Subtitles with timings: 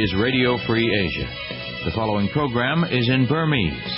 [0.00, 1.28] is Radio Free Asia.
[1.84, 3.92] The following program is in Burmese.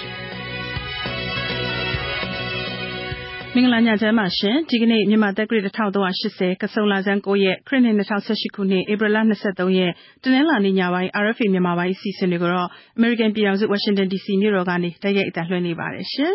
[3.55, 9.93] မင်္ဂလာညချမ်းပါရှင်ဒီကနေ့မြန်မာသက်ဂရစ်1380ကဆုံလာဇန်9ရက်ခရစ်နှစ်2018ခုနှစ်ဧပြီလ23ရက်
[10.23, 16.35] တနင်္လာနေ့ညပိုင်း RFA မြန်မာပိုင်းအစီအစဉ်တွေကိုတော့ American ပြည်ထောင်စု Washington DC မြို့တော်ကနေတိုက်ရိုက်အသံလွှင့်နေပါတယ်ရှင်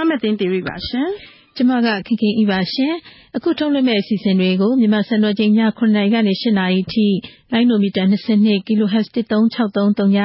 [0.00, 1.08] မမသိန်းတီရီပါရှင်
[1.56, 2.94] ကျမကခင်ခင်ဤပါရှင်
[3.36, 7.06] အခုထုတ်လွှင့်မဲ့အစီအစဉ်တွေကို မြန်မာစံတော်ချိန်ည9:00နာရီကနေ10:00နာရီထိ
[7.52, 10.18] လိုင်းနိုမီတာ22 kHz 13633ည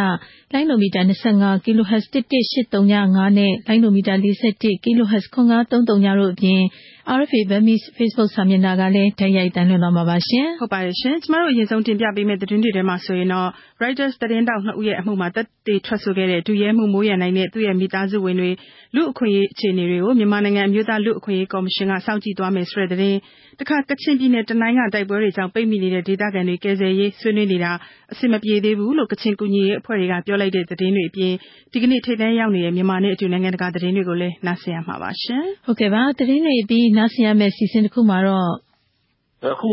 [0.54, 6.60] လိုင်းနိုမီတာ25 kHz 11835နဲ့ လိုင်းနိုမီတာ41 kHz 9533ညတို့အပြင်
[7.18, 13.50] RFA Burmese Facebook စာမျက်နှာကလည်းဓာတ်ရိုက်တန်လွှင့်သွားမှာပါရှင်ဟုတ်ပါတယ်ရှင်ကျမတို့ အရင်ဆုံးတင်ပြပေးမယ့် သတင်းတွေထဲမှာဆိုရင်တော့
[13.82, 18.52] Reuters သတင်းတောက်နှစ်ဦးရဲ့အမှုမှာတက်တေထွက်ဆိုခဲ့တဲ့ဒူရဲမှုမိုးရန်နိုင်တဲ့ သူ့ရဲ့မိသားစုဝင်တွေ
[18.96, 23.18] လူအခွင့်အရေးအခြေအနေတွေကို မြန်မာနိုင်ငံ အမျိုးသားလူအခွင့်အရေးကော်မရှင်က စောင့်ကြည့်သွားမယ်ဆိုတဲ့သတင်း
[23.60, 27.72] တခါ ကချင်ပြည်နယ် တနိုင်းက တိုက်ပွဲတွေကြောင့် ပိတ်မိနေတဲ့ ဒေသခံတွေ ကယ်ဆယ်ရေး ဆွေးနွေးနေတာ
[28.12, 31.34] အဆင်မပြေသေးဘူးလို့ ကချင်ကူညီရေးအဖွဲ့တွေက ပြောလိုက်တဲ့သတင်းတွေအပြင်
[31.72, 38.52] ဒီကနေ့ ထိပ်တန်းရောက်နေတဲ့ မြန်မာနဲ့အတူ နိုင်ငံတကာသတင်းတွေကိုလည်း နားဆင်ရမှာပါရှင်ဟုတ်ကဲ့ပါသတင်းတွေပြီး နားဆင်ရမယ့်စီစဉ်တစ်ခုမှာတော့
[39.54, 39.72] အခု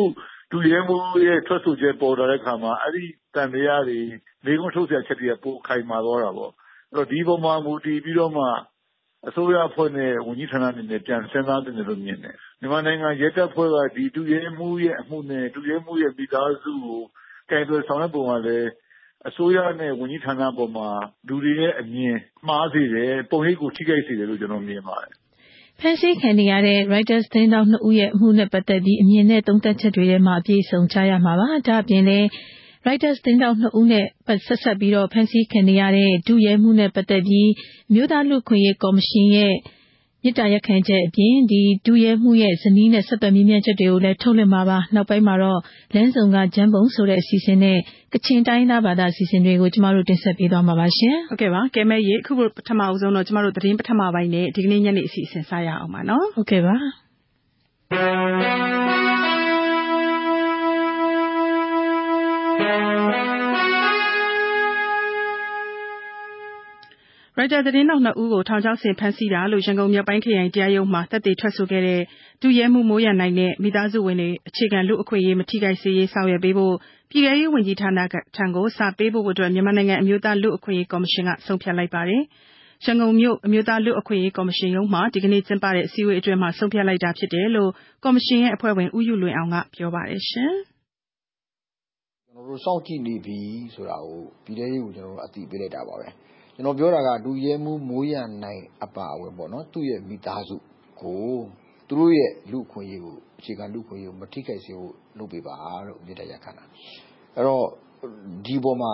[0.50, 3.98] ဒူရဲမှုရဲ့ ထွက်ဆိုချက် ပေါ်လာတဲ့အခါမှာ အဲ့ဒီတန်တရားတွေ
[4.44, 6.52] မိကုန်းထုတ်ဆက်ချက်တွေက ပိုခိုင်မာသွားတာပေါ့
[6.94, 8.44] အဲ့တော့ဒီပုံမှာ မူတည်ပြီးတော့မှ
[9.28, 17.00] အစိုးရအဖွဲ့နဲ့ ဝန်ကြီးဌာနအနေနဲ့ ပြန်စဉ်းစားသင့်တယ်လို့ မြင်တယ် မြန်မာနိုင်ငံ ရဲတပ်ဖွဲ့ကဒီဒူရဲမှုရဲ့အမှုနဲ့ဒူရဲမှုရဲ့ မိသားစုကို
[17.50, 18.68] ကင်တွယ်ဆောင်ရွက်ပုံကလည်း
[19.28, 20.88] အစိုးရနဲ့ ဝန်ကြီးဌာနပေါ်မှာ
[21.28, 22.16] လူတွေရဲ့အမြင်
[22.48, 25.12] မှားစေတယ် ပုံရိပ်ကို ထိခိုက်စေတယ်လို့ ကျွန်တော်မြင်ပါတယ်
[25.80, 32.26] ဖန်ဆီးခံနေရတဲ့ Reuters သတင်းတောက်နှစ်ဦးရဲ့ အမှုနဲ့ပတ်သက်ပြီး အမြင်နဲ့ သုံးသပ်ချက်တွေထဲမှာ အပြည့်စုံချရမှာပါ။ဒါ့အပြင်လည်း
[32.86, 34.06] Reuters သတင်းတောက် နှစ်ဦးနဲ့
[34.46, 37.50] ဆက်ဆက်ပြီးတော့ဖန်ဆီးခံနေရတဲ့ ဒုရဲမှုနဲ့ ပတ်သက်ပြီး
[37.94, 39.54] မြို့သားလူခွင့်ရေးကော်မရှင်ရဲ့
[40.24, 45.60] မြစ်တာရက်ခံချက်အပြင်ဒီဒူရဲမှုရဲ့ဇနီးနဲ့ ဆက်သွယ်မြင်းမြတ်ချက်တွေကိုလည်း ထုတ်လွှင့်မှာပါ နောက်ပိုင်းမှာတော့
[45.94, 47.78] လမ်းစုံက ဂျမ်ပုံဆိုတဲ့ အစီအစဉ်နဲ့
[48.12, 56.76] ကချင်တိုင်းသားဘာသာအစီအစဉ်တွေကို ကျမတို့ တင်ဆက်ပေးသွားမှာပါရှင်ဟုတ်ကဲ့ပါကဲမဲရေအခုပထမအဆုံးတော့ ကျမတို့ သတင်းပထမပိုင်းနဲ့ ဒီကနေ့ညနေအစီအစဉ် စရအောင်ပါနော် ဟုတ်ကဲ့ပါ
[67.38, 72.00] ရိုက်တာသတင်းထောက် နှစ်ဦးကို ထောင်ချောက်ဆင် ဖမ်းဆီးတာလို့ ရန်ကုန်မြောက်ပိုင်းခရိုင်တရားရုံးမှာ သက်သေထွက်ဆိုခဲ့တဲ့
[72.42, 76.74] ဒုရဲမှူး မိုးရန်နိုင်နဲ့ မိသားစုဝင်တွေ အခြေခံလူ့အခွင့်အရေး မထိခိုက်စေရေး ဆောင်ရွက်ပေးဖို့
[77.10, 77.98] ပြည်ထဲရေးဝန်ကြီးဌာန
[78.36, 82.22] ထံကို စာပေးပို့ဖို့မြန်မာနိုင်ငံ အမျိုးသားလူ့အခွင့်အရေးကော်မရှင်က ဆုံးဖြတ်လိုက်ပါတယ်။
[82.84, 87.70] ရန်ကုန်မြို့ အမျိုးသားလူ့အခွင့်အရေးကော်မရှင်ရုံးမှာ ဒီကနေ့ ကျင်းပတဲ့ အစည်းအဝေးအတွင်းဆုံးဖြတ်လိုက်တာဖြစ်တယ်လို့
[88.04, 90.36] ကော်မရှင်ရဲ့ အဖွဲ့ဝင် ဦးယုလွင်အောင်က ပြောပါတယ်။ကျ
[92.42, 93.38] နော်တို့စောင့်ကြည့်နေပြီ
[93.74, 96.08] ဆိုတာကို ပြည်ထဲရေးကိုကျနော်တို့အသိပေးလိုက်တာပါပဲ
[96.54, 100.56] ကျွန်တော်ပြောတာက ဒုရဲမှုမိုးရန်နိုင်အပါအဝင်ပေါ့နော်သူ့ရဲ့မိသားစု
[101.00, 101.22] ကို
[101.88, 105.54] သူတို့ရဲ့လူခွင့်ရေးကိုအခြေခံလူခွင့်ရေးကိုမထိခိုက်စေဖို့လုပ်ပေးပါ
[105.86, 106.64] လို့မြေတရခံတာ
[107.34, 107.64] အဲ့တော့
[108.46, 108.92] ဒီပေါ်မှာ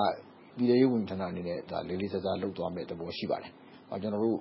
[0.57, 3.53] ပြည်ထောင်ဝန်ဌာနအနေနဲ့ဒါလေးလေးစားစားလုပ်သွားမယ်သဘောရှိပါတယ်။
[4.03, 4.39] ကျွန်တော်တို့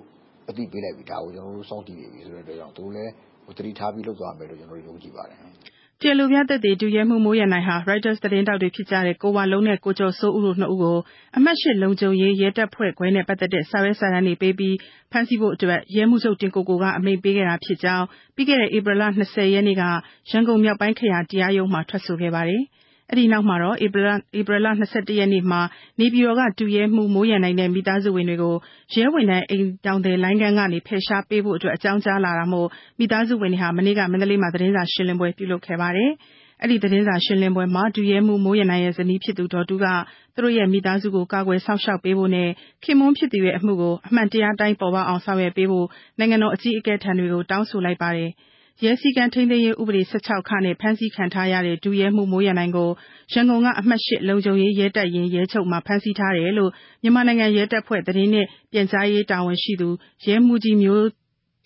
[0.48, 3.12] အသိပေးလိုက်ပြီဒါကိုကျွန်တော်တို့စောင့်တည်နေပြီဆိုတဲ့အတွက်ကြောင့်သူတို့လည်း
[3.56, 5.38] သတိထားပြီးလုပ်သွားမယ်လို့ကျွန်တော်တို့ယုံကြည်ပါတယ်။
[6.02, 10.98] တရားလိုပြသက်သေ ဒုရဲမှူး မိုးရန်နိုင်ဟာ Reuters သတင်းထောက်တွေဖြစ်ကြတဲ့ ကိုဝလုံးနဲ့ ကိုကျော်စိုးဦးတို့ နှစ်ဦးကို
[11.36, 14.76] အမှတ် ၈ လုံခြုံရေး ရဲတပ်ဖွဲ့ခွဲနဲ့ ပတ်သက်တဲ့ စာရွက်စာတမ်းတွေပေးပြီး
[15.10, 19.82] ဖမ်းဆီးဖို့အတွက် ရဲမှူးချုပ် တင်ကိုကိုက အမိန့်ပေးခဲ့တာဖြစ်ကြောင်း ပြီးခဲ့တဲ့ ဧပြီလ ၂၀ ရက်နေ့က
[20.30, 22.62] ရန်ကုန် မြောက်ပိုင်းခရိုင်တရားရုံးမှာ ထွက်ဆိုခဲ့ပါတယ်
[23.10, 25.60] အဲဒီနောက်မှာတော့ဧပြီလ ၂၁ ရက်နေ့မှာ
[26.00, 28.54] နေပြည်တော်က ဒုရဲမှူးမိုးရန်နိုင်နဲ့ မိသားစုဝင်တွေကို
[28.94, 36.10] ရဲဝန်ထမ်းအိမ်ထောင်သည်လိုင်းခန်းကနေ ဖယ်ရှားပေးဖို့အကြောင်းကြားလာတာမို့ မိသားစုဝင်တွေဟာ မနေ့က မန္တလေးမှာ သတင်းစာရှင်းလင်းပွဲ ပြုလုပ်ခဲ့ပါတယ်။
[36.62, 39.86] အဲဒီသတင်းစာရှင်းလင်းပွဲမှာ ဒုရဲမှူးမိုးရန်နိုင်ရဲ့ ဇနီးဖြစ်သူ ဒေါ်တူးက
[40.34, 42.48] သူတို့ရဲ့မိသားစုကို ကာကွယ်စောင့်ရှောက်ပေးဖို့နဲ့
[42.84, 45.86] ခင်ပွန်းဖြစ်သူရဲ့အမှုကို အမှန်တရားအတိုင်း ပေါ်ပေါက်အောင် ဆောင်ရွက်ပေးဖို့
[46.18, 48.30] နိုင်ငံတော်အကြီးအကဲထံတောင်းဆိုလိုက်ပါတယ်။
[48.84, 50.12] ရဲစည်းကမ်းထိန်းသိမ်းရေးဥပဒေ ၁
[50.48, 52.90] ၆ နဲ့ ဖမ်းဆီးခံထားရတဲ့ ဒုရဲမှူး မိုးရန်နိုင်ကို
[53.32, 56.70] ရန်ကုန်က အမှတ်၈လုံခြုံရေးရဲတပ်ရင်း ရဲချုပ်မှာ ဖမ်းဆီးထားတယ်လို့
[57.02, 59.88] မြန်မာနိုင်ငံရဲတပ်ဖွဲ့ သတင်းနဲ့ပြန်ကြားရေးတာဝန်ရှိသူ
[60.26, 61.06] ရဲမှူးကြီး မျိုး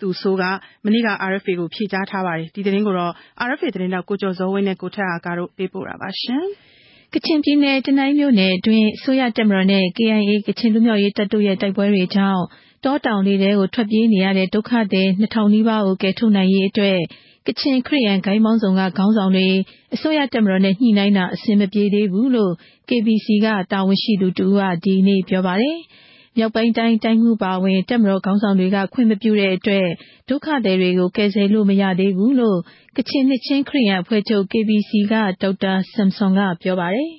[0.00, 0.42] သူစိုးက
[0.84, 3.12] မနေ့က RFA ကို ဖြေကြားထားပါတယ်။ဒီသတင်းကိုတော့
[3.48, 6.08] RFA သတင်းထောက် ကိုကျော်ဇော်ဝင်းနဲ့ ကိုထက်အားတို့ပေးပို့ထားတာပါ။
[7.14, 12.42] ကချင်ပြည်နယ် တနိုင်းမြို့နယ်အတွင်း အစိုးရတပ်မတော်နဲ့ KIA ကချင်လွတ်မြောက်ရေးတပ်တို့ရဲ့ တိုက်ပွဲတွေကြောင့်
[12.84, 16.98] တောတောင်တွေထဲကို ထွက်ပြေးနေရတဲ့ ဒုက္ခသည် ၂,၀၀၀ နီးပါးကို ကယ်ထုတ်နိုင်ရေးအတွက်
[17.46, 19.48] ကချင် ခရစ်ယာန်ဂိုဏ်းပေါင်းစုံက ခေါင်းဆောင်တွေ
[19.94, 22.52] အစိုးရတပ်မတော်နဲ့ ညှိနှိုင်းတာ အဆင်မပြေသေးဘူးလို့
[22.88, 25.78] KBC က တာဝန်ရှိသူတဦးက ဒီနေ့ ပြောပါတယ်။
[26.36, 29.86] မြောက်ပိုင်းတိုင်း တိုင်းမှူးအပါအဝင် တပ်မတော်ခေါင်းဆောင်တွေက ခွင့်မပြုတဲ့အတွက်
[30.28, 32.58] ဒုက္ခသည်တွေကို ကယ်ဆယ်လို့ မရသေးဘူးလို့
[32.96, 37.10] ကချင်နှစ်ခြင်းခရစ်ယာန်အဖွဲ့ချုပ် KBC က ဒေါက်တာ ဆမ်ဆွန်က ပြောပါတယ်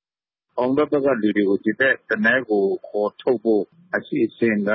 [0.58, 3.62] ။အောင်ဘက်ဘက်ကလူတွေကို ဒီဘက် တနိုင်းကို ခေါ်ထုတ်ဖို့
[3.96, 4.70] အစီအစဉ်က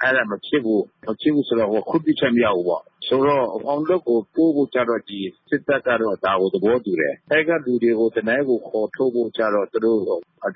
[0.00, 5.20] အဲ့ဒါမဖြစ်ဘူး မဖြစ်ဘူးဆိုတော့ခွင့်ပြုချက်မရဘူးပေါ့ ဆိုတော့ အောင်လုပ်ကို ပို့ဖို့ကြတော့ ဒီ
[5.50, 9.98] စစ်တပ်ကတော့ ဒါကို သဘောတူတယ် အဲ့ကလူတွေကို တနိုင်းကို ခေါ်ထုတ်ဖို့ကြတော့ သူတို့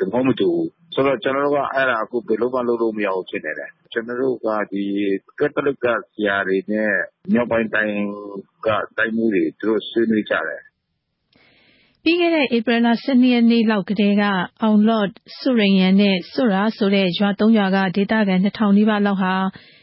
[0.00, 4.84] သဘောမတူဘူး ဆိုတော့ ကျွန်တော်တို့က အဲ့ဒါအခု ဘယ်လိုမှ လုပ်လို့မရဘူး ဖြစ်နေတယ် ကျွန်တော်တို့က ဒီ
[5.38, 6.92] ကက်သလစ်က ဆရာတွေနဲ့
[7.32, 7.98] မြောက်ပိုင်းတိုင်း
[8.66, 10.62] က တိုင်းမှုတွေ သူတို့ဆွေးနွေးကြတယ်
[12.08, 14.22] ပြီးခဲ့တဲ့ ဧပြီလ12ရက်နေ့လောက်ကတည်းက
[14.62, 15.06] အောင်လော့
[15.40, 19.34] စွရိန်ယန်နဲ့စွရာဆိုတဲ့ ရွာ၃ရွာက ဒေသခံ2000နီးပါးလောက်ဟာ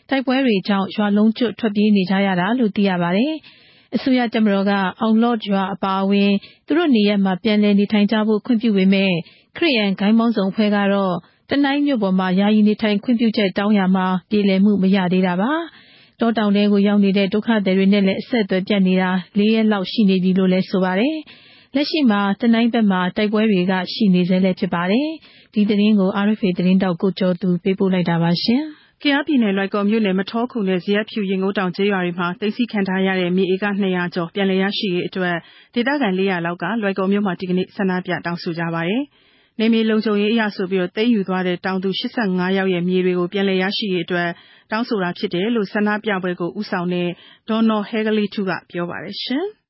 [0.09, 3.33] တိုက်ပွဲတွေကြောင့် ရွာလုံးကျွတ် ထွက်ပြေးနေကြရတာလို့ သိရပါတယ်။
[3.95, 4.71] အစိုးရတပ်မတော်က
[5.01, 6.31] အောင်လော့ရွာအပါအဝင်
[6.67, 9.11] သူတို့နေရပ်မှာ ပြန်လည်နေထိုင်ကြဖို့ ခွင့်ပြုပေမဲ့
[9.57, 11.13] ခရစ်ယာန် ဂိုင်းပေါင်းစုံအဖွဲ့ကတော့
[11.49, 15.51] တနိုင်းမြို့ပေါ်မှာ ယာယီနေထိုင်ခွင့်ပြုချက်တောင်းရမှာ ပြေလည်မှုမရသေးတာပါ။
[16.19, 21.15] တောတောင်ထဲကိုရောက်နေတဲ့ ဒုက္ခသည်တွေနဲ့လည်း အဆက်အသွယ်ပြတ်နေတာ ၄ ရက်လောက်ရှိနေပြီလို့လည်း ဆိုပါတယ်။
[21.75, 25.07] လက်ရှိမှာ တနိုင်းဘက်မှာ တိုက်ပွဲတွေက ရှိနေဆဲလည်းဖြစ်ပါတယ်။
[25.53, 28.61] ဒီသတင်းကို RFA သတင်းထောက် ကိုကျော်သူ ပေးပို့လိုက်တာပါရှင်။
[29.01, 35.35] ကယားပြည်နယ် လွိုင်ကော်မြို့နယ် မထောခုနဲ့ ဇရပ်ဖြူရင်ငိုးတောင် ကျေးရွာတွေမှာ သိမ်းဆည်းခံထားရတဲ့ မြေဧက200ကျော် ပြန်လည်ရရှိရေးအတွက်
[35.73, 39.01] ဒေသခံ400လောက်က လွိုင်ကော်မြို့မှာ ဒီကနေ့ ဆန္ဒပြတောင်းဆိုကြပါတယ်။
[39.59, 44.29] နေမြေလုံခြုံရေးအရဆိုပြီး သိမ်းယူသွားတဲ့ တောင်သူ85ယောက်ရဲ့ မြေတွေကို ပြန်လည်ရရှိရေးအတွက်
[44.71, 47.09] တောင်းဆိုတာဖြစ်တယ်လို့ ဆန္ဒပြပွဲကို ဦးဆောင်တဲ့
[47.49, 49.45] ဒေါ်နော်ဟဲဂလီထူကပြောပါတယ်ရှင်။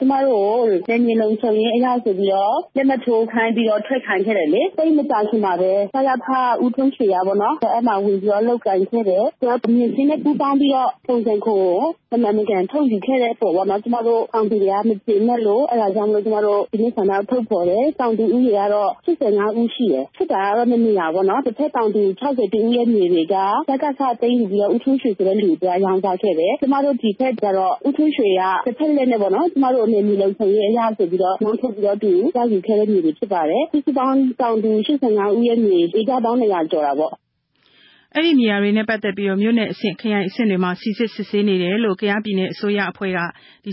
[0.00, 6.26] ကျမတို့နယ်မြေလုံခြုံရေးအရဆိုပြီးတော့ လက်မှတ်ထိုးခိုင်းပြီးတော့ ထွက်ခိုင်းခဲ့တယ်လေ။သိပ်မကြာခင်မှာပဲ စရဖ
[6.64, 11.64] ဦးထွန်းရွှေကပေါ့နော်အဲ့မှာဝင်ပြီးတော့ လုပ်ကိုင်ခဲ့တယ်။ဆိုတော့ မြေစင်းနဲ့ ပူးပေါင်းပြီးတော့ ပုံစံကို
[12.12, 23.34] မမှန်မကန်ထုတ်ယူခဲ့တဲ့အပေါ်ပေါ့နော်ကျမတို့အောင်သူတွေက မကျေနပ်လို့ အဲ့ဒါကြောင့်မလို့ကျမတို့ ဒီနေ့ဆန္ဒထုတ်ဖော်တယ်။တောင်သူဦးရေကတော့85ဦးရှိတယ်။ဖြစ်တာကတော့နှစ်နေရာပေါ့နော်။တစ်ဖက်တောင်သူ60ဦးရဲ့ မြေတွေက
[23.68, 37.12] စကစ သိမ်းယူပြီးတော့ ဦးထွန်းရွှေဆိုတဲ့လူကရောင်းစားခဲ့တယ်။ကျမတို့ ဒီဖက်ကျတော့ ဦးထွန်းရွှေကတစ်ဖက်လက်နဲ့ပေါ့နော်ကျမတို့နယ်မြေလုံခြုံရေးအရဆိုပြီးတော့နောက်ထပ်ပြီးတော့ သူရယူခဲ့တဲ့မြေတွေ ဖြစ်ပါတယ်။စုစုပေါင်း တောင်သူ85ဦးရဲ့မြေ ဧကပေါင်း200ကျော်တာပေါ့။
[38.14, 43.18] အဲဒီနေရာတွေနဲ့ ပတ်သက်ပြီး မြို့နယ်အဆင့်၊ခရိုင်အဆင့်တွေမှာ စိစစ်စစ်ဆေးနေတယ်လို့ ကယားပြည်နယ်အစိုးရအဖွဲ့က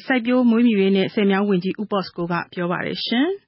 [0.06, 2.98] စိုက်ပျိုးမွေးမြူရေးနဲ့ ဆည်မြောင်းဝန်ကြီး ဦးဘော့စကို က ပြောပါတယ်။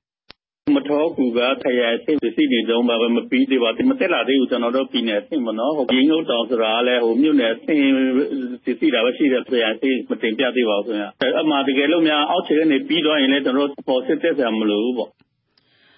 [0.75, 7.83] မထောကူက ခရိုင်အဆင့်ပစ္စည်းနေတုန်းပါပဲ မပြီးသေးပါဘူး မတက်လာသေးဘူး ကျွန်တော်တို့ ပြည်နယ်အဆင့်ပေါ့နော်ရင်းငုတ်တောင်ဆိုတာကလည်းဟိုမြို့နယ်အဆင့်
[8.65, 11.05] ပစ္စည်းတာပဲရှိတယ် ခရိုင်အဆင့် မတင်ပြသေးပါဘူးခင်ဗျ
[11.41, 15.09] အမှတကယ်လို့များ အောက်ခြေကနေ ပြီးတော့ရင်လည်း ကျွန်တော်တို့ပေါ်စစ်တက်ဆရာ မလိုဘူးပေါ့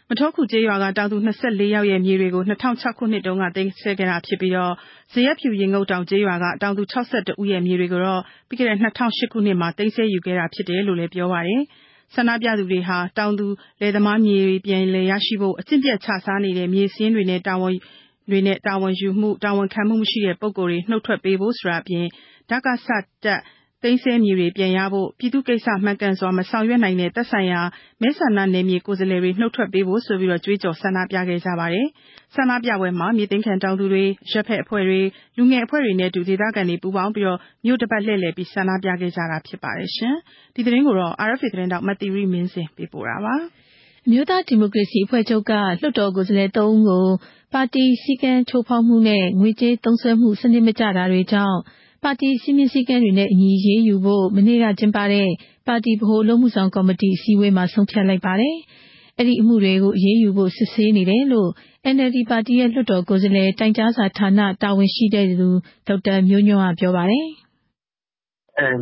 [0.09, 4.73] မထောခုကျေးရွာက တောင်သူ24ယောက်ရဲ့ မြေတွေကို2006ခုနှစ်တုန်းက သိမ်းဆည်းခဲ့တာဖြစ်ပြီးတော့
[5.13, 11.62] ဇရက်ဖြူရင်ငုတ်တောင်ကျေးရွာက တောင်သူ62ဦးရဲ့ မြေတွေကိုတော့ ပြီးခဲ့တဲ့2008ခုနှစ်မှာ သိမ်းဆည်းယူခဲ့တာဖြစ်တယ်လို့လည်း ပြောပါတယ်။
[12.15, 13.45] ဆန္ဒပြသူတွေဟာ တောင်သူ
[13.81, 22.05] လယ်သမားမြေတွေ ပြန်လည်ရရှိဖို့ အကျင့်ပျက်ခြစားနေတဲ့ မြေစာရင်းတွေနဲ့ တာဝန်ယူမှု၊တာဝန်ခံမှုမရှိတဲ့ ပုဂ္ဂိုလ်တွေ နုတ်ထွက်ပေးဖို့ဆိုတာအပြင်
[22.49, 22.87] ဒကစ
[23.23, 23.41] တပ်
[23.83, 27.62] သိမ်းဆည်းမြေတွေ ပြန်ရဖို့၊ပြည်သူ့ကိစ္စ မှန်ကန်စွာ မဆောင်ရွက်နိုင်တဲ့ သက်ဆိုင်ရာ
[28.01, 31.88] မဲဆန္ဒနယ်မြေ ကိုယ်စားလှယ်တွေ နုတ်ထွက်ပေးဖို့ ဆိုပြီး ကြွေးကြော် ဆန္ဒပြခဲ့ကြပါတယ်။
[32.36, 35.00] ဆန္ဒပြပွဲမှာ မြေသိမ်းခံတောင်သူတွေ၊အရပ်ဘက်အဖွဲ့တွေ၊
[35.38, 39.89] လူငယ်အဖွဲ့တွေနဲ့အတူ ဒေသခံတွေ ပူးပေါင်းပြီး မြို့တပတ်လှည့်လည်ပြီး ဆန္ဒပြခဲ့ကြတာ ဖြစ်ပါတယ်။
[40.56, 40.95] ဒီသတင်းကို
[41.28, 43.45] RFA သတင်းထောက် မသီရိမင်းဇင် ပေးပို့ထားပါတယ်။
[44.06, 47.06] အမျိုးသားဒီမိုကရေစီအဖွဲ့ချုပ်က လွှတ်တော်ကိုယ်စားလှယ် ၃ ဦးကို
[47.54, 51.60] ပါတီစည်းကမ်းချိုးဖောက်မှုနဲ့ ငွေကြေးသုံးစွဲမှု စနစ်မကျတာတွေကြောင့်
[52.06, 55.27] ပါတီစည်းမျဉ်းစည်းကမ်းတွေနဲ့အညီ အရေးယူဖို့ မနေ့က ကျင်းပတဲ့
[55.68, 58.56] ပါတီဗဟိုအလုပ်အမှုဆောင်ကော်မတီ အစည်းအဝေးမှာ ဆုံးဖြတ်လိုက်ပါတယ်။
[59.19, 61.49] အဲဒီအမှုတွေကို အရေးယူဖို့ စစ်ဆေးနေတယ်လို့
[61.95, 65.49] NLD ပါတီရဲ့ လွှတ်တော်ကိုယ်စားလှယ် တိုင်ကြားစာဌာန တာဝန်ရှိသူ
[65.87, 67.28] ဒေါက်တာမျိုးညွန့်က ပြောပါတယ်။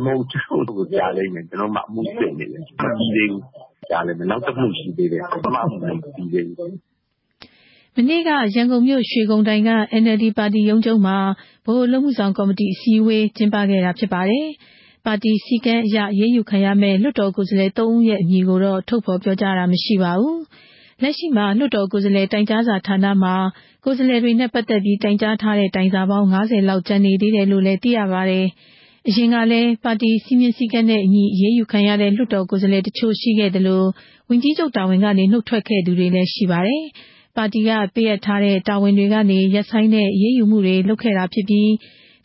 [0.04, 3.42] “မဟုတ်ဘူး။ကျနော်တို့ကို ကြာလိမ့်မယ်။ကျနော်တို့မှာ အမှုစစ်နေတယ်။မပြီးသေးဘူး။
[3.90, 5.84] ကြာလိမ့်မယ်။နောက်တမှုရှိသေးတယ်။ပထမအမှုမ
[6.16, 6.89] ပြီးသေးဘူး
[7.96, 9.70] မနေ့က ရန်ကုန်မြို့ ရွှေဂုံတိုင်က
[10.02, 11.16] NLD ပါတီရုံးချုပ်မှာ
[11.64, 14.46] ဗဟိုအလုပ်အမှုဆောင်ကော်မတီ အစည်းအဝေး ကျင်းပခဲ့တာဖြစ်ပါတယ်။
[15.06, 20.38] ပါတီစည်းကမ်းအရ အရေးယူခံရမယ့် လွှတ်တော်ကိုယ်စားလှယ်၃ဦးရဲ့ အမည်ကိုတော့ ထုတ်ဖော်ပြောကြားတာမရှိပါဘူး။
[21.02, 23.34] လက်ရှိမှာ လွှတ်တော်ကိုယ်စားလှယ်တိုင်ကြားစာဌာနမှာ
[23.84, 28.46] ကိုယ်စားလှယ်တွေနဲ့ ပတ်သက်ပြီး တိုင်ကြားထားတဲ့ တိုင်စာပေါင်း ၅၀ လောက်ကျန်နေသေးတယ်လို့လည်း သိရပါတယ်။
[29.08, 33.82] အရင်ကလည်း ပါတီစည်းမျဉ်းစည်းကမ်းနဲ့အညီ အရေးယူခံရတဲ့ လွှတ်တော်ကိုယ်စားလှယ်တချို့ရှိခဲ့သလို
[34.28, 36.84] ဝန်ကြီးချုပ်တာဝန်ကနေ နုတ်ထွက်ခဲ့သူတွေလည်း ရှိပါတယ်
[37.36, 41.70] ပါတီက ပေးအပ်ထားတဲ့ တာဝန်တွေကနေ ရပ်ဆိုင်းတဲ့ အရေးယူမှုတွေ လုပ်ခဲ့တာဖြစ်ပြီး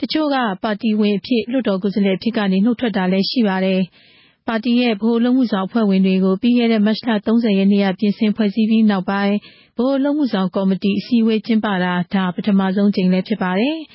[0.02, 3.82] တချို့က ပါတီဝင်အဖြစ် လွှတ်တော်ကိုယ်စားလှယ်အဖြစ်ကနေ နုတ်ထွက်တာလည်း ရှိပါတယ်။
[4.48, 9.36] ပါတီရဲ့ ဗဟိုအလုပ်အမှုဆောင်အဖွဲ့ဝင်တွေကို ပြီးခဲ့တဲ့ မတ်လ ၃၀ ရက်နေ့က ပြင်ဆင်ဖွဲ့စည်းပြီးနောက်ပိုင်း
[9.76, 13.78] ဗဟိုအလုပ်အမှုဆောင်ကော်မတီ အစည်းအဝေးကျင်းပတာ ဒါ ပထမဆုံးအကြိမ်လည်း ဖြစ်ပါတယ်။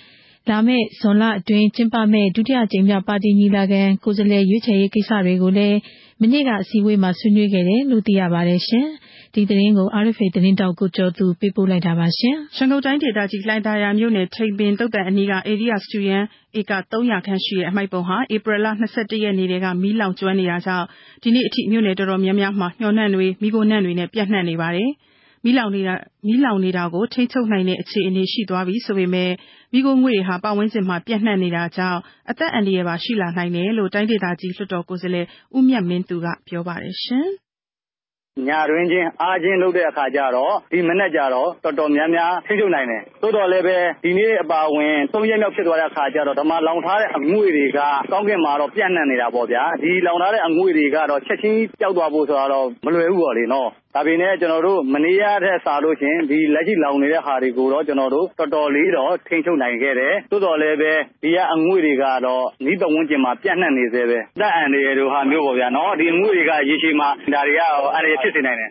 [0.48, 5.78] လာမယ့် ဇွန်လအတွင်း ကျင်းပမယ့် ဒုတိယအကြိမ်မြောက် ပါတီညီလာခံ ကိုယ်စားလှယ်ရွေးချယ်ရေးကိစ္စတွေကိုလည်း
[6.20, 8.60] မနေ့က အစည်းအဝေးမှာ ဆွေးနွေးခဲ့တယ်လို့ သိရပါတယ်။
[9.34, 16.24] ဒီသတင်းကို RFA သတင်းထောက် ကိုကျော်သူ ပေးပို့လိုက်တာပါ။ရန်ကုန်တိုင်းဒေသကြီး လှိုင်သာယာမြို့နယ် ထိန်ပင်သုသာန်အနီးက ဧရိယာစတုရန်း
[16.58, 20.86] ဧက ၃၀၀ ခန့်ရှိတဲ့ အမှိုက်ပုံဟာ ဧပြီလ ၂၁ ရက်နေ့ကတည်းကမီးလောင်ကျွမ်းနေတာကြောင့်
[21.22, 24.90] ဒီနေ့အထိ မြို့နယ်တော်တော်များများမှာမျှော်နံ့တွေ၊မီးခိုးနံ့တွေနဲ့ပြန့်နှံ့နေပါတယ်။
[25.44, 25.82] မီးလောင်နေ
[26.76, 29.32] တာကို ထိန်းချုပ်နိုင်တဲ့ အခြေအနေရှိသွားပြီဆိုပေမယ့်
[29.72, 32.00] မီးခိုးငွေ့တွေဟာ ပတ်ဝန်းကျင်မှာ ပျံ့နှံ့နေတာကြောင့်
[32.30, 36.96] အသက်အန္တရာယ်ပါ ရှိလာနိုင်တယ်လို့ တိုင်းဒေသကြီး လွှတ်တော်ကိုယ်စားလှယ် ဦးမြတ်မင်းသူက ပြောပါတယ်
[38.48, 47.78] ညတွင်းချင်း အားချင်းလုပ်တဲ့အခါကျတော့ ဒီမနက်ကျတော့ တော်တော်များများ ထိချုပ်နိုင်တယ် သို့တော်လည်းပဲ ဒီနေ့အပါဝင် ၃ ရက်မြောက်ဖြစ်သွားတဲ့အခါကျတော့ဓမ္မလောင်ထားတဲ့အငွေ့တွေက
[48.12, 60.92] ကောင်းကင်မှာတော့ပြန့်နှံ့နေတာပေါ့ဗျာ ဒီလောင်ထားတဲ့အငွေ့တွေကတော့ ချက်ချင်းပျောက်သွားဖို့ဆိုတာတော့ မလွယ်ဘူးပေါ့လေနော် ဒါပေမဲ့ကျွန်တော်တို့မနေ့ကထက်စာလို့ရှင်ဒီလက်ရှိလောင်နေတဲ့ဟာတွေကိုတော့ ကျွန်တော်တို့ တော်တော်လေးတော့ ထိန်းချုပ်နိုင်ခဲ့တယ် သို့တော်လည်းပဲ
[61.22, 67.60] ဒီကအငွေ့တွေကတော့ဤပဝန်းကျင်မှာပြန့်နှံ့နေသေးပဲတက်အန်တွေတို့ဟာမျိုးပေါ့ဗျာနော်ဒီအငွေ့တွေက ရေရှည်မှာ ဒါတွေက
[67.94, 68.70] အန်ရဖြစ်စေနိုင်တယ်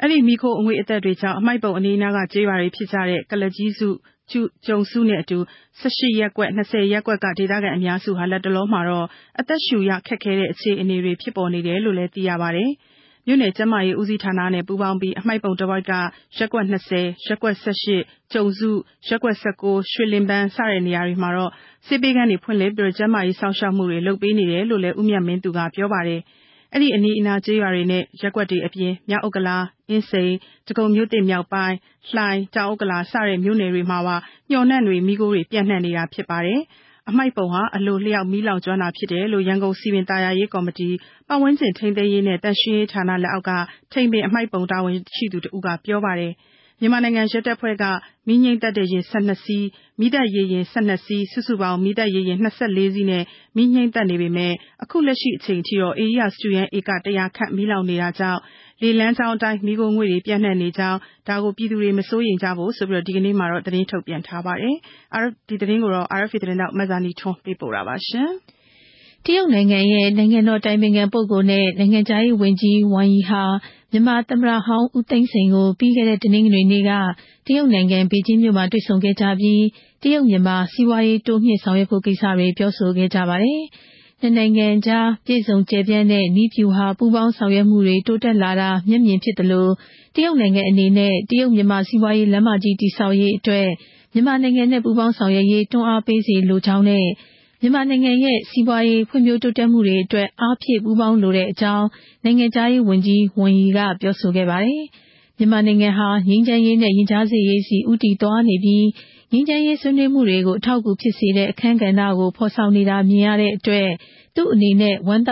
[0.00, 3.88] အဲ့ဒီမိခိုးအငွေ့အသက်တွေကြောင့် အမိုက်ပုံအနေအနာကကြေးပါတွေဖြစ်ကြတဲ့ကလကြီးစု
[4.30, 5.38] ကျုကျုံစုနဲ့အတူ
[5.80, 9.06] 18ရက်ကွက်20ရက်ကွက်က ဒေသခံအများစုဟာလက်တလုံးမှာတော့
[9.40, 12.70] အသက်ရှူရခက်ခဲတဲ့ အခြေအနေတွေ ဖြစ်ပေါ်နေတယ်လို့လည်း သိရပါတယ်။
[13.26, 15.92] မြို့နယ်ကျန်းမာရေးဦးစီးဌာနနဲ့ ပူးပေါင်းပြီး အမှိုက်ပုံတဝိုက်က
[16.38, 17.56] ရပ်ကွက်20ရပ်ကွက်
[17.92, 18.70] 18ကျုံစု
[19.08, 21.52] ရပ်ကွက်19ရွှေလင်ပန်း စတဲ့နေရာတွေမှာတော့
[21.86, 26.20] စေပေးကန်းတွေဖွင့်လှစ်ပြီး ကျန်းမာရေးစောင့်ရှောက်မှုတွေ လုပ်ပေးနေတယ်လို့လည်း ဦးမြတ်မင်းသူက ပြောပါတယ်
[26.72, 29.56] အဲ့ဒီအနီးအနားကျေးရွာတွေနဲ့ရက်ွက်တွေအပြင် မြောက်ဥက္ကလာ
[29.88, 30.32] အင်းစိန်
[30.68, 31.76] တကုံမြို့တင်မြောက်ပိုင်း
[32.10, 34.16] လှိုင် တောင်ဥက္ကလာ စတဲ့မြို့နယ်တွေမှာပါ
[34.50, 36.60] ညှော်နှံ့တွေမိကိုတွေပြန့်နှံ့နေတာဖြစ်ပါတယ်။
[37.10, 40.88] အမှိုက်ပုံဟာ အလိုလျောက် မီးလောင်ကျွမ်းတာဖြစ်တယ်လို့ ရန်ကုန်စည်ပင်သာယာရေးကော်မတီ
[41.28, 43.50] ပတ်ဝန်းကျင်ထိန်းသိမ်းရေးနဲ့ သန့်ရှင်းရေးဌာနလက်အောက်က
[43.92, 46.32] ထိန်းပင်အမှိုက်ပုံ တာဝန်ရှိသူတဦးက ပြောပါတယ်။
[46.80, 47.84] မြန်မာနိုင်ငံရဲတပ်ဖွဲ့က
[48.28, 49.64] မီးငြိမ်းသတ်တဲ့ယာဉ် ၁၂ စီး၊
[50.00, 53.24] မီးသတ်ရေယာဉ် ၁၂ စီး၊စုစုပေါင်း မီးသတ်ရေယာဉ် ၂၄ စီးနဲ့
[53.56, 58.40] မီးငြိမ်းသတ်နေပေမယ့် အခုလက်ရှိအချိန်ထိတော့ ဧရိယာစတုရန်း ဧက ၁၀၀ ခန့် မီးလောင်နေတာကြောင့်
[58.84, 60.98] လေလမ်းကြောင်းအတိုင်း မီးခိုးငွေ့တွေ ပျံ့နှံ့နေကြောင်း
[61.28, 64.76] ဒါကို ပြည်သူတွေ မစိုးရိမ်ကြဖို့ဆိုပြီး ဒီကနေ့မှာတော့သတင်းထုတ်ပြန်ထားပါတယ်။
[65.48, 68.30] ဒီသတင်းကိုတော့ RFA သတင်းထောက် မဇာနီထွန်းပေးပို့ထားပါတယ်။
[69.24, 73.42] တရုတ်နိုင်ငံရဲ့ နိုင်ငံတော်အတိုင်ပင်ခံပုဂ္ဂိုလ်နဲ့ နိုင်ငံခြားရေးဝန်ကြီးဝမ်ယီဟာ
[73.92, 76.90] မြန်မာသမ္မတဟောင်း ဦးသိန်းစိန်ကို ပြီးခဲ့တဲ့ တနင်္ဂနွေနေ့က
[77.46, 79.62] တရုတ်နိုင်ငံ ဘေကျင်းမြို့မှာ တွေ့ဆုံခဲ့ကြပြီး
[80.02, 83.60] တရုတ်-မြန်မာ စီးပွားရေးတိုးမြှင့်ဆောင်ရွက်ဖို့ကိစ္စတွေ ပြောဆိုခဲ့ကြပါတယ်။
[84.24, 89.68] နှစ်နိုင်ငံကြားပြည့်စုံကျယ်ပြန့်တဲ့နည်းဗျူဟာပူးပေါင်းဆောင်ရွက်မှုတွေတိုးတက်လာတာမျက်မြင်ဖြစ်သလို
[90.14, 93.68] တရုတ်နိုင်ငံအနေနဲ့တရုတ်-မြန်မာစီးပွားရေးလမ်းမကြီးတည်ဆောက်ရေးအတွက်
[94.12, 97.06] မြန်မာနိုင်ငံနဲ့ပူးပေါင်းဆောင်ရွက်ရေးတွန်းအားပေးစေလိုကြောင်းနဲ့
[97.60, 101.86] မြန်မာနိုင်ငံရဲ့စီးပွားရေးဖွံ့ဖြိုးတိုးတက်မှုတွေအတွက်အားဖြည့်ပူးပေါင်းလိုတဲ့အကြောင်း
[102.24, 104.82] နိုင်ငံခြားရေးဝန်ကြီးဝမ်ယီကပြောဆိုခဲ့ပါတယ်။
[105.38, 108.84] မြန်မာနိုင်ငံဟာငြိမ်းချမ်းရေးနဲ့ရင်ကြားစေ့ရေးဆီဦးတည်သွားနေပြီး
[109.32, 113.88] ငြိမ်းချမ်းရေးဆွေးနွေးမှုတွေကို အထောက်အကူဖြစ်စေတဲ့ အခန်းကဏ္ဍကို ဖော်ဆောင်နေတာမြင်ရတဲ့အတွက်
[114.36, 115.22] သူ့အနေနဲ့ ဝမ်း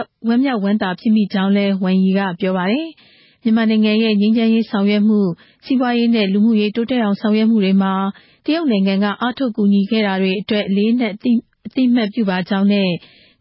[0.44, 2.88] မြောက်ဝမ်းသာဖြစ်မိကြောင်းလည်း ဝမ်ယီက ပြောပါတယ်။
[3.42, 5.20] မြန်မာနိုင်ငံရဲ့ ငြိမ်းချမ်းရေးဆောင်ရွက်မှု၊
[5.64, 7.94] စီးပွားရေးနဲ့ လူမှုရေးတိုးတက်အောင်ဆောင်ရွက်မှုတွေမှာ
[8.44, 11.32] တရုတ်နိုင်ငံက အားထုတ်ကူညီခဲ့တာတွေအတွက် အလေးအနက်အသိ
[11.88, 12.90] အမှတ်ပြုပါကြောင်းနဲ့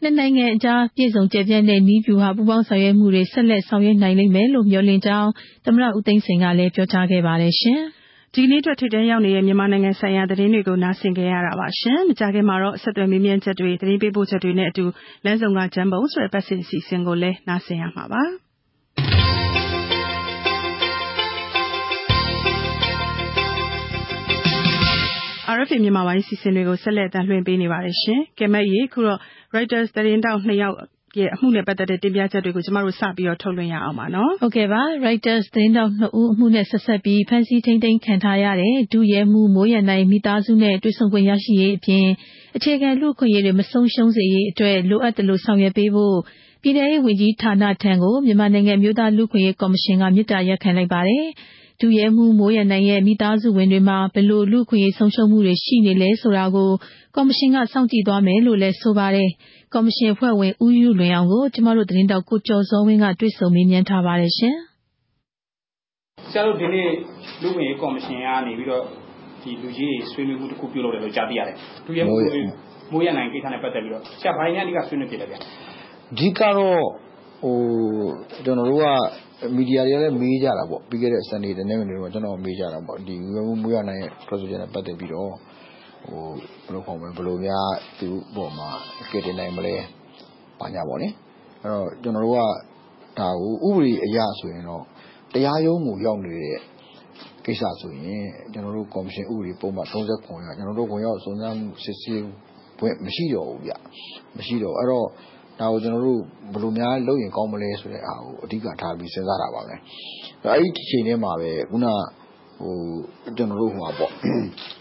[0.01, 5.29] နှစ်နိုင်ငံအကြား ပြည့်စုံကျယ်ပြန့်တဲ့ နည်းဗျူဟာပူးပေါင်းဆောင်ရွက်မှုတွေ ဆက်လက်ဆောင်ရွက်နိုင်လိမ့်မယ်လို့ မျှော်လင့်ကြောင်း
[5.65, 7.53] သမ္မတဦးသိန်းစိန်ကလည်း ပြောကြားခဲ့ပါတယ်။
[8.35, 11.67] ဒီကနေ့အတွက် ထိပ်တန်းရောက်နေတဲ့ မြန်မာနိုင်ငံဆိုင်ရာ သတင်းတွေကို နားဆင်ခဲ့ရတာပါ။
[12.09, 14.85] မကြာခင်မှာတော့ ဆက်သွယ်မေးမြန်းချက်တွေ၊သတင်းပေးပို့ချက်တွေနဲ့အတူ
[15.25, 18.23] လမ်းဆုံက ဂျမ်းဘုံ ဆိုတဲ့အပတ်စဉ်အစီအစဉ်ကိုလည်း နားဆင်ရမှာပါ။
[25.55, 27.95] RFA မြန်မာပိုင်းအစီအစဉ်တွေကို ဆက်လက် အသံလွှင့်ပေးနေပါတယ်။
[28.39, 29.19] ကဲမက်ရေ အခုတော့
[29.55, 30.77] Reuters သတင်းထောက် နှစ်ယောက်
[31.19, 42.05] ရဲ့ အမှုနဲ့ပတ်သက်တဲ့ တင်ပြချက်တွေကို ကျမတို့ စပြီးတော့ ထုတ်လွှင့်ရအောင်ပါနော်။ဟုတ်ကဲ့ပါ။ Reuters သတင်းထောက် နှစ်ဦးအမှုနဲ့ ဆက်စပ်ပြီး ဖမ်းဆီးထိန်းသိမ်းခံထားရတဲ့ ဒုရဲမှူးမိုးရန်နိုင် မိသားစုနဲ့ တွေ့ဆုံခွင့်ရရှိရေးအပြင်
[42.55, 46.17] အခြေခံလူ့အခွင့်အရေးတွေ မဆုံးရှုံးစေရေးအတွက် လိုအပ်သလို ဆောင်ရွက်ပေးဖို့
[46.61, 51.25] ပြည်ထောင်ရေးဝန်ကြီးဌာနထံကို မြန်မာနိုင်ငံမျိုးသားလူ့အခွင့်အရေးကော်မရှင်က မေတ္တာရပ်ခံလိုက်ပါတယ်။
[51.81, 56.69] ဒုရဲမှူးမိုးရန်နိုင်ရဲ့ မိသားစုဝင်တွေမှာ ဘယ်လို လူ့အခွင့်အရေးဆုံးရှုံးမှုတွေ ရှိနေလဲဆိုတာကို
[57.15, 59.29] ကော်မရှင်က စောင့်ကြည့်သွားမယ်လို့လည်း ဆိုပါတယ်။
[59.73, 64.39] ကော်မရှင်အဖွဲ့ဝင် ဦးယုလွင်အောင်ကို ကျမတို့သတင်းထောက် ကိုကျော်ဇောဝင်းက တွေ့ဆုံမေးမြန်းထားပါတယ်။ဆ
[66.35, 66.87] ရာတို့ ဒီနေ့
[67.41, 68.83] လူ့အခွင့်အရေးကော်မရှင်ကနေပြီးတော့
[69.41, 72.19] ဒီလူကြီးတွေ ဆွေးနွေးမှုတခု ပြုလုပ်တယ်လို့ ကြားသိရတယ်။ဒုရဲမှူး
[72.91, 75.35] မိုးရန်နိုင်ကိစ္စနဲ့ ပတ်သက်ပြီးတော့ ဆရာ ဘာတွေများ အဓိက ဆွေးနွေးဖြစ်လဲဗျ။
[76.13, 76.81] အဓိကတော့
[78.45, 78.85] ကျနော်တို့က
[79.55, 85.31] မီဒီယာတွေကလည်း မေးကြတာပေါ့ ပြီးခဲ့တဲ့ Sunday တနင်္ဂနွေနေ့ကကျနော့်ကို မေးကြတာပေါ့ဒီဦးရဲမိုးရနိုင်ရဲ့ ထွက်ဆိုချက်နဲ့ ပတ်သက်ပြီးတော့
[86.09, 88.69] ဘယ်လိုခေါ်မလဲဘယ်လိုများသူ့အပေါ်မှာ
[89.11, 89.75] ကယ်တင်နိုင်မလဲ
[90.59, 91.07] ဘာညာပေါ့လေ
[91.61, 92.39] အဲ့တော့ကျနော်တို့က
[93.19, 94.83] ဒါကိုဥပဒေအရဆိုရင်တော့
[95.33, 96.59] တရားရုံးကိုရောက်နေတဲ့
[97.45, 102.23] ကိစ္စဆိုရင်ကျနော်တို့ကော်မရှင်ဥပဒေပုံမှန်39ကကျနော်တို့ဝင်ရောက်စုံစမ်းမှုစစ်ဆေး
[102.79, 103.73] ခွင့်မရှိတော့ဘူးဗျ
[104.37, 105.07] မရှိတော့အဲ့တော့
[105.59, 106.19] ဒါကိုကျနော်တို့
[106.53, 109.73] ဘယ်လိုများလုပ်ရင်ကောင်းမလဲဆိုတဲ့ဟာကိုအဓိကထားပြီးစဉ်းစားတာပါပဲ
[110.53, 111.87] အဲ့ဒီအချိန်ထဲမှာပဲခုန
[112.61, 112.75] ဟို
[113.37, 114.80] ကျနော်တို့ဟိုပါပေါ့အဲဒ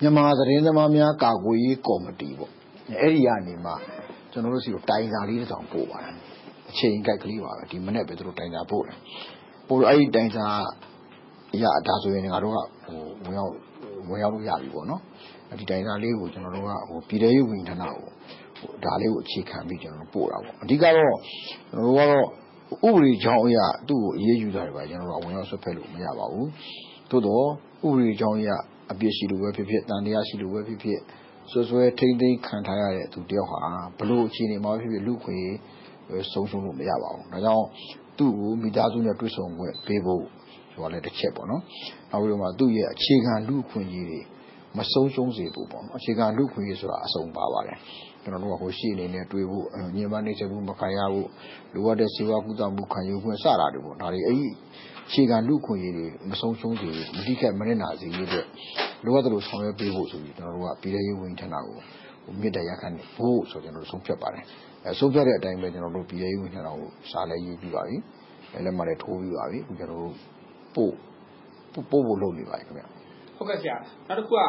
[0.00, 2.52] မြန်မာသတင်းသမားများ ကာကွယ်ရေးကော်မတီပေါ့
[3.00, 3.72] အဲ့ဒီကနေမှ
[4.32, 6.14] ကျွန်တော်တို့စီကို တိုင်စာလေးတစ်စောင် ပို့ပါတယ်
[6.70, 8.96] အချိန်ကိုက်ကလေးပါပဲ ဒီမနေ့ပဲ သူတို့ တိုင်စာပို့တယ်
[9.68, 10.46] ပို့အဲ့ဒီတိုင်စာ
[11.62, 13.52] ရဒါဆိုရင် ငါတို့ကဟိုဝင်ရောက်
[14.08, 15.00] ဝင်ရောက်လို့ရပြီပေါ့နော်
[15.60, 18.08] ဒီတိုင်စာလေးကို ကျွန်တော်တို့ကဟိုပြည်ထောင်စုဝန်ကြီးဌာနကို
[18.58, 21.16] ဟို ဒါလေးကို အခြေခံပြီးကျွန်တော်တို့ပို့တာပေါ့ အဓိကတော့
[21.70, 22.26] ကျွန်တော်တို့ကတော့
[22.86, 26.48] ဥပဒေကြောင်းအရာသူ့ကိုအေးအေးယူတာတွေပါကျွန်တော်တို့ကဝင်ရောက်ဆွတ်ဖက်လို့ မရပါဘူး
[27.10, 27.46] သို့တော့
[27.86, 28.56] ဥပဒေကြောင်းအရာ
[28.92, 31.00] အပြစ်ရှိလို့ပဲဖြစ်ဖြစ်တန်တရားရှိလို့ပဲဖြစ်ဖြစ်
[31.50, 33.60] ဆွဆွဲထိမ့်သိမ်းခံထားရတဲ့သူတယောက်ဟာ
[33.98, 35.38] ဘလို့အခြေအနေမှာဖြစ်ဖြစ်လူခွေ
[36.32, 37.66] ဆုံးရှုံးလို့မရပါဘူးဒါကြောင့်
[38.18, 40.24] သူ့ကိုမိသားစုနဲ့တွေ့ဆုံခွင့်ပေးဖို့
[40.72, 41.62] ဆိုတာလည်းတစ်ချက်ပေါ့နော်
[42.10, 44.20] နောက်ပြီးတော့မှသူ့ရဲ့အခြေခံလူခွင့်ကြီးတွေ
[44.76, 47.78] မဆုံးရှုံးစေဖို့ပေါ့နော်အခြေခံလူခွင့်ရေးဆိုတာအစုံပါပါတယ်
[48.22, 51.28] ကျွန်တော်တို့ကဟိုရှိအနေနဲ့တွေ့ဖို့ညင်ပန်းနေချက်ဘူးမခံရဘူး
[51.74, 58.46] လိုအပ်တဲ့စေဝါကုသမှုခံယူခွင့်စတာတွေပေါ့ဒါတွေအဲ့ဒီအ ခြေခံလူခွင့်ရေးတွေမဆုံးရှုံးစေဘူးမတိခက်မနစ်နာစေရေးအတွက်
[59.04, 61.76] လိုအပ်တယ်လို့ဆောင်ရွက်ပေးဖို့ဆိုပြီးကျွန်တော်တို့ကပြည်ထောင်ရေးဝန်ကြီးဌာနကို
[62.24, 64.44] ဟိုမြစ်တရားခံနေဖို့ဆိုကျွန်တော်တို့ဆုံးဖြတ်ပါတယ်
[64.84, 67.96] အဲဆုံးဖြတ်တဲ့အတိုင်းပဲကျွန်တော်တို့ပြည်ထောင်ရေးဝန်ကြီးဌာနကိုစာလည်းရေးပြီးပါပြီ
[68.54, 70.14] အဲလက်မှတ်လည်းထိုးပြီးပါပြီအခုကျွန်တော်တို့
[70.74, 70.92] ပို့
[71.90, 72.82] ပို့ဖို့လုပ်နေပါပြီခင်ဗျ
[73.36, 73.76] ဟုတ်ကဲ့ဆရာ
[74.08, 74.42] နောက်တစ်ခုက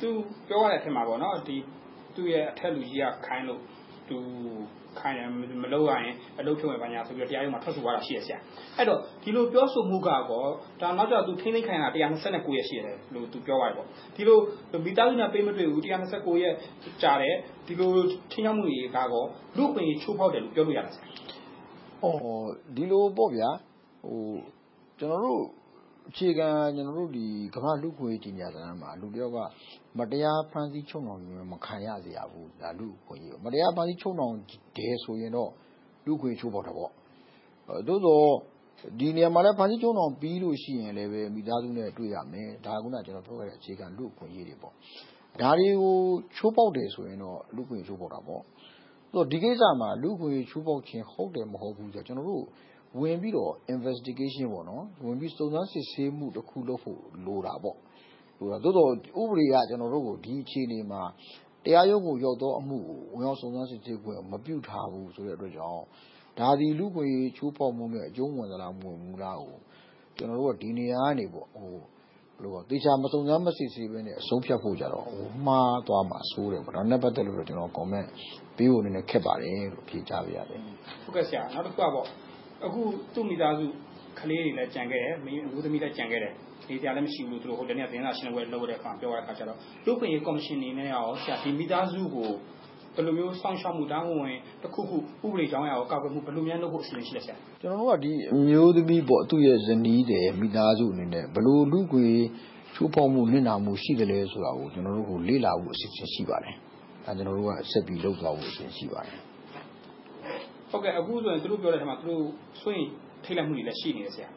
[0.00, 0.08] သူ
[0.48, 1.56] ပြောရတဲ့အထက်မှာပေါ့နော်ဒီ
[2.14, 3.60] သူ့ရဲ့အထက်လူကြီးကခိုင်းလို့
[4.08, 4.18] သူ
[5.00, 5.28] ခိုင်းတယ်
[5.62, 8.38] မလုပ်ရရင်အလုပ်ဖြုတ်မယ်ပါညာဆိုပြီးတရားရုံးမှာထွက်ဆိုသွားတာရှိရဆရာ
[8.76, 10.22] အဲ့တော့ဒီလိုပြောဆိုမှုကတော့
[10.80, 11.88] ဒါနောက်ကျသူထိမ့်သိမ့်ခိုင်းတာ
[12.22, 14.38] 129ရက်ရှိရတယ်လို့သူပြောရတယ်ပေါ့ဒီလို
[14.84, 16.54] မိသားစုနဲ့ပေးမတွေ့ဘူး129ရက်
[17.02, 17.34] ကြာတယ်
[17.66, 17.90] ဒီလို
[18.32, 21.06] ထင်းရောက်မှုတွေကတော့လူ့အခွင့်အရေးချိုးဖောက်တယ်လို့ပြောလို့ရလားဆရာ။
[22.04, 23.50] အော်ဒီလိုပေါ့ဗျာ
[24.04, 24.20] ဟို
[24.98, 25.42] ကျွန်တော်တို့
[26.08, 29.38] အခြေခံ ကျွန်တော်တို့ ဒီ ကမ္ဘာလူ့ခွင့်ကြီးညာသဏ္ဍာန်မှာ လူတယောက်က
[29.98, 34.34] မတရားဖန်ဆီးချုပ်နှောင်ရင်မခံရစေရဘူး ဒါ လူ့ခွင့်ကြီးမတရားဖန်ဆီးချုပ်နှောင်
[34.76, 35.50] တယ်ဆိုရင်တော့
[36.06, 36.90] လူ့ခွင့်ချိုးဖောက်တာပေါ့
[37.86, 38.28] သို့တော့
[38.98, 44.74] ဒီနေရာမှာလည်းဖန်ဆီးချုပ်နှောင်ပြီးလို့ရှိရင်လည်းပဲ မိသားစုနဲ့ တွေ့ရမယ် ဒါကကျွန်တော်ပြောခဲ့တဲ့ အခြေခံ လူ့ခွင့်ကြီးတွေပေါ့
[45.40, 45.96] ဒါတွေကို
[46.36, 48.42] ချိုးပေါက်တယ်ဆိုရင်တော့ လူ့ခွင့်ချိုးပေါက်တာပေါ့
[49.12, 52.44] ဆိုတော့ဒီကိစ္စမှာ လူ့ခွင့်ချိုးပေါက်ခြင်း ဟုတ်တယ် မဟုတ်ဘူးဆိုတော့ကျွန်တော်တို့
[53.00, 57.76] ဝင်ပြီးတော့ investigation ပေါ့နော်ဝင်ပြီးစုံစမ်းစစ်ဆေးမှုတစ်ခုလုပ်ဖို့လိုတာပေါ့
[58.38, 61.02] ဟိုတော့တော့ဥပဒေကကျွန်တော်တို့ကိုဒီအခြေအနေမှာ
[61.64, 65.82] တရားရုံးကိုရောက်တော့အမှုကိုဝင်ရောက်စုံစမ်းစစ်ဆေးခွင့်မပြုထားဘူးဆိုတဲ့အတွက်ကြောင့်
[66.38, 69.58] ဒါဒီလူခွေချိုးဖောက်မှုနဲ့အကျုံးဝင်သလားမဝင်ဘူးလားကို
[70.16, 71.74] ကျွန်တော်တို့ကဒီနေရာကနေပေါ့ဟို
[72.42, 78.08] လို့တေချာမစုံစမ်းမစစ်ဆေးဘဲနဲ့အဆုံးဖြတ်ဖို့ကြတော့ဟိုမှားသွားမှာစိုးတယ်ပေါ့ဒါနဲ့ပတ်သက်လို့ကျွန်တော် comment
[78.56, 80.60] ပေးဖို့နည်းနည်းခက်ပါတယ်လို့ဖြေချပေးရတယ်
[81.02, 82.06] ဟုတ်ကဲ့ဆရာနောက်တစ်ခုကပေါ့
[82.66, 82.82] အခု
[83.14, 83.66] သူ့မိသားစု
[84.20, 86.32] ကလေးတွေလည်းကြံခဲ့တယ်မိဦးသမီးလည်းကြံခဲ့တယ်
[86.68, 92.30] ဒီတရားလည်းမရှိဘူးလို့သူတို့ဟိုတနေ့သတင်းစာရှင်းလင်းပွဲလုပ်တဲ့အခါပြောရတဲ့အခါကျတော့လူ့ခွင့်ရေးကော်မရှင်အနေနဲ့ရောဆရာဒီမိသားစုကို
[92.94, 94.96] ဘယ်လိုမျိုးစောင့်ရှောက်မှုတောင်းဝင်တခုခု
[95.26, 102.16] ဥပဒေကြောင်းအရာကိုကောက်ွယ်မှုဘယ်လိုများလုပ်ဖို့အစီအစဉ်ရှိလဲဆရာကျွန်တော်တို့ကဒီအမျိုးသမီးပေါ့သူ့ရဲ့ဇနီးတဲ့မိသားစုအနေနဲ့ဘယ်လိုလူ့ခွင့်
[102.74, 106.54] ချိုးဖောက်မှုနစ်နာမှုရှိတယ်လဲဆိုတာကိုကျွန်တော်တို့ကိုလေ့လာဖို့အစီအစဉ်ရှိပါတယ်
[107.06, 109.31] အဲကျွန်တော်တို့ကဆက်ပြီးလုပ်သွားဖို့အစီအစဉ်ရှိပါတယ်
[110.72, 112.24] ဟုတ်ကဲ့အခုဆိုရင်သူတို့ပြောတဲ့ထဲမှာသူတို့
[112.60, 112.84] ဆွင့်
[113.24, 114.28] ထိတ်လိုက်မှုတွေလည်းရှိနေတယ်ဆရာ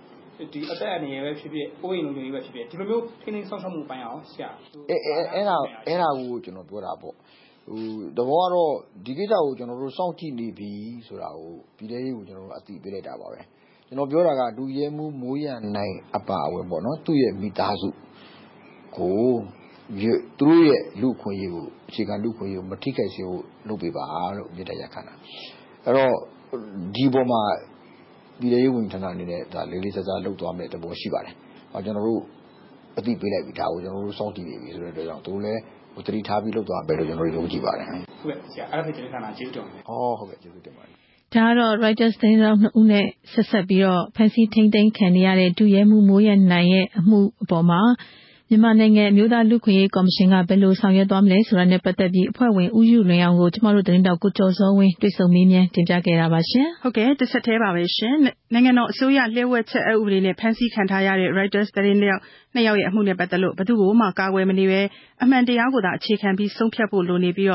[0.54, 4.50] ဒီအသက်အနေရပဲဖြစ်ဖြစ်ကိုယ်ရင်လုံးတွေပဲဖြစ်ဖြစ်ဒီလိုမျိုးထိန်းသိမ်းဆောင်ရှောက်မှုပိုင်းအောင်ဆရာ
[4.90, 7.14] အဲအဲအဲ့ဒါအဲ့ဒါကိုကျွန်တော်ပြောတာပေါ့
[7.68, 7.82] ဟို
[8.18, 8.74] တဘောကတော့
[9.06, 10.72] ဒီကိစ္စကိုကျွန်တော်တို့စောင့်ကြည့်နေပြီ
[11.08, 13.40] ဆိုတာကိုပြည်ထောင်ရေးကိုကျွန်တော်တို့အသိပေးလိုက်တာပါပဲ
[13.88, 15.46] ကျွန်တော်ပြောတာကဒူရဲမှုမိုးရ
[15.76, 17.90] နိုင်အပါအဝင်ပေါ့နော်သူ့ရဲ့မိသားစု
[18.98, 19.34] ကို
[20.00, 24.06] သူတို့ရဲ့လူခွင့်ရေးကိုအခြေခံလူခွင့်ရေးကိုမထိခိုက်စေဖို့လုပ်ပေးပါ
[24.38, 25.14] လို့မြေတရခန္ဓာ
[25.86, 26.14] အဲ့တော့
[26.96, 27.42] ဒီပေါ်မှာ
[28.40, 31.34] ပြည်ထောင်ရေးဝန်ကြီးဌာနအနေနဲ့ဒါလေးလေးစားစား လုပ်သွားမယ်တဘော ရှိပါတယ်။
[31.72, 32.22] ဟောကျွန်တော်တို့
[32.98, 35.62] အသိပေးလိုက်ပြီ ဒါကို ကျွန်တော်တို့ စောင့်ကြည့်နေပြီဆိုတဲ့အတွက်ကြောင့် သူလည်း
[35.94, 37.86] ဟိုတတိထားပြီး လုပ်သွားမယ်လို့ ကျွန်တော်တို့ ယုံကြည်ပါတယ်။
[38.22, 40.94] ဟုတ်ကဲ့ဆရာအဲ့ဒါဖြစ်တဲ့ဌာနကျေးဇူးတင်ပါတယ်။ဟောဟုတ်ကဲ့ကျေးဇူးတင်ပါတယ်။
[41.36, 47.82] ဒါကတော့ Reuters သတင်းထောက် နှစ်ဦးနဲ့ ဆက်ဆက်ပြီးတော့ဖန်စီထိမ့်သိမ်းခံနေရတဲ့ ဒုရဲမှုမိုးရနိုင်ရဲ့ အမှုအပေါ်မှာ
[48.50, 56.40] မြန်မာနိုင်ငံ အမျိုးသားလူ့အခွင့်အရေးကော်မရှင်က ဘယ်လိုဆောင်ရွက်သွားမလဲဆိုတာနဲ့ ပတ်သက်ပြီး အဖွဲ့ဝင် ဦးယုလွင်အောင်ကို ကျမတို့သတင်းထောက် ကိုကျော်စောဝင်း တွေ့ဆုံမေးမြန်းတင်ပြခဲ့တာပါ။
[56.84, 58.16] ဟုတ်ကဲ့ တဆက်တည်းပါပဲရှင်။
[58.54, 62.22] နိုင်ငံတော်အစိုးရ လျှို့ဝှက်ချက်အက်ဥပဒေနဲ့ ဖမ်းဆီးခံထားရတဲ့ Reuters သတင်းထောက်
[62.54, 64.82] နှစ်ယောက်ရဲ့ အမှုနဲ့ပတ်သက်လို့ ဘယ်သူ့ကိုမှ ကာကွယ်မနေဘဲ
[65.24, 67.50] အမှန်တရားကိုသာ အခြေခံပြီး ဆုံးဖြတ်ဖို့လိုနေပြီး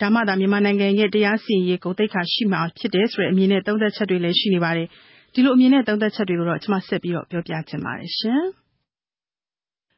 [0.00, 4.86] ဒါမှသာ မြန်မာနိုင်ငံရဲ့ တရားစီရင်ရေး ဂုဏ်သိက္ခာရှိမှာဖြစ်တယ်ဆိုတဲ့ အမြင်နဲ့ သုံးသပ်ချက်တွေလည်း ရှိနေပါတယ်။
[5.34, 8.42] ဒီလိုအမြင်နဲ့ သုံးသပ်ချက်တွေကိုတော့ ကျမ ဆက်ပြီးပြောပြချင်ပါတယ်ရှင်။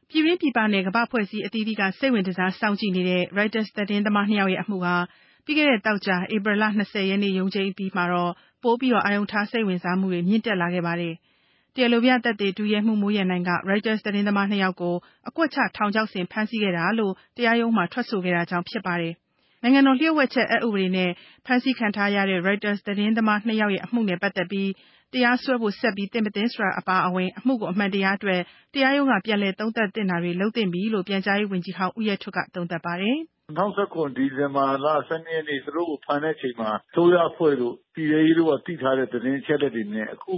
[0.09, 4.95] ပြည်တွင်းပြည်ပနဲ့ ကမ္ဘာ့အဖွဲ့အစည်းအသီးသီးက စိတ်ဝင်တစား စောင့်ကြည့်နေတဲ့ Reuters သတင်းသမား နှစ်ယောက်ရဲ့ အမှုဟာ
[5.45, 8.31] ပြီးခဲ့တဲ့ သောကြာ ဧပြီလ ၂၀ ရက်နေ့ ရုံးချိန်းအပြီးမှာတော့
[8.63, 11.13] ပိုပြီး အာရုံထား စိတ်ဝင်စားမှုတွေ မြင့်တက်လာခဲ့ပါတယ်။
[11.75, 14.95] တရားလိုပြသက်သေ ဒုရဲမှူး မိုးရန်နိုင်က Reuters သတင်းသမား နှစ်ယောက်ကို
[15.29, 19.13] အကွက်ချ ထောင်ချောက်ဆင် ဖမ်းဆီးခဲ့တာလို့ တရားရုံးမှာ ထွက်ဆိုခဲ့တာကြောင့် ဖြစ်ပါတယ်။
[19.61, 21.09] နိုင်ငံတော်လျှို့ဝှက်ချက် အက်ဥပဒေနဲ့
[21.45, 24.69] ဖမ်းဆီးခံထားရတဲ့ Reuters သတင်းသမား နှစ်ယောက်ရဲ့ အမှုနဲ့ ပတ်သက်ပြီး
[25.13, 28.41] တရားစွဲဖို့ ဆက်ပြီး သင့်မသင့်ဆိုတာ အပါအဝင် အမှုကို အမှန်တရားအတွက်
[28.73, 33.17] တရားရုံးက ပြန်လည် သုံးသပ်သင့်တာတွေ လုပ်သင့်ပြီလို့ ပြန်ကြားရေးဝန်ကြီးဟောင်း ဦးရဲထွဋ်က သုံးသပ်ပါတယ်
[33.57, 40.35] ၂၀၁၇ ဒီဇင်ဘာလ ၁၂ ရက်နေ့ သူတို့ကို ဖမ်းတဲ့အချိန်မှာ အစိုးရအဖွဲ့တို့ ပြည်ထဲရေးတို့က သိထားတဲ့ သတင်းအချက်အလက်တွေနဲ့ အခု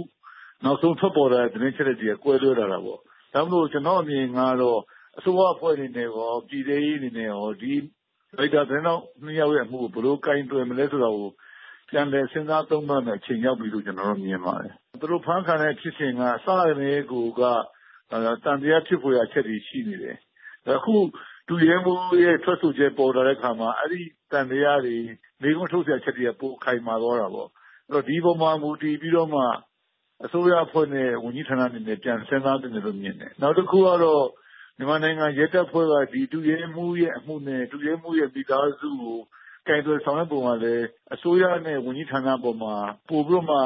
[0.64, 4.80] နောက်ဆုံးထွက်ပေါ်လာတဲ့ သတင်းအချက်အလက်တွေက ကွဲလွဲလာတာပေါ့။ဒါကြောင့်မို့ ကျနော့်အမြင်ကတော့
[5.18, 7.72] အစိုးရအဖွဲ့အနေနဲ့ရော ပြည်ထဲရေးအနေနဲ့ရော ဒီ
[8.38, 11.28] ရိုက်တာသတင်းထောက်နှစ်ယောက်ရဲ့အမှုကို ဘယ်လိုကိုင်တွယ်မလဲဆိုတာကို
[11.92, 17.42] ပြန်လည်စဉ်းစားသုံးသပ်မယ့် အချိန်ရောက်ပြီလို့ ကျနော်တော့ မြင်ပါတယ်။သူတို့ ဖမ်းခံရတဲ့ ဖြစ်စဉ်က စကတည်းကိုက
[18.10, 20.16] သံသယဖြစ်ဖွယ်ရာ အချက်တွေ ရှိနေတယ်။
[20.76, 20.94] အခု
[21.48, 24.00] ဒုရဲမှူးရဲ့ ထွက်ဆိုချက် ပေါ်လာတဲ့အခါမှာ အဲဒီ
[24.32, 24.96] သံသယတွေ
[25.42, 27.48] မေးခွန်းထုတ်စရာ အချက်တွေက ပိုခိုင်မာသွားတာပေါ့။
[28.06, 29.42] ဒီအပေါ်မှာ မူတည်ပြီးတော့မှ
[30.24, 34.24] အစိုးရအဖွဲ့နဲ့ ဝန်ကြီးဌာနအနေနဲ့ ပြန်စဉ်းစားသင့်တယ်လို့ မြင်တယ်။နောက်တခုကတော့
[34.78, 39.18] မြန်မာနိုင်ငံ ရဲတပ်ဖွဲ့ကဒီဒုရဲမှူးရဲ့အမှုနဲ့ ဒုရဲမှူးရဲ့ မိသားစုကို
[39.68, 42.74] ကိုင်တွယ်ဆောင်ရွက်ပုံကလည်း အစိုးရနဲ့ ဝန်ကြီးဌာနအပေါ်မှာ
[43.08, 43.58] ပိုပြီးတော့မှ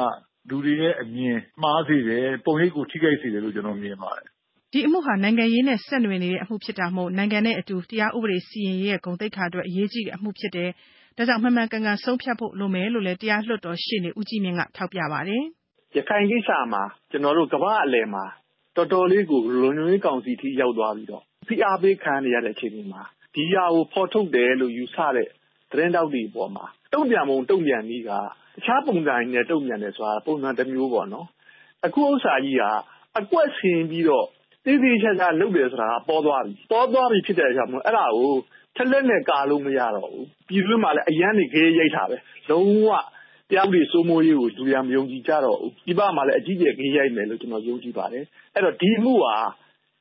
[0.49, 4.27] လူတွေရဲ့အမြင် မှားစေတယ်၊ပုံရိပ်ကို ထိခိုက်စေတယ်လို့ ကျနော်မြင်ပါတယ်။
[4.73, 10.69] ဒီအမှုဟာ နိုင်ငံရေးနဲ့ ဆက်နွယ်နေတဲ့ အမှုဖြစ်တာမို့ နိုင်ငံနဲ့အတူ တရားဥပဒေစီရင်ရေးရဲ့ ဂုဏ်သိက္ခာအတွက် အရေးကြီးတဲ့အမှုဖြစ်တယ်။
[11.17, 15.43] ဒါကြောင့် မှန်မှန်ကန်ကန် ဆုံးဖြတ်ဖို့လိုမယ်လို့လည်း တရားလွှတ်တော်ရှေ့နေ ဦးကြီးမြင့်က ထောက်ပြပါတယ်။
[15.97, 18.25] “ရခိုင်ကိစ္စမှာ ကျနော်တို့ ကမ္ဘာ့အလယ်မှာ
[18.75, 23.03] တော်တော်လေးကို လုံခြုံရေးကောင်စီအထိ ရောက်သွားပြီးတော့ ဖိအားပေးခံနေရတဲ့ အခြေအနေမှာ
[23.35, 25.27] ဒီဟာကို ဖော်ထုတ်တယ်လို့ ယူဆတဲ့
[25.71, 31.27] သတင်းထောက်တွေအပေါ်မှာ တုံ့ပြန်ပုံ တုံ့ပြန်နည်းက တခြားပုံစံနဲ့ တုံ့ပြန်တယ်ဆိုတာ ပုံစံတစ်မျိုးပေါ့နော်။
[31.85, 32.63] အခုဥစ္စာကြီးက
[33.19, 34.27] အကွက်ဆင်ပြီးတော့
[34.65, 38.33] သေသေချာချာ လုပ်တယ်ဆိုတာကပေါ်သွားပြီ။ပေါ်သွားပြီ ဖြစ်တဲ့အတွက်ကြောင့်မို့ အဲ့ဒါကို
[38.75, 42.17] ချက်လက်နဲ့ ကာလို့မရတော့ဘူး။ပြည်တွင်းမှာလည်း အရမ်းနေခဲရိုက်တာပဲ။
[42.49, 42.89] လုံးဝ
[43.49, 49.35] တရားဥပဒေ စိုးမိုးရေးကို လူတွေက မယုံကြည်ကြတော့ဘူး။ပြည်ပမှာလည်း အကြီးအကျယ် ဂယက်ရိုက်မယ်လို့ ကျနော် ယုံကြည်ပါတယ်။အဲ့တော့ ဒီအမှုဟာ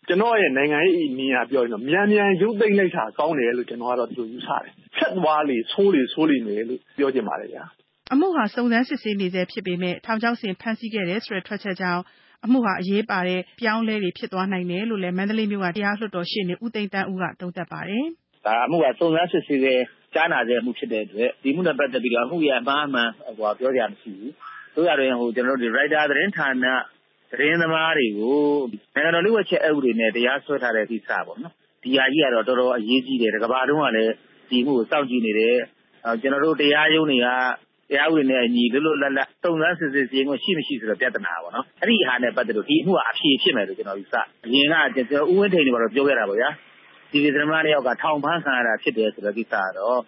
[0.08, 7.64] ကျနော့်ရဲ့ နိုင်ငံရေးအမြင်အရ ပြောရင်တော့ မြန်မြန်ရုပ်သိမ်းလိုက်တာ ကောင်းတယ်လို့ ကျနော်ကတော့ ဒီလိုယူဆတယ်။ဆက်သွားလေ ဆိုးလေ ဆိုးလိမ့်မယ်လို့ ပြောချင်ပါတယ်ဗျာ။
[8.12, 12.02] အမှုဟာ စုံစမ်းစစ်ဆေးနေဆဲဖြစ်ပေမယ့် ထောင်ချောက်ဆင်ဖမ်းဆီးခဲ့တယ်ဆိုတဲ့ ထွက်ချက်ကြောင့်
[12.44, 18.04] အမှုဟာ အရေးပါတဲ့ အပြောင်းအလဲတွေ ဖြစ်သွားနိုင်တယ်လို့လည်း မန္တလေးမြို့က တရားလွှတ်တော်ရှေ့နေ ဦးသိန်းသန်းဦးက သုံးသပ်ပါတယ်။
[18.46, 19.74] “ဒါအမှုက စုံစမ်းစစ်ဆေးဆဲ
[20.14, 24.30] ကြားနာဆဲ အမှုဖြစ်တဲ့အတွက် ဒီအမှုနဲ့ပတ်သက်ပြီးတော့ အမှုရဲ့ အမှားအမှန် ပြောစရာမရှိဘူး။
[24.74, 26.66] သို့ရာတွင်ကျနော်တို့ရိုက်တာသတင်းဌာန
[27.30, 28.38] သတင်းသမားတွေကို
[28.94, 34.12] နိုင်ငံတော်လျှို့ဝှက်ချက်အက်ဥပဒေနဲ့ တရားစွဲထားတဲ့ကိစ္စပေါ့နော်။ဒီဟာကြီးကတော့ တော်တော်အရေးကြီးတယ်။တကမ္ဘာလုံးကလည်း
[34.50, 35.56] ဒီအမှုကို စောင့်ကြည့်နေတယ်။
[36.20, 37.26] ကျနော်တို့ တရားရုံးတွေက
[37.90, 46.50] တရားဥပဒေနဲ့အညီ လွတ်လွတ်လပ်လပ် စုံစမ်းစစ်ဆေးစီရင်ခွင့်ရှိမရှိဆိုတဲ့ ပြဿနာပေါ့နော်။အဲ့ဒီဟာနဲ့ပတ်သက်လို့ ဒီအမှုက အဖြေဖြစ်မယ်လို့ ကျနော်ယူဆတယ်။အရင်က ဦးဝင်းထိန်တွေကတော့ပြောခဲ့တာပေါ့ဗျာ။
[47.10, 49.98] ဒီသတင်းသမား တယောက်က ထောင်ဖမ်းခံရတာ ဖြစ်တယ်ဆိုတဲ့ကိစ္စကတော့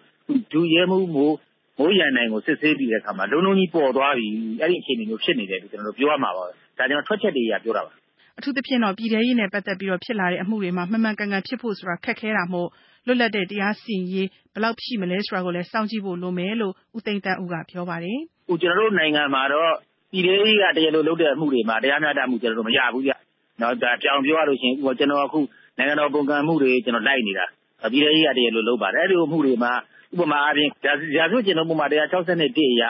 [0.51, 4.27] ဒုရဲမှူး မိုးရန်နိုင်ကို စစ်ဆေးပြီးတဲ့အခါမှာ လုံးလုံးကြီး ပေါ်သွားပြီ။
[4.61, 7.91] အဲ့ဒီအခြေအနေမျိုး ဖြစ်နေတယ်လို့ ကျနော်တို့ ပြောရမှာပါပဲ။ ဒါကျနော်ထွက်ချက်တွေအရပြောတာပါ။
[8.37, 12.69] အထူးသဖြင့်တော့ ပြည်ထဲရေးနဲ့ ပတ်သက်ပြီးဖြစ်လာတဲ့အမှုတွေမှာ မှန်မှန်ကန်ကန်ဖြစ်ဖို့ဆိုတာ ခက်ခဲတာမို့
[13.05, 18.19] လွတ်လပ်တဲ့ တရားစီရင်ရေး ဘယ်လောက်ရှိမလဲဆိုတာကိုလည်း စောင့်ကြည့်ဖို့လိုမယ်လို့ ဦးသိန်းသန်းဦးက ပြောပါတယ်။
[18.61, 19.71] “ကျနော်တို့နိုင်ငံမှာတော့
[20.11, 23.13] ပြည်ထဲရေးက တရားလိုလုပ်တဲ့အမှုတွေမှာ တရားမျှတမှု ကျနော်တို့ မရဘူးဗျ။
[23.61, 23.69] ဒါ
[24.01, 25.39] ပြောင်ပြောရလို့ရှိရင် ကျနော်အခု
[25.77, 27.45] နိုင်ငံတော်ပုန်ကန်မှုတွေ ကျနော်လိုက်နေတာ။
[27.91, 29.71] ပြည်ထဲရေးက တရားလိုလုပ်ပါတယ်။အဲ့ဒီအမှုတွေမှာ
[30.13, 30.69] ဥပမာအားဖြင့်
[31.17, 32.83] ရာဇဝတ်ကျင့်ထုံးပုဒ်မ ၁၆၁အရ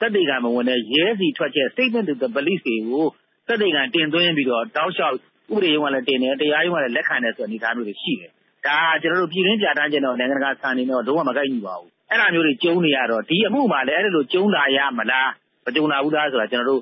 [0.00, 3.06] သက်သေခံမဝင်တဲ့ ရဲဆီထွက်ချက် Statement to the Police တွေကို
[3.52, 8.30] သက်သေခံတင်သွင်းပြီးတော့ တောက်လျှောက် ဥပဒေရုံးကလည်းတင်တယ် တရားရုံးကလည်း လက်ခံတယ်ဆိုတဲ့ အနေအထားမျိုးတွေရှိတယ်။
[8.66, 15.30] ဒါကျနော်တို့ပြည်တွင်းပြဌာန်းချက်နဲ့ နိုင်ငံတကာစံတွေနဲ့ လုံးဝမကိုက်ညီပါဘူး။အဲ့ဒါမျိုးတွေ ကြုံနေရတော့ ဒီအမှုမှာလည်း အဲ့လို ကြုံလာရမလား
[15.64, 16.80] မကြုံလာဘူးလားဆိုတာ ကျနော်တို့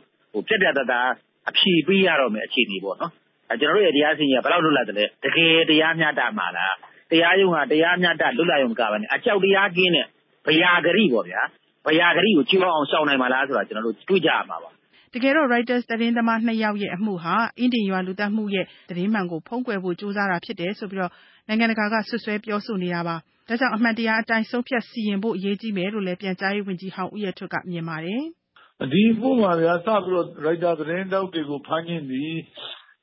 [0.48, 1.08] ပြတ်ပြတ်သားသား
[1.48, 3.12] အဖြေပေးရတော့မယ့် အခြေအနေပေါ့နော်။
[3.60, 6.74] ကျနော်တို့ရဲ့ တရားစီရင်ရေးက ဘယ်လောက်လွတ်လပ်သလဲ တကယ်တရားမျှတမှာလား
[7.10, 10.06] တရားရုံးကတရားမျှတ လွတ်လပ်ရုံမကဘဲနဲ့ အကြောက်တရားကင်းတဲ့
[10.46, 11.42] ဘယာဂရိပေါ့ဗျာ။
[11.86, 14.70] ဘယာဂရိကိုချိုးအောင် ရှောင်နိုင်မှာလားဆိုတာ ကျနော်တို့ တွေးကြရမှာပါ
[15.14, 21.10] တကယ်တော့ Reuters သတင်းသမားနှစ်ယောက်ရဲ့ အမှုဟာ အင်းဒင်ရွာလူသတ်မှုရဲ့ သတင်းမှန်ကို ဖုံးကွယ်ဖို့ ကြိုးစားတာဖြစ်တယ်ဆိုပြီး
[21.48, 23.16] နိုင်ငံတကာက စွပ်စွဲပြောဆိုနေတာပါ။
[23.48, 28.22] ဒါကြောင့် အမှန်တရားအတိုင်း ဆုံးဖြတ်စီရင်ဖို့ အရေးကြီးမယ်လို့လည်း ပြန်ကြားရေးဝန်ကြီးဟောင်း ဦးရဲထွဋ်က မြင်ပါတယ်။
[28.92, 32.32] “ဒီအမှုမှာဗျာ စပြီးတော့ ရိုက်တာသတင်းထောက်တွေကို ဖမ်းခြင်းသည်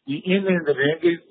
[0.08, 0.60] ဒီအင်းဒင်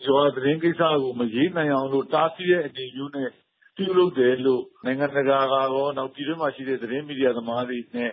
[0.06, 3.28] ရွာသတင်းကိစ္စကို မရေးနိုင်အောင်လို့ တားဆီးတဲ့အနေမျိုးနဲ့
[3.76, 8.10] ပြုလုပ်တယ်လို့ နိုင်ငံတကာကရောနောက်ပြည်တွင်းမှာရှိတဲ့ သတင်းမီဒီယာသမားတွေနဲ့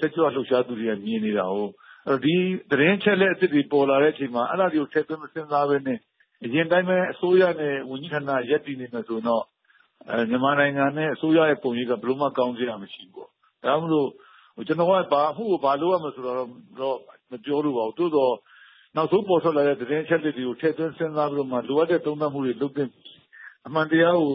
[0.00, 1.68] တက်ကြွလှုပ်ရှားသူတွေက မြင်နေတာကို
[2.24, 2.34] ဒီ
[2.70, 5.98] သတင်းချက်လက်အသစ်တွေ ပေါ်လာတဲ့အချိန်မှာ အဲ့ဒါတွေကို ထည့်သွင်းမစဉ်းစားဘဲနဲ့
[6.44, 9.44] အရင်တိုင်းပဲ အစိုးရနဲ့ ဝန်ကြီးဌာန ရပ်တည်နေမယ်ဆိုတော့
[10.30, 14.08] မြန်မာနိုင်ငံနဲ့ အစိုးရရဲ့ ပုံရိပ်က ဘယ်လိုမှ ကောင်းစရာမရှိဘူးပေါ့။ဒါကြောင့်မို့လို့
[14.66, 16.36] ကျွန်တော်ကဘာအမှုကို ဘာလုပ်ရမလဲဆိုတော့
[16.80, 16.96] တော့
[17.30, 18.34] မပြောလိုပါဘူး။သို့တော့
[18.96, 22.90] နောက်ဆုံးပေါ်ထွက်လာတဲ့ သတင်းအချက်အလက်တွေကို ထည့်သွင်းစဉ်းစားပြီးတော့မှ လိုအပ်တဲ့ သုံးသပ်မှုတွေ လုပ်သင့်
[23.66, 24.32] အမှန်တရားကို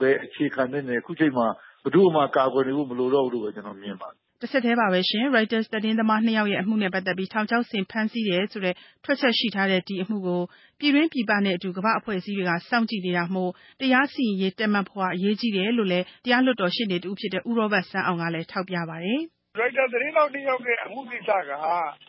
[0.00, 1.46] ပဲ အခြေခံသင့်တယ်။အခုချိန်မှာ
[1.82, 10.42] ဘယ်သူ့မှ ကာကွယ်နေဖို့ မလိုတော့ဘူးလို့ပဲ ကျွန်တော်မြင်ပါတယ် တဆက်တည်းပါပဲရှင် Reuters သတင်းသမား နှစ်ယောက်ရဲ့ အမှုနဲ့ပတ်သက်ပြီး ထောင်ချောက်ဆင် ဖမ်းဆီးတယ်ဆိုတဲ့ ထွက်ချက်ရှိထားတဲ့ ဒီအမှုကို
[10.78, 19.22] ပြည်တွင်းပြည်ပနဲ့အတူ ကမ္ဘာ့အဖွဲ့အစည်းတွေက စောင့်ကြည့်နေတာမို့ တရားစီရင်ရေး တည်မတ်ဖို့အရေးကြီးတယ်လို့လည်း တရားလွှတ်တော်ရှေ့နေတဦးဖြစ်တဲ့ ဦးရောဘတ်စန်းအောင်ကလည်း ထောက်ပြပါတယ်။
[19.58, 21.50] ရိုက်တာသတင်းထောက်တယောက်ရဲ့ အမှုကိစ္စက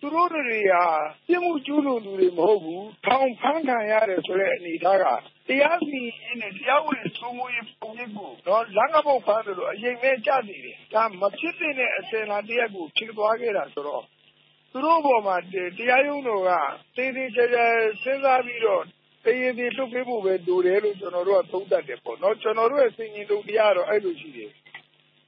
[0.02, 0.84] သူတို့တွေဟာ
[1.28, 5.06] ပြစ်မှုကျူးလွန်သူတွေ မဟုတ်ဘူး။ထောင်ဖမ်းခံရတယ်ဆိုတဲ့ အနေအထားက
[5.48, 8.32] တရားစီရင်ရေးနဲ့ တရားဥပဒေစိုးမိုးရေးပုံရိပ်ကို
[8.76, 14.04] လမ်းကပုတ်ဖမ်းသလို အရိပ်မဲကျနေတယ်။ဒါမဖြစ်သင့်တဲ့ အစဉ်အလာတရပ်ကို ဖြစ်သွားခဲ့တာဆိုတော့
[14.72, 15.36] သူတို့အပေါ်မှာ
[15.78, 16.52] တရားရုံးတော်က
[16.96, 17.66] သေသေချာချာ
[18.04, 18.84] စဉ်းစားပြီးတော့
[19.26, 24.52] တရားသေလွှတ်ပေးဖို့ပဲ လိုတယ်လို့ ကျနော်တို့က သုံးသပ်တယ်ပေါ့နော်။ကျနော်တို့ရဲ့ ဆင်ခြင်တုံတရားကတော့ အဲလိုရှိတယ်။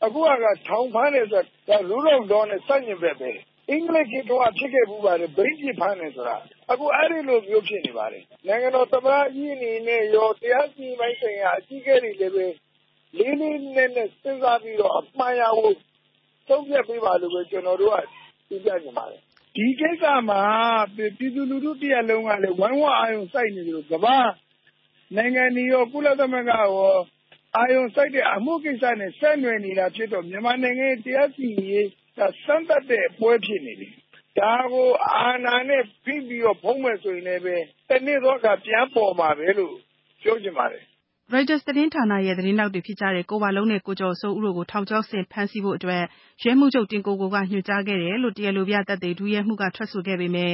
[0.06, 3.32] အခုဟာက ထောင်ဖမ်းတယ်ဆိုတာ Rule of Law နဲ့ ဆန့်ကျင်ဘက်ပဲ။
[3.70, 6.38] အင်္ဂလိပ်ခေတ်တုန်းက ဖြစ်ခဲ့ဖူးပါတယ်။ဘိန်းဖြစ်ဖမ်းတယ်ဆိုတာ။
[6.72, 12.48] အခု အဲဒီလိုမျိုး ဖြစ်နေပါတယ်။နိုင်ငံတော်သမ္မတကြီးအနေနဲ့ရော တရားစီရင်ပိုင်းဆိုင်ရာ အကြီးအကဲတွေလည်းပဲ
[13.18, 15.72] လေးလေးနက်နက် စဉ်းစားပြီးတော့ အမှန်အရာကို
[16.48, 17.96] ဆုံးဖြတ်ပေးပါလို့ပဲ ကျနော်တို့က
[18.50, 19.20] တင်ပြချင်ပါတယ်။
[19.56, 20.44] ဒီကိစ္စမှာ
[20.96, 24.28] ပြည်သူလူထုတရပ်လုံးကလည်း ဝိုင်းဝန်းအာရုံစိုက်နေသလို ကမ္ဘာ့
[25.16, 26.94] နိုင်ငံတွေရောကုလသမဂ္ဂရော
[27.58, 31.88] အာရုံစိုက်တဲ့ အမှုကိစ္စနဲ့ ဆက်နွယ်နေတာဖြစ်တော့ မြန်မာနိုင်ငံရဲ့ တရားစီရင်ရေး
[32.46, 33.92] စမ်းသပ်တဲ့ပွဲ ဖြစ်နေတယ်။
[34.40, 37.44] ဒါကို အာဏာနဲ့ဖိပြီးတော့ ဖုံးမယ်ဆိုရင်လည်း
[37.90, 39.76] တနေ့သောအခါ ပြန်ပေါ်မှာပဲလို့
[40.22, 40.84] ပြောချင်ပါတယ်။”
[41.34, 46.04] Reuters သတင်းဌာနရဲ့ သတင်းထောက်တွေဖြစ်ကြတဲ့ ကိုဝလုံးနဲ့ ကိုကျော်စိုးဦးတို့ကို ထောင်ချောက်ဆင် ဖမ်းဆီးဖို့အတွက်
[46.44, 50.54] ရဲမှူးချုပ် တင်ကိုကိုက ညွှန်ကြားခဲ့တယ်လို့ တရားလိုပြသက်သေ ဒုရဲမှူးက ထွက်ဆိုခဲ့ပေမယ့်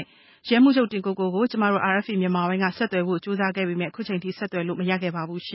[0.50, 5.42] ရဲမှူးချုပ် တင်ကိုကိုကို ကျမတို့ RFA မြန်မာပိုင်းက ဆက်သွယ်ဖို့ ကြိုးစားခဲ့ပေမယ့် ခုချိန်ထိ ဆက်သွယ်လို့ မရခဲ့ပါဘူး။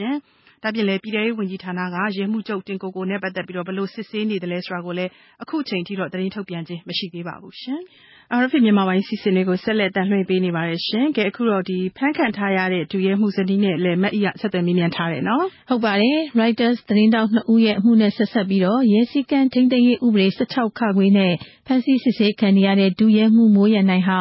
[0.63, 5.11] ဒါ့အပြင်လည်း ပြည်ထဲရေးဝန်ကြီးဌာနက ရဲမှူးချုပ် တင်ကိုကိုနဲ့ ပတ်သက်ပြီးဘယ်လိုစစ်ဆေးနေသလဲဆိုတာကိုလည်း
[5.43, 7.53] အခုချိန်ထိသတင်းထုတ်ပြန်ခြင်း မရှိသေးပါဘူး။
[8.41, 10.79] RFA မြန်မာပိုင်းအစီအစဉ်တွေကို ဆက်လက် အသံလွှင့်ပေးနေပါတယ်။
[11.29, 11.63] အခုတော့
[11.97, 18.61] ဖမ်းခံထားရတဲ့ ဒုရဲမှူးဇနီးနဲ့လည်း မအိက ဆက်သွယ်မေးမြန်းထားတယ်နော်။ဟုတ်ပါတယ်။ Reuters သတင်းထောက် နှစ်ဦးရဲ့ အမှုနဲ့ ဆက်စပ်ပြီး
[18.93, 20.45] ရဲစည်းကမ်းထိန်းသိမ်းရေး ဥပဒေ ၁
[20.85, 21.33] ၆နဲ့
[21.67, 24.19] ဖမ်းဆီးစစ်ဆေးခံနေရတဲ့ ဒုရဲမှူး မိုးရန်နိုင်ဟာ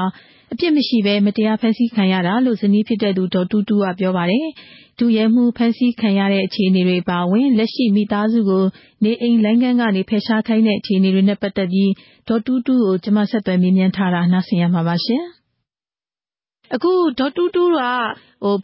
[0.52, 4.46] အပြစ်မရှိဘဲ မတရားဖမ်းဆီးခံရတာလို့ ဇနီးဖြစ်သူ ဒေါ်တူးတူးက ပြောပါတယ်။
[5.00, 8.64] ဒုရဲမှူး ဖမ်းဆီးခံရတဲ့ အခြေအနေတွေအပါအဝင် လက်ရှိ မိသားစုကို
[9.04, 11.90] နေအိမ်လိုင်းခန်းကနေ ဖယ်ရှားခိုင်းတဲ့ အခြေအနေတွေနဲ့ ပတ်သက်ပြီး
[12.28, 14.96] ဒေါ်တူးတူးကိုကျမဆက်သွယ်မေးမြန်းထားတာ နားဆင်ရမှာပါ။
[16.74, 17.80] အခု ဒေါ်တူးတူးက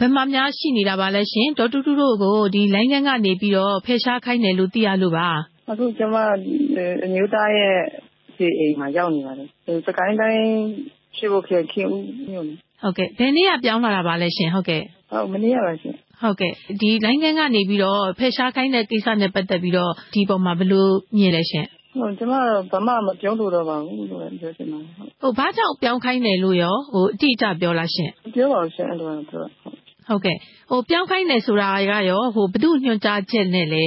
[0.01, 2.37] ဘယ်မှာများ ရှိနေတာပါလဲရှင်။ဒေါ်တူးတူးတို့ကို
[2.75, 5.29] လိုင်းခန်းကနေပြီးတော့ဖယ်ရှားခိုင်းတယ်လို့ သိရလို့ပါ။
[5.71, 6.17] အခု ကျမ
[7.05, 7.77] အမျိုးသားရဲ့
[8.61, 9.49] အိမ်မှာ ရောက်နေပါတယ်။
[9.85, 10.43] စစ်ကိုင်းတိုင်း
[11.17, 14.83] ရွှေဘိုခရိုင် ခင်ဦးမြို့နယ်။ဟုတ်ကဲ့ ဘယ်နေ့က ပြောင်းလာတာပါလဲရှင်။ဟုတ်ကဲ့။
[15.33, 21.69] မနေ့ကပါရှင်။ ဟုတ်ကဲ့ ဒီလိုင်းခန်းကနေပြီးတော့ ဖယ်ရှားခိုင်းတဲ့ကိစ္စနဲ့ ပတ်သက်ပြီးတော့ ဒီအပေါ်မှာ ဘယ်လိုမြင်လဲရှင့်။
[22.19, 29.43] ကျမတော့ ဘာမှမပြောလိုတော့ပါဘူးလို့ပြောချင်ပါတယ်။ဟုတ်ဘာကြောင့်ပြောင်းခိုင်းတယ်လို့ရော အတိအကျပြောလားရှင့်။မပြောပါဘူးရှင့် အဲလိုတော့ပြော
[30.09, 30.37] ဟုတ်ကဲ့
[30.89, 33.83] ပြောင်းခိုင်းတယ်ဆိုတာကရော ဘယ်သူ့ညွှန်ကြားချက်နဲ့လဲ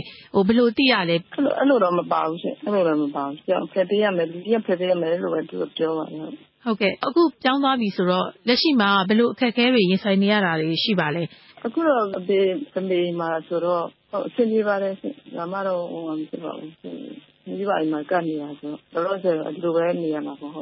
[0.48, 1.16] ဘယ်လိုသိရလဲ။
[1.60, 3.36] အဲလိုတော့ မပါဘူးရှင့်။အဲလိုတော့မပါဘူး။
[3.74, 6.18] ဖယ်ပေးရမယ် လူတယောက်ဖယ်ပေးရမယ်လို့ပဲ သူတို့ပြောပါတယ်။
[6.66, 11.24] ဟုတ်ကဲ့ အခုပြောင်းသွားပြီဆိုတော့ လက်ရှိမှာ ဘယ်လိုအခက်အခဲတွေ ရင်ဆိုင်နေရတာတွေ ရှိပါလဲ။
[11.66, 12.40] အခုတော့အဖေ
[12.78, 13.84] အမေမှာဆိုတော့
[14.28, 16.72] အဆင်ပြေပါတယ်ရှင့်။ဘာမှတော့ မဖြစ်ပါဘူး။
[17.48, 20.54] မိဘအိမ်မှာကပ်နေတာဆိုတော့ လောလောဆယ် ဒီလိုပဲနေရမှာပေါ့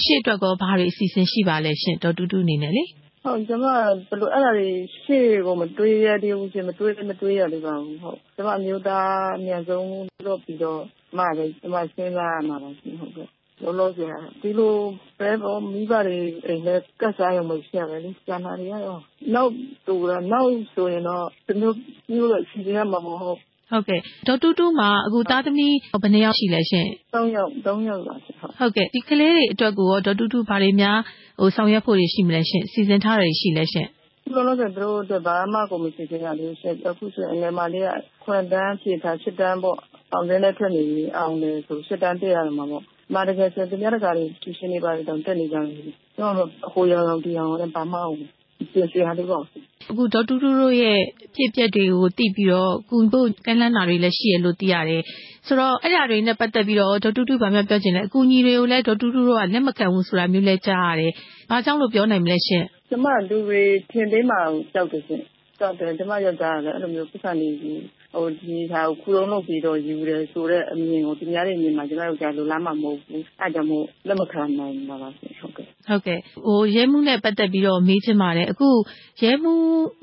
[0.04, 2.84] ။ရှေ့အတွက်ရော ဘာတွေအစီအစဉ်ရှိပါလဲရှင့် ဒေါ်တူးတူးအနေနဲ့လေ။
[3.26, 3.80] ဟုတ် ကျမဘယ်
[4.20, 4.68] လိုအဲ့ဒါတွေ
[5.04, 9.88] ရှေ့ကို မတွေးရသေးဘူးရှင်မတွေးလည်း မတွေးရသေးပါဘူးဟုတ်ကျမအမျိုးသား အမြန်ဆုံး
[10.26, 10.82] လုပ်ပြီးတော့
[11.18, 13.28] မှလည်းကျမ စဉ်းစားရမှာပါရှင်ဟုတ်ကဲ့
[13.62, 14.74] လောလောဆယ်ဒီလို
[15.18, 19.00] ပဲပေါ့မိဘတွေအိမ်နဲ့ကတ်စားရုံပဲ ရှိရမယ်လေ ကျန်တာတွေကတော့
[19.34, 19.50] နောက်
[19.86, 21.72] တူတော့နောက်ဆိုရင်တော့ဒီလို
[22.12, 30.98] မျိုးတော့ရှိရမှာမဟုတ် ဟုတ်ကဲ့ ဒေါ်တူးတူးမှာ အခု သားသမီး ဘယ်နှယောက်ရှိလဲရှင်3ယောက်3ယောက်ပါရှင်ဟုတ်ဟုတ်ကဲ့ ဒီကလေးတွေအတွက်ကိုဒေါ်တူးတူး ဘာတွေများ
[31.40, 33.88] ဟိုဆောင်ရွက်ဖို့ရှိမလဲရှင်စီစဉ်ထားတယ်ရှိလဲရှင်
[34.34, 37.88] လောလောဆယ် သူတို့အတွက် ဘာမှကိုမရှိသေးတာလေးရှင်အခုဆိုရင် အငယ်မလေးက
[38.24, 39.78] ခွန်တန်းဖြည့်ထား7တန်းပေါ့
[40.12, 45.66] အောင်တဲ့နဲ့ထွက်နေပြီးအောင်တယ်ဆို7တန်းတက်ရမှာပေါ့ မာတကယ်ဆို သူများတကာတွေ ကျူရှင်နေပါတော့တက်နေကြတယ်
[46.16, 48.16] ကျွန်တော်ဟိုရောင်တရားလည်းဘာမှအောင်
[48.72, 49.42] ပြင်ဆင်ရလို့ပေါ့
[49.90, 51.00] အခု ဒေါ်တူတူတို့ရဲ့
[51.34, 55.02] ဖြစ်ပျက်တွေကို သိပြီးတော့ကုဖို့ ကမ်းလှမ်းတာတွေလည်း ရှိရလို့ သိရတယ်
[55.46, 61.12] ဆိုတော့ အဲ့ဒါတွေနဲ့ ပတ်သက်ပြီးတော့ ဒေါ်တူတူဘာမှပြောချင်လဲ အကူအညီတွေကိုလည်း ဒေါ်တူတူတို့က လက်မခံဘူးဆိုတာမျိုးလည်း ကြားရတယ်
[61.50, 64.36] ဘာကြောင့်လို့ ပြောနိုင်မလဲရှင်ကျမလူတွေ ထင်သေးမှ
[64.74, 65.20] ကြောက်တယ်ရှင်
[65.58, 67.95] ကြောက်တယ်ကျမ ယောက်ျားကလည်း အဲ့လိုမျိုးပတ်စံနေကြီးဟို
[68.38, 78.68] ဒီဟာကိုခူလုံးလုပ်ပြီးတော့ ယူတယ်ဆိုတဲ့အမြင်ကို သူများရဲ့အမြင်မှာ ကျမ တို့က လိုလားမှမဟုတ်ဘူး အဲကြောင့်မို့ လက်မခံနိုင်ပါပါရှင်ဟုတ်ကဲ့ဟုတ်ကဲ့ဟိုရဲမှုနဲ့ ပတ်သက်ပြီးတော့ မေးချင်ပါတယ် အခု
[79.22, 79.54] ရဲမှု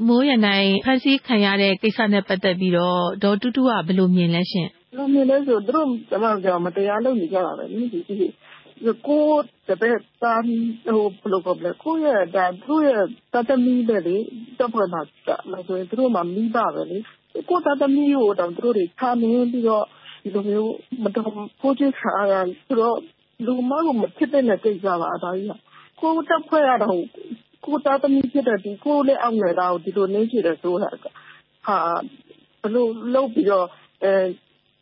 [0.07, 8.27] မိုးရနိုင်ဖန်ဆီးခံရတဲ့ကိစ္စနဲ့ ပတ်သက်ပြီးတော့ ဒေါ်တူးတူးက ဘယ်လိုမြင်လဲရှင်ဘယ်လိုမြင်လဲဆို သူတို့ ကျမတို့ကမတရားလုပ်နေကြတာပဲဒီဒီ
[9.07, 9.25] ကို
[9.67, 12.89] တပည့်တာဟိုဘလိုကဘလကိုရတာသူရ
[13.33, 14.17] တသမီးပဲလေ
[14.59, 15.01] တော့ဘာသာ
[15.51, 16.99] လာဆိုသူတို့မှမိဘပဲလေ
[17.49, 19.85] ကိုသားသမီးကိုတော့သူတို့တွေ ထားမင်းပြီးတော့
[20.23, 22.33] ဒီလိုမျိုး မတော်ကိုချစ်ခါရ
[22.67, 22.97] ဆိုတော့
[23.45, 25.47] လူမကို မဖြစ်တဲ့ ကိစ္စပါဒါကြီး
[25.99, 26.97] ကိုတက်ဖွဲ့ရတော့
[27.65, 30.89] ကိုသားသမီးဖြစ်တဲ့ဒီကိုလည်းအောင်နေတာကို ဒီလိုနေကြည့်တယ်ဆိုတာ
[31.65, 31.77] ဟာ
[32.61, 33.67] ဘလို့လုပ်ပြီးတော့
[34.03, 34.13] အဲ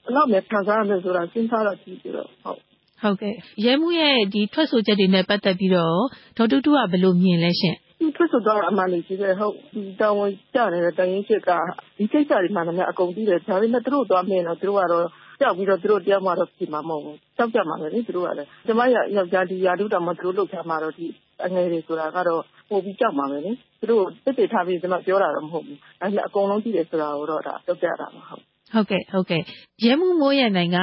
[0.06, 2.60] ဘလောက်များ ခံစားရမယ်ဆိုတာ စဉ်းစားတော့ကြည့်ပြီးတော့ဟုတ်
[3.02, 3.34] ဟုတ်ကဲ့
[3.66, 5.98] ရဲမှုရဲ့ဒီထွက်ဆိုချက်တွေနဲ့ ပတ်သက်ပြီးတော့
[6.38, 11.50] ဒေါ်တူတူကဘယ်လိုမြင်လဲရှင့်သူ ထွက်ဆိုတော့အမှန်လေးကြီးတယ်ဟုတ်ဒီတာဝန်ကျနေတဲ့တရင်ချစ်က
[11.98, 15.06] ဒီကိစ္စတွေမှလည်းအကုန်ပြီးတယ် ဒါပေမဲ့ သူတို့သွားမင်းတော့ သူတို့ကတော့
[15.40, 21.06] ကြောက်ပြီးတော့ သူတို့တရားမှတော့ပြင်မှာမဟုတ်ဘူး ကြောက်ကြမှာပဲလေ သူတို့ကလည်း ကျမရယောက်ျား ဒီယာတုတော်မှ သူတို့လုပ်ထားမှာတော့ဒီ
[21.46, 28.42] အငယ်တွေဆိုတာကတော့ ပို့ပြီးကြောက်မှာပဲလေ သူတို့တစ်တစ်ထားပြီး ကျမပြောတာတော့ မဟုတ်ဘူး ဒါပေမဲ့ အကုန်လုံးကြည့်တယ်ဆိုတာကိုတော့ဒါပြောပြတာပါ ဟုတ်
[28.74, 29.42] ဟုတ်ကဲ့ဟုတ်ကဲ့
[29.84, 30.80] ရဲမှုမိုးရနိုင်က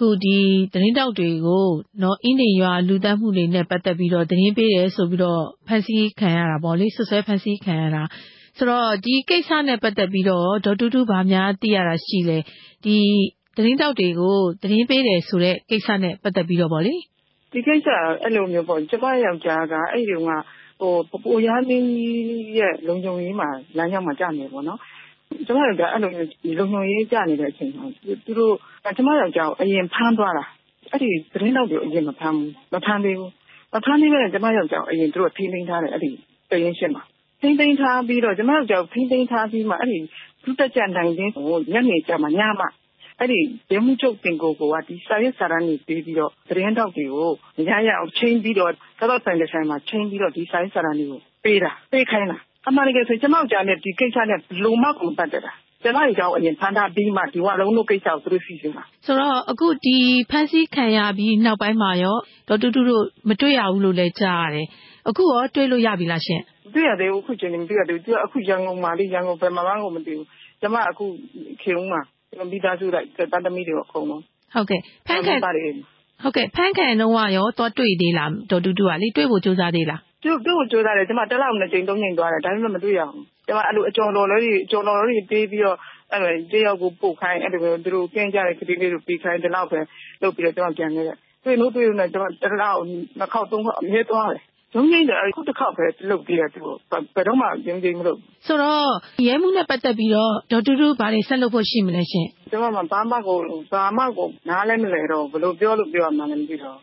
[0.00, 0.38] အခုဒီ
[0.72, 1.66] သတင်းတောက်တွေကို
[2.02, 8.02] နော်အင်းနေရွာလူတန်းမှုတွေနဲ့ ပတ်သက်ပြီးတော့ သတင်းပေးတယ်ဆိုပြီးတော့ဖန်ဆီးခံရတာပေါ့လေဆွဆွဲဖန်ဆီးခံရတာ
[8.56, 12.38] ဆိုတော့ ဒီကိစ္စနဲ့ပတ်သက်ပြီးတော့ ဒေါ်တူတူဗာများသိရတာရှိလေ
[12.84, 12.96] ဒီ
[13.56, 16.94] သတင်းတောက်တွေကို သတင်းပေးတယ်ဆိုတဲ့ ကိစ္စနဲ့ပတ်သက်ပြီးတော့ပေါ့လေ
[17.52, 17.88] ဒီကိစ္စ
[18.22, 20.20] အဲ့လိုမျိုးပေါ့ ကျမယောက်ျားက အဲ့ဒီက
[20.80, 24.78] ဟိုပပိုရားမင်းကြီးရဲ့ လုံခြုံရေးမှာ လမ်းကြောင်းမှာကြာနေပေါ့နော်
[25.46, 27.84] ကျမယောက်ျားအဲ့လိုမျိုးလုံခြုံရေးကြာနေတဲ့အချိန်မှာ
[28.26, 28.54] သူတို့
[28.96, 30.44] ကျမယောက်ျားကို အရင်ဖမ်းသွားတာ
[30.92, 33.32] အဲ့ဒီသတင်းတောက်တွေအရင်မဖမ်းဘူး မဖမ်းသေးဘူး
[33.74, 36.10] မဖမ်းသေးပဲကျမယောက်ျားကို အရင်သူတို့ထိန်းသိမ်းထားတယ် အဲ့ဒီ
[36.50, 37.02] တရင်ရှင်း မှာ
[37.40, 39.98] ထိန်းသိမ်းထားပြီးတော့ ကျမယောက်ျားကို ထိန်းသိမ်းထားပြီးမှ အဲ့ဒီ
[40.44, 42.66] သူတက်ကြနိုင်ခြင်းကို ညနေကျမှ ညမှ
[43.18, 43.40] အဲ့ဒီ
[43.72, 47.30] ရဲမှုချုပ်တင်ကိုက ဒီစာရွက်စာတမ်းတွေပေးပြီးတော့ သတင်းတောက်တွေကို
[47.68, 59.96] ရရအောင်ချင်းပြီးတော့သောဆိုင်တဲ့ဆိုင်မှာ ချင်းပြီးတော့ ဒီစာရွက်စာတမ်းတွေကို ပေးတာ ပေးခိုင်းတာ အမှန်တကယ်ဆို ကျမတို့ကြားနဲ့ဒီကိစ္စနဲ့လုံမကုန်ပတ်သက်တာ ကျမတို့ကြောင့်အရင်ဖမ်းထားပြီးမှ ဒီ ဝလုံးတို့ကိစ္စကို သူတို့ စီစဉ်တာ ဆိုတော့ အခု ဒီ
[60.30, 62.16] ဖမ်းဆီးခံရပြီးနောက်ပိုင်းမှာရော
[62.48, 64.66] ဒေါ်တူတူတို့ မတွေ့ရဘူးလို့လည်း ကြားရတယ်
[65.08, 66.40] အခုရော တွေ့လို့ရပြီလားရှင်
[66.74, 70.26] တွေ့ရသေးဘူး အခုချိန်နေမတွေ့ရသေးဘူး သူက အခု ရန်ကုန်မှာလေ ရန်ကုန် ဘယ်မှာမှကို မသိဘူး
[70.60, 71.04] ကျမ အခု
[71.62, 72.00] ခေုံမှာ
[72.50, 74.22] မိသားစုလိုက်တန်သမီးတွေ အကုန်လုံး
[74.54, 75.50] ဟုတ်ကဲ့ဖန်ခံဟု
[76.30, 85.78] တ်ကဲ့ဖန်ခံတော့ရောတော့တွေ့သေးလား ဒေါ်တူတူကလေ တွေ့ဖို့စူးစမ်းသေးလား သူ့သူ့ကိုစူးစမ်းတယ် ကျမတက်လောက်နှစ်ကြိမ် သုံးကြိမ်သွားတယ် ဒါပေမဲ့ မတွေ့ရဘူး ကျမ အဲ့လို အကျော်တော်လေးအကျော်တော်လေးပေးပြီးတော့
[86.12, 89.80] အဲ့လိုတယောက်ကိုပို့ခိုင်းအဲ့လိုမျိုးသူတို့ကင်းကြတဲ့ခရီးလေးကို ပေးခိုင်းတဲ့လောက်ပဲ
[90.22, 92.80] လုပ်ပြီးတော့ ကျမ ပြန်ခဲ့တယ် တွေ့လို့တွေ့လို့နဲ့ ကျမတက်လောက်
[93.18, 94.42] နှစ်ခေါက် သုံးခေါက် အမြဲသွားတယ်
[94.74, 96.60] ရုံးငိမ့်တယ်အခုတစ်ခါပဲ လုပ်ပြီးတော့သူ
[97.14, 98.88] ဘယ်တော့မှ ရုံးငိမ့်မလုပ်ဆိုတော့
[99.26, 103.38] ရဲမှုနဲ့ပတ်သက်ပြီးတော့ ဒေါ်တူတူဘာတွေဆက်လုပ်ဖို့ရှိမလဲရှင်ကျွန်မဘာမှကို
[103.72, 106.78] ဘာမှကို နားလည်းမလဲတော့ဘယ်လိုပြောလို့ ပြောရမှန်းလည်း မသိတော့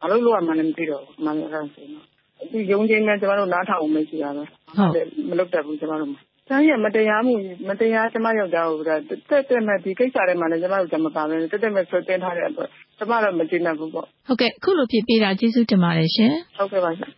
[0.00, 2.13] ဘာလို့လုပ်ရမှန်းလည်း မသိတော့မှန်တယ်ဆိုတော့
[2.52, 6.12] ဒီရုံးချင်းနဲ့ကျွန်တော်တို့ နားထောင်အောင်မရှိတာပဲဟုတ်မလုပ်တတ်ဘူး ကျွန်တော်တို့
[6.50, 7.34] တိုင်းရမတရားမှု
[7.68, 9.00] မတရား ကျမယောက်ျားကိုတက်
[9.48, 17.10] တက်မဲ့ ဒီကိစ္စတွေမှာလည်း ကျမတို့ကြမပါပဲတက်တက်မဲ့ ဆွတင်ထားတဲ့အတွက် ကျမတော့ မကျေနပ်ဘူးပေါ့ ဟုတ်ကဲ့ အခုလိုဖြစ်ပေးတာ ကျေးဇူးတင်ပါတယ်ရှင်ဟုတ်ကဲ့ပါရှင်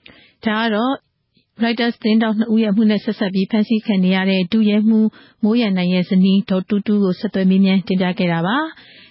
[0.44, 0.92] ဒါကတော့
[1.64, 5.00] Reuters သတင်းတောက်နှစ်ဦးရဲ့မှုနဲ့ဆက်ဆက်ပြီး ဖမ်းဆီးခံနေရတဲ့ ဒုရဲမှု
[5.42, 8.56] မိုးရန်နိုင်ရဲ့ဇနီး ဒေါ်တူတူကို ဆက်သွယ်မေးမြန်းတင်ပြခဲ့တာပါ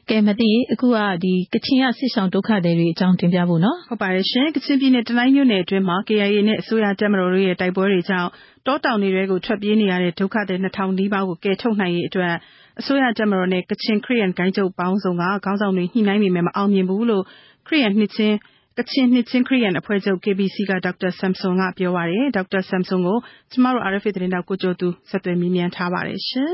[0.10, 8.30] ကဲမသိအခုကဒီကချင်ရဆစ်ဆောင်ဒုက္ခတွေတွေအကြောင်းတင်ပြဖို့နော်ဟုတ်ပါတယ်ရှင်ကချင်ပြည်နယ်တနိုင်းမြို့နယ်အတွင်းမှာ KIA နဲ့အစိုးရတပ်မတော်တို့ရဲ့တိုက်ပွဲတွေကြောင့်
[8.66, 12.34] တောတောင်တွေကိုထွက်ပြေးနေရတဲ့ဒုက္ခသည်2000နီးပါးကိုကယ်ထုတ်နိုင်ရေးအတွက်
[12.80, 17.24] အစိုးရတပ်မတော်နဲ့ကချင်ခရစ်ယာန်ဂိုင်းချုပ်ပေါင်းစုံကခေါင်းဆောင်တွေညှိနှိုင်းပေမဲ့မအောင်မြင်ဘူးလို့
[17.68, 18.36] ခရစ်ယာန်နှစ်ချင်း
[18.78, 23.18] ကချင်နှစ်ချင်းခရစ်ယာန်အဖွဲ့ချုပ် KBC ကဒေါက်တာဆမ်ဆွန်ကပြောပါတယ်ဒေါက်တာဆမ်ဆွန်ကို
[23.52, 26.52] ကျမတို့ RFA သတင်းတောက်ကိုကျော်သူဆက်သွယ်မေးမြန်းထားပါတယ်ရှင်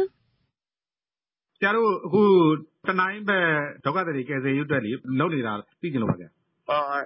[1.57, 2.23] ဆရာတို့အခု
[2.87, 3.47] တနိုင်းဘက်
[3.85, 6.29] ဒုက္ခသည်တွေကယ်ဆယ်ရေးအတွက်လေလုပ်နေတာ သိချင်လို့ပါဗျာ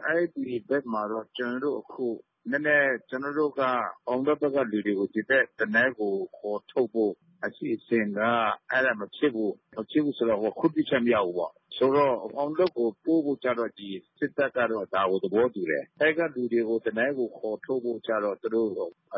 [0.05, 2.07] အဲ့ဒီဘက်မှာတော့ ကျွန်တော်တို့အခု
[2.51, 3.61] နည်းနည်း ကျွန်တော်တို့က
[4.07, 8.19] အောင်ဘက်ဘက်က လူတွေကို ဒီဘက် တနိုင်းကို ခေါ်ထုတ်ဖို့ အစီအစဉ်က
[8.71, 18.69] အဲ့ဒါမဖြစ်ဘူး မဖြစ်ဘူးဆိုတော့ခွင့်ပြုချက်မရဘူးပေါ့ ဆိုတော့ အောင်ဘက်ကို ပို့ဖို့ကြတော့ဒီစစ်တပ်ကတော့ ဒါကို သဘောတူတယ် အဲ့ကလူတွေကို တနိုင်းကို ခေါ်ထုတ်ဖို့ကြတော့ သူတို့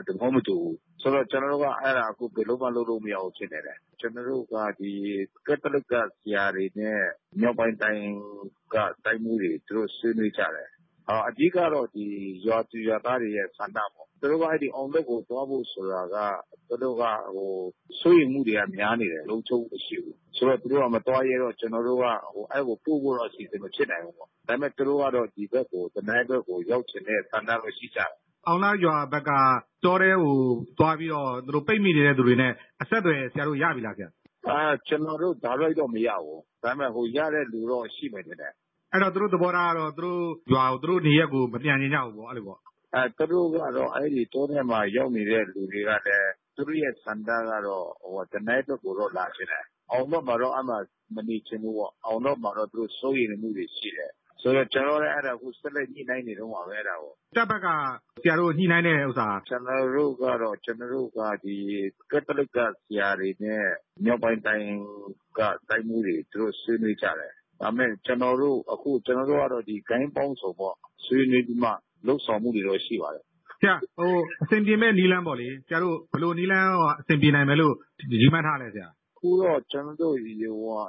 [0.07, 4.91] သဘောမတူဘူး ဆိုတော့ ကျွန်တော်တို့က အဲ့ဒါ အခု ဘယ်လိုမှ လုပ်လို့မရဘူး ဖြစ်နေတယ် ကျွန်တော်တို့ကဒီ
[5.47, 7.01] ကက်သလစ်က ဆရာတွေနဲ့
[7.39, 8.05] မြောက်ပိုင်းတိုင်း
[8.73, 8.75] က
[9.05, 10.69] တိုင်းမှုတွေ သူတို့ ဆွေးနွေးကြတယ်
[11.27, 12.05] အဓိကတော့ဒီ
[12.45, 16.15] ရွာသူရွာသားတွေရဲ့ ဆန္ဒပေါ့ သူတို့က အဲ့ဒီအောင်ဘက်ကို သွားဖို့ဆိုတာက
[16.69, 17.03] သူတို့က
[17.35, 17.51] ဟို
[17.99, 28.11] စိုးရိမ်မှုတွေက များနေတယ် လုံခြုံမရှိဘူး ဆိုတော့ သူတို့က မသွားရတော့ ကျွန်တော်တို့ကဟိုအဲ့ကိုပို့ဖို့တော့ အစီအစဉ် မဖြစ်နိုင်ဘူးပေါ့ ဒါပေမဲ့ သူတို့ကတော့ ဒီဘက်ကို တနိုင်းဘက်ကို ရောက်ချင်တဲ့ဆန္ဒပဲရှိကြတယ်
[28.47, 29.31] အောင်လာရွာဘက်က
[29.85, 30.35] တောထဲကို
[30.79, 38.53] သွားပြီးတော့ သူတို့ ပိတ်မိနေတဲ့သူတွေနဲ့ အဆက်အသွယ် ဆရာတို့ ရပြီလားခင်ဗျအာကျွန်တော်တို့ဒါရိုက်တော့ မရဘူး ဒါပေမဲ့ဟိုရတဲ့လူတော့ ရှိမယ်တဲ့
[38.91, 40.21] အဲ့တော့ သူတို့သဘောထားကတော့ သူတို့
[40.53, 42.59] ရွာကို သူတို့နေရက်ကို မပြန်ချင်ကြဘူးပေါ့ အဲ့လိုပေါ့
[42.95, 50.75] အဲသူတို့ကတော့ အဲ့ဒီတောထဲမှာ ရောက်နေတဲ့လူတွေကလည်း သူတို့ရဲ့ဆန္ဒကတော့ဟိုတနိုင်းဘက်ကိုတော့ လာချင်တယ် အောင်တော့မှာတော့အမှ
[51.15, 54.11] မနေချင်ဘူးပေါ့ အောင်တော့မှာတော့ သူတို့ စိုးရိမ်မှုတွေရှိတယ်
[54.41, 57.67] ဆိုတော့ ကျွန်တော်လည်း အဲ့ဒါကိုဆက်လက် ညှိနှိုင်းနေတော့မှာပဲ အဲ့ဒါကို တပ်ဘက်က
[58.23, 61.55] ဆရာတို့ ညှိနှိုင်းတဲ့ဥစ္စာကျွန်တော်တို့ကတော့ ကျွန်တော်တို့က ဒီ
[62.11, 63.65] ကက်သလစ်က ဆရာတွေနဲ့
[64.03, 64.69] မြောက်ပိုင်းတိုင်း
[65.39, 71.69] က တိုင်းမှုတွေ သူတို့ဆွေးနွေးကြတယ် ဒါမဲ့ ကျွန်တော်တို့အခုကျွန်တော်တို့ကတော့ဒီဂိုင်းပေါင်းစုံပေါ့ ဆွေးနွေးပြီးမှ
[72.05, 73.23] လှုပ်ဆောင်မှုတွေတော့ ရှိပါတယ်
[73.59, 77.73] ဆရာဟိုအဆင်ပြေမဲ့နီလန်းပေါ့လေ ဆရာတို့ ဘယ်လိုနီလန်းအဆင်ပြေနိုင်မယ်လို့
[78.11, 78.87] ဒီမှတ်ထားလဲဆရာ
[79.19, 80.81] ခုတော့ ကျွန်တော်တို့ဒီဟို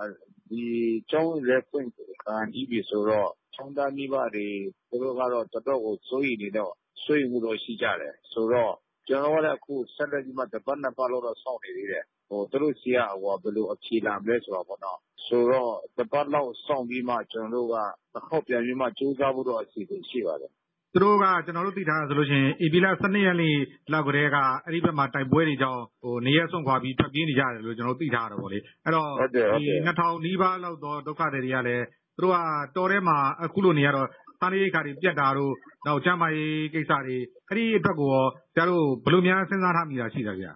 [0.50, 0.64] ဒီ
[1.10, 1.96] ကျောင်း reference
[2.26, 4.46] ကဒီပြီဆိုတော့ ကျောင်းသားမိဘတွေ
[4.88, 6.72] သူတို့ကတော့ တော်တော့ကို စိုးရိမ်နေတော့
[7.04, 8.74] စိုးရိမ်မှုတော့ ရှိကြတယ် ဆိုတော့
[9.08, 17.76] ကျွန်တော်ကလည်း အခု ဆက်လက်ပြီးမှ တပတ် နှစ်ပတ်လောက်တော့ စောင့်နေသေးတယ်ဟို သူတို့စီကဟိုဘယ်လိုအဖြေလာမလဲဆိုတော့ပေါ့နော် ဆိုတော့ တပတ်လောက်စောင့်ပြီးမှ ကျွန်တော်တို့က
[18.14, 20.50] တစ်ခေါက်ပြန်ပြီးမှစူးစမ်းဖို့တော့ အစီအစဉ်ရှိပါတယ်
[20.92, 23.56] သူတို့က ကျွန်တော်တို့သိထားရဆိုလို့ရှိရင် ဧပြီလ12ရက်နေ့
[23.92, 31.84] လောက်ကတည်းက အဲ့ဒီဘက်မှာ တိုက်ပွဲတွေကြောင့်ဟိုနေရက်ဆွန့်ခွာပြီး ထွက်ပြေးနေကြတယ်လို့ ကျွန်တော်တို့ သိထားရတော့ဗောလေ အဲ့တော့ဒီ2000နီးပါးလောက်တော့ဒုက္ခတွေတွေကလည်း
[32.16, 32.38] သူတို့က
[32.76, 34.08] တော်ထဲမှာ အခုလိုနေရတော့
[34.40, 35.52] စားနပ်ရိက္ခာတွေ ပြတ်တာတို့
[35.86, 37.16] နောက်ကျန်းမာရေးကိစ္စတွေ
[37.48, 40.52] အဲ့ဒီအတွက်ကိုရော ဆရာတို့ ဘယ်လိုများ စဉ်းစားထားမိတာရှိတာဗျာ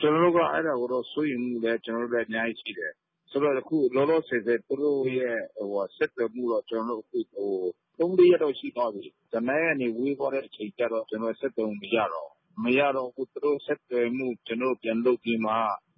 [0.00, 2.92] ကျွန်တော်တို့က အဲ့ဒါကိုတော့ စိုးရိမ်မှုလည်းကျွန်တော်တို့လည်း အများကြီးရှိတယ်
[3.30, 7.52] ဆိုတော့ အခုလောလောဆယ်ဆယ်သူတို့ရဲ့ဟိုဆက်သွယ်မှုတော့ ကျွန်တော်တို့အခုဟို
[7.98, 15.54] သုံး လေးရက်တော့ ရှိသွားပြီ။ဇနိုင်းကနေ ဝေးသွားတဲ့အချိန်ကျတော့ ကျွန်တော်ဆက်သွယ်မှု မရတော့ဘူး။မရတော့အခုသူတို့ဆက်သွယ်မှု ကျွန်တော်ပြန်လုပ်ပြီးမှ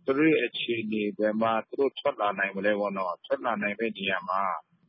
[0.07, 4.43] သူတို့ရဲ့အခြေအနေ ဘယ်မှာ သူတို့ထွက်လာနိုင်မလဲပေါ့နော်။ထွက်လာနိုင်တဲ့နေရာမှာ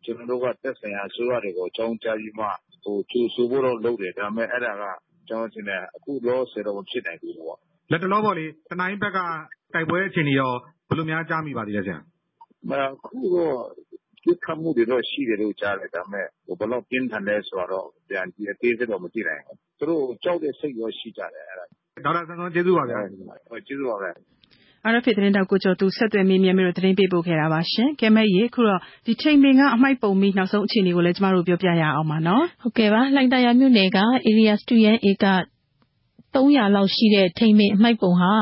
[0.04, 2.48] ကျွန်တော်တို့က သက်ဆိုင်ရာအစိုးရတွေကို အကြောင်းကြားပြီးမှ
[2.84, 4.84] ဟိုကြိုဆိုဖို့တော့လုပ်တယ်။ဒါပေမဲ့အဲ့ဒါက
[5.28, 7.60] ကျွန်တော်ထင်တယ် အခုလောလောဆယ်တော့ မဖြစ်နိုင်ဘူးပေါ့။
[7.92, 9.20] လတ်တလောပေါ့လေ တနိုင်းဘက်က
[9.74, 10.52] တိုက်ပွဲအခြေအနေရော
[10.88, 12.00] ဘယ်လိုများ ကြားမိပါသေးလဲဆရာ။
[12.96, 13.56] အခုတော့
[14.24, 16.26] ပစ်ခတ်မှုတွေတော့ ရှိတယ်လို့ ကြားတယ်။ဒါပေမဲ့
[16.60, 21.46] ဘယ်လောက်ပြင်းထန်လဲဆိုတာတော့ပြန်အသေးစိတ်တော့ မသိနိုင်ဘူး။သူတို့ ကြောက်တဲ့စိတ်တော့ ရှိကြတယ်။
[22.06, 23.00] ဒေါက်တာစံစွမ်းကျေးဇူးပါဗျာ။
[23.68, 24.10] ကျေးဇူးပါပဲ။
[24.92, 27.60] RFA သတင်းထောက် ကိုကျော်သူ ဆက်သွယ်မေးမြန်းပြီး သတင်းပေးပို့ခဲ့တာပါ။
[28.00, 28.82] ကဲမရေအခုတော့
[29.22, 32.18] ထိန်ပင်က အမှိုက်ပုံမီး နောက်ဆုံးအခြေအနေကိုလည်းကျမတို့ ပြောပြရအောင်ပါ။
[32.62, 35.26] ဟုတ်ကဲ့ပါ။လှိုင်သာယာမြို့နယ်က ဧရိယာ စတုရန်းဧက
[36.34, 38.34] ၃၀၀လောက်ရှိတဲ့ ထိန်ပင်အမှိုက်ပုံဟာ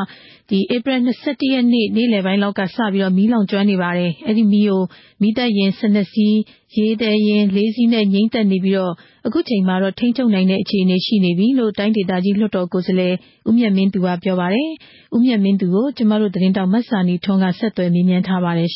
[0.51, 4.81] ဧပြီ ၂၁ ရက်နေ့ နေ့လည်ပိုင်းလောက်ကစပြီး မီးလောင်ကျွမ်းနေပါတယ်။အဲဒီမီးကို
[5.21, 6.33] မီးသတ်ယာဉ် ၁၂ စီး၊
[6.77, 8.77] ရေသယ်ယာဉ် ၄ စီးနဲ့ ငြှိမ်းသတ်နေပြီး
[9.25, 13.13] အခုချိန်မှာတော့ ထိန်းချုပ်နိုင်တဲ့ အခြေအနေရှိနေပြီလို့ တိုင်းဒေသကြီး လွှတ်တော်ကိုယ်စားလှယ်
[13.47, 14.69] ဦးမြတ်မင်းသူက ပြောပါတယ်။
[15.15, 18.71] ဦးမြတ်မင်းသူကို ကျမတို့သတင်းထောက် မဇာနည်ထွန်းက ဆက်သွယ်မေးမြန်းထားပါတယ်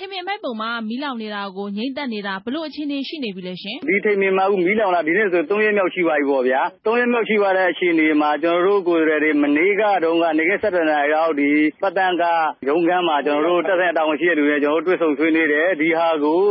[0.00, 11.34] ထိန်ပင်အမှိုက်ပုံမှာ မီးလောင်နေတာကို ငြှိမ်းသတ်နေတာ ဘယ်လိုအခြေအနေရှိနေပြီလဲရှင်။ဒီထိန်ပင်မှာမီးလောင်တာ ဒီနေ့ဆို ၃ ရက်မြောက်ရှိပါပြီပေါ့ဗျာ။၃ ရက်မြောက်ရှိပါတဲ့ အခြေအနေမှာ ကျနော်တို့ ကိုယ်စားလှယ်တွေ မနေ့ကတုန်းက နေ့ခင်း ၁၁ နာရီလောက်
[11.82, 12.24] ပတ်သန်းက
[12.68, 16.42] ရုံးခန်းမှာ ကျနော်တို့ သက်ဆိုင်ရာ တာဝန်ရှိတဲ့လူတွေနဲ့တွေ့ဆုံဆွေးနွေးတယ်။ဒီဟာကို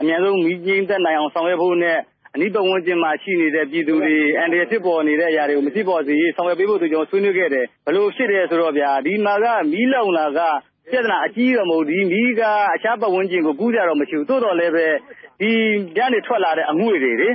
[0.00, 1.98] အမြန်ဆုံး မီးငြှိမ်းသတ်နိုင်အောင် ဆောင်ရွက်ဖို့နဲ့
[2.34, 10.40] အနီးပတ်ဝန်းကျင်မှာ ရှိနေတဲ့ ပြည်သူတွေ အန္တရာယ်ဖြစ်ပေါ်နေတဲ့ အရာတွေကို မဖြစ်ပေါ်စေရေး ဆောင်ရွက်ပေးဖို့ကျနော်တို့ ဆွေးနွေးခဲ့တယ်။ဘယ်လိုဖြစ်တယ်ဆိုတော့ဗျာ ဒီမှာက မီးလောင်တာက
[10.90, 12.42] ပြဿနာအကြီးကြီးတော့ မဟုတ်ဘူး။ဒီမီးက
[12.74, 14.86] အခြားပတ်ဝန်းကျင်ကို ကူးစရာတော့ မရှိဘူး။သို့သော်လည်းပဲ
[15.40, 15.50] ဒီ
[15.96, 17.30] ကနေ ထွက်လာတဲ့ အငွေ့တွေလေ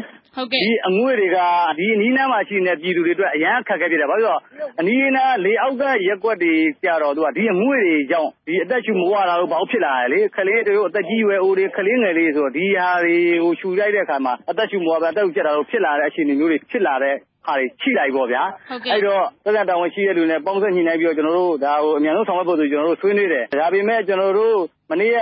[0.54, 1.38] ဒီအငွေ့တွေက
[1.78, 8.30] ဒီအနီးနားမှာရှိနေတဲ့ ပြည်သူတွေအတွက် အရမ်းအခက်အခဲဖြစ်တယ်။ဘာဖြစ်လို့လဲဆိုတော့ အနီးနား လေအောက်က ရပ်ကွက်တွေကျတော့ ဒီအငွေ့တွေကြောင့်
[8.64, 21.18] အသက်ရှူမဝတာတို့ ဘာတို့ ဖြစ်လာတယ်လေ။ကလေးတွေ အသက်ကြီးရွယ်အိုတွေ ကလေးငယ်လေးတွေဆိုတော့ ဒီဟာတွေကို ရှူလိုက်တဲ့အခါမှာ အသက်ရှူမဝဘဲ အသက်ရှူကြပ်တာတို့ ဖြစ်လာတဲ့ အခြေအနေမျိုးတွေ ဖြစ်လာတဲ့ ဟာတွေရှိလာပြီပေါ့ဗျာ။အဲဒီတော့ သက်ဆိုင်ရာတာဝန်ရှိတဲ့လူတွေနဲ့ ပေါင်းစပ်ညှိနှိုင်းပြီးတော့
[21.18, 24.58] ကျနော်တို့ ဒါကို အမြန်ဆုံးဆောင်ရွက်ဖို့ကျနော်တို့ ဆွေးနွေးတယ်။ဒါပေမဲ့ ကျနော်တို့
[24.92, 25.18] မနေ့က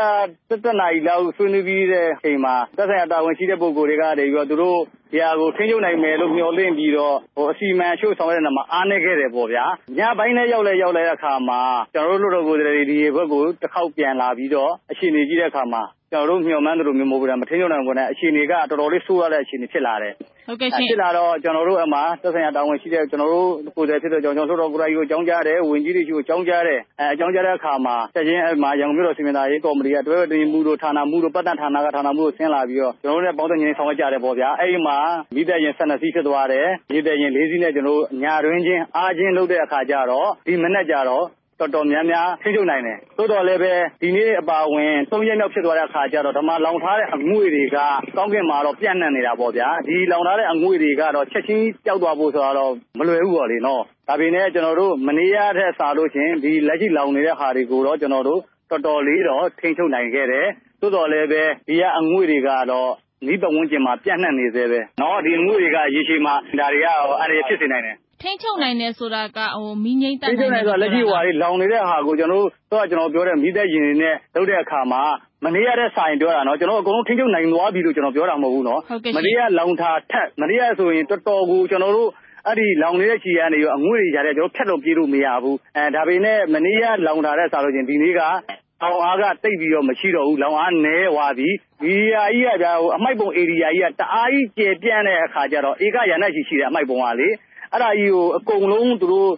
[0.49, 4.79] ၁၁ နာရီလောက် ဆွေးနွေးပြီးတဲ့အချိန်မှာ သက်ဆိုင်ရာ တာဝန်ရှိတဲ့ ပုဂ္ဂိုလ်တွေကနေပြီးတော့ သူတို့
[5.11, 7.15] ဒီဟာကို ထိန်းချုပ်နိုင်မယ်လို့ မျှော်လင့်ပြီးတော့
[7.51, 9.65] အစီအမံအချို့ဆောင်ရွက်တဲ့နေရာမှာ အားနည်းခဲ့တယ်ပေါ့ဗျာ။
[9.97, 11.61] ညပိုင်းလည်း ရောက်လည်းရောက်တဲ့အခါမှာ
[11.93, 20.13] ကျနော်တို့ လွှတ်တော်ကိုယ်စားလှယ်တွေ ဒီဘက်ကို တခေါက်ပြန်လာပြီးတော့ အခြေအနေကြည့်တဲ့အခါမှာ ကျနော်တို့မျှော်မှန်းသလိုမျိုးမဟုတ်ဘဲမထိန်းချုပ်နိုင်ဘူး။အခြေအနေက တော်တော်လေး ဆိုးရွားတဲ့ အခြေအနေဖြစ်လာတယ်။
[20.89, 26.79] ဖြစ်လာတော့ ကျနော်တို့အဲဒီမှာ သက်ဆိုင်ရာတာဝန်ရှိတဲ့ ကျနော်တို့ ကိုယ်စားလှယ်ဖြစ်တဲ့အတွက်ကြောင့် လွှတ်တော်ကိုယ်တိုင်ကို အကြောင်းကြားတယ်။ဝန်ကြီးတွေဆီကို အကြောင်းကြားတယ်။
[27.13, 34.97] အကြောင်းကြားတဲ့အခါမှာ ချက်ချင်းအဲဒီမှာရန်ကုန်မြို့တော် စည်ပင်သာယာရေးကော်မတီက တွဲဘက်အတွင်းရေးမှူးတို့ ဌာနမှူးတို့ပတ်သန်းဌာနက ဌာနမှူးတို့ ဆင်းလာပြီးတော့ ကျနော်တို့နဲ့ ပေါင်းစပ်ညှိနှိုင်းဆောင်ရွက်ကြတယ်ပေါ့ဗျာ။အဲဒီမှာ
[35.35, 41.25] မီးသတ်ယာဉ် ၁၂ စီးဖြစ်သွားတယ်။ရေသယ်ယာဉ် ၄ စီးနဲ့ကျနော်တို့ညတွင်းချင်း အားချင်းလုပ်တဲ့အခါကျတော့ ဒီမနက်ကျတော့
[41.59, 47.77] တော်တော်များများ ထိန်းချုပ်နိုင်တယ်။သို့သော်လည်းပဲ ဒီနေ့အပါအဝင် ၃ ရက်မြောက်ဖြစ်သွားတဲ့အခါကျတော့ ဒီမှာလောင်ထားတဲ့ အငွေ့တွေက
[48.17, 60.47] ကောင်းကင်မှာတော့ ပျံ့နှံ့နေတာပေါ့ဗျာ။ဒီလောင်ထားတဲ့အငွေ့တွေကတော့ ချက်ချင်းပျောက်သွားဖို့ဆိုတာတော့ မလွယ်ဘူးပေါ့လေနော်။ဒါပေမဲ့ ကျနော်တို့ မနေ့ကထက်စာလို့ရှိရင် ဒီလက်ရှိလောင်နေတဲ့ဟာတွေကိုတော့ ကျနော်တို့ တော်တော်လေးတော့ ထိန်းချုပ်နိုင်ခဲ့တယ်။
[60.81, 62.89] သို့သော်လည်းပဲ ဒီကအငွေ့တွေကတော့
[63.21, 64.79] အနီးပတ်ဝန်းကျင်မှာ ပျံ့နှံ့နေဆဲပဲ။
[65.25, 66.87] ဒီအငွေ့တွေက ရေရှည်မှာ ဒါတွေက
[67.19, 69.39] အန္တရာယ်ဖြစ်စေနိုင်တယ်။ ထိန်းချုပ်နိုင်တယ်ဆိုတာက
[69.83, 75.01] မီးငြိမ်းသတ်နိုင်တယ်ဆိုတာ။ထိန်းချုပ်နိုင်တယ်ဆိုတာလက်ရှိလောင်နေတဲ့ဟာကိုကျနော်တို့စောစောက ကျနော်ပြောတဲ့ မီးသတ်ယာဉ်တွေနဲ့ လုပ်တဲ့အခါမှာ
[75.45, 78.81] မနေ့ကထက်စာရင် ပြောတာနော် ကျနော်တို့ အကုန်လုံး ထိန်းချုပ်နိုင်သွားပြီလို့ကျနော်ပြောတာမဟုတ်ဘူးနော်။
[79.15, 82.09] မနေ့က လောင်တာထက် မနေ့ကဆိုရင် တော်တော်ကို ကျနော်တို့
[82.47, 85.55] အဲဒီလောင်နေတဲ့ကျည်ကနေ အငွေ့တွေကြားထဲ ဖြတ်လို့ပြေးလို့မရဘူး။
[85.95, 91.49] ဒါပေမဲ့ မနေ့က လောင်တာထက်စာရင် ဒီနေ့က လောင်အားက သိပ်ပြီးတော့ မရှိတော့ဘူး။လောင်အားနည်းသွားပြီ။
[91.81, 92.65] ဒီဟာကြီးက
[92.95, 97.29] အမှိုက်ပုံဧရိယာကြီးက တအားကြီး ကျယ်ပြန့်တဲ့အခါကျတော့ ဧက ရာနဲ့ချီရှိတယ် အမှိုက်ပုံကလေ။
[97.73, 99.31] အဲဒါကြီးကို အကုန်လုံး သူတို့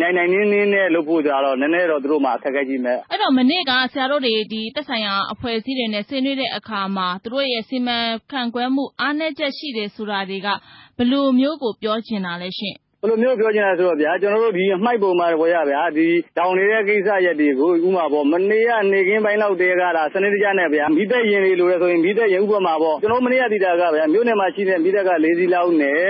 [0.00, 4.34] နိုင်နိုင်နင်းနင်းနဲ့ လုပ်ဖို့ကတော့ နည်းနည်းတော့ သူတို့မှာ အခက်အခဲရှိမယ်။အဲဒီတော့ မနေ့က ဆရာတို့တွေ
[4.74, 7.98] သက်ဆိုင်ရာအဖွဲ့အစည်းတွေနဲ့ ဆွေးနွေးတဲ့အခါမှာ သူတို့ရဲ့ စီမံ
[8.30, 10.48] ခန့်ခွဲမှု အားနည်းချက်ရှိတယ်ဆိုတာတွေက
[10.96, 16.08] ဘယ်လိုမျိုးကို ပြောချင်တာလဲရှင့် ဘယ်လိုမျိုးပြောချင်လဲဆိုတော့ဗျာ ကျနော်တို့ ဒီအမှိုက်ပုံမှာပေါ့ရဗျာဒီ
[16.38, 26.04] တောင်နေတဲ့ကိစ္စရက်တွေကို ဥပမာပေါ့ မနေ့က နေခင်းပိုင်းလောက်တည်းကဒါစနစ်တကျနဲ့ဗျာမိသက်ရင်တွေ လိုလဲဆိုရင်မိသက်ရင်ဥပမာပေါ့ ကျွန်တော်မနေ့က သိတာကဗျာ မြို့နယ်မှာရှိတဲ့မိသက်က၄စီးလောက်နဲ့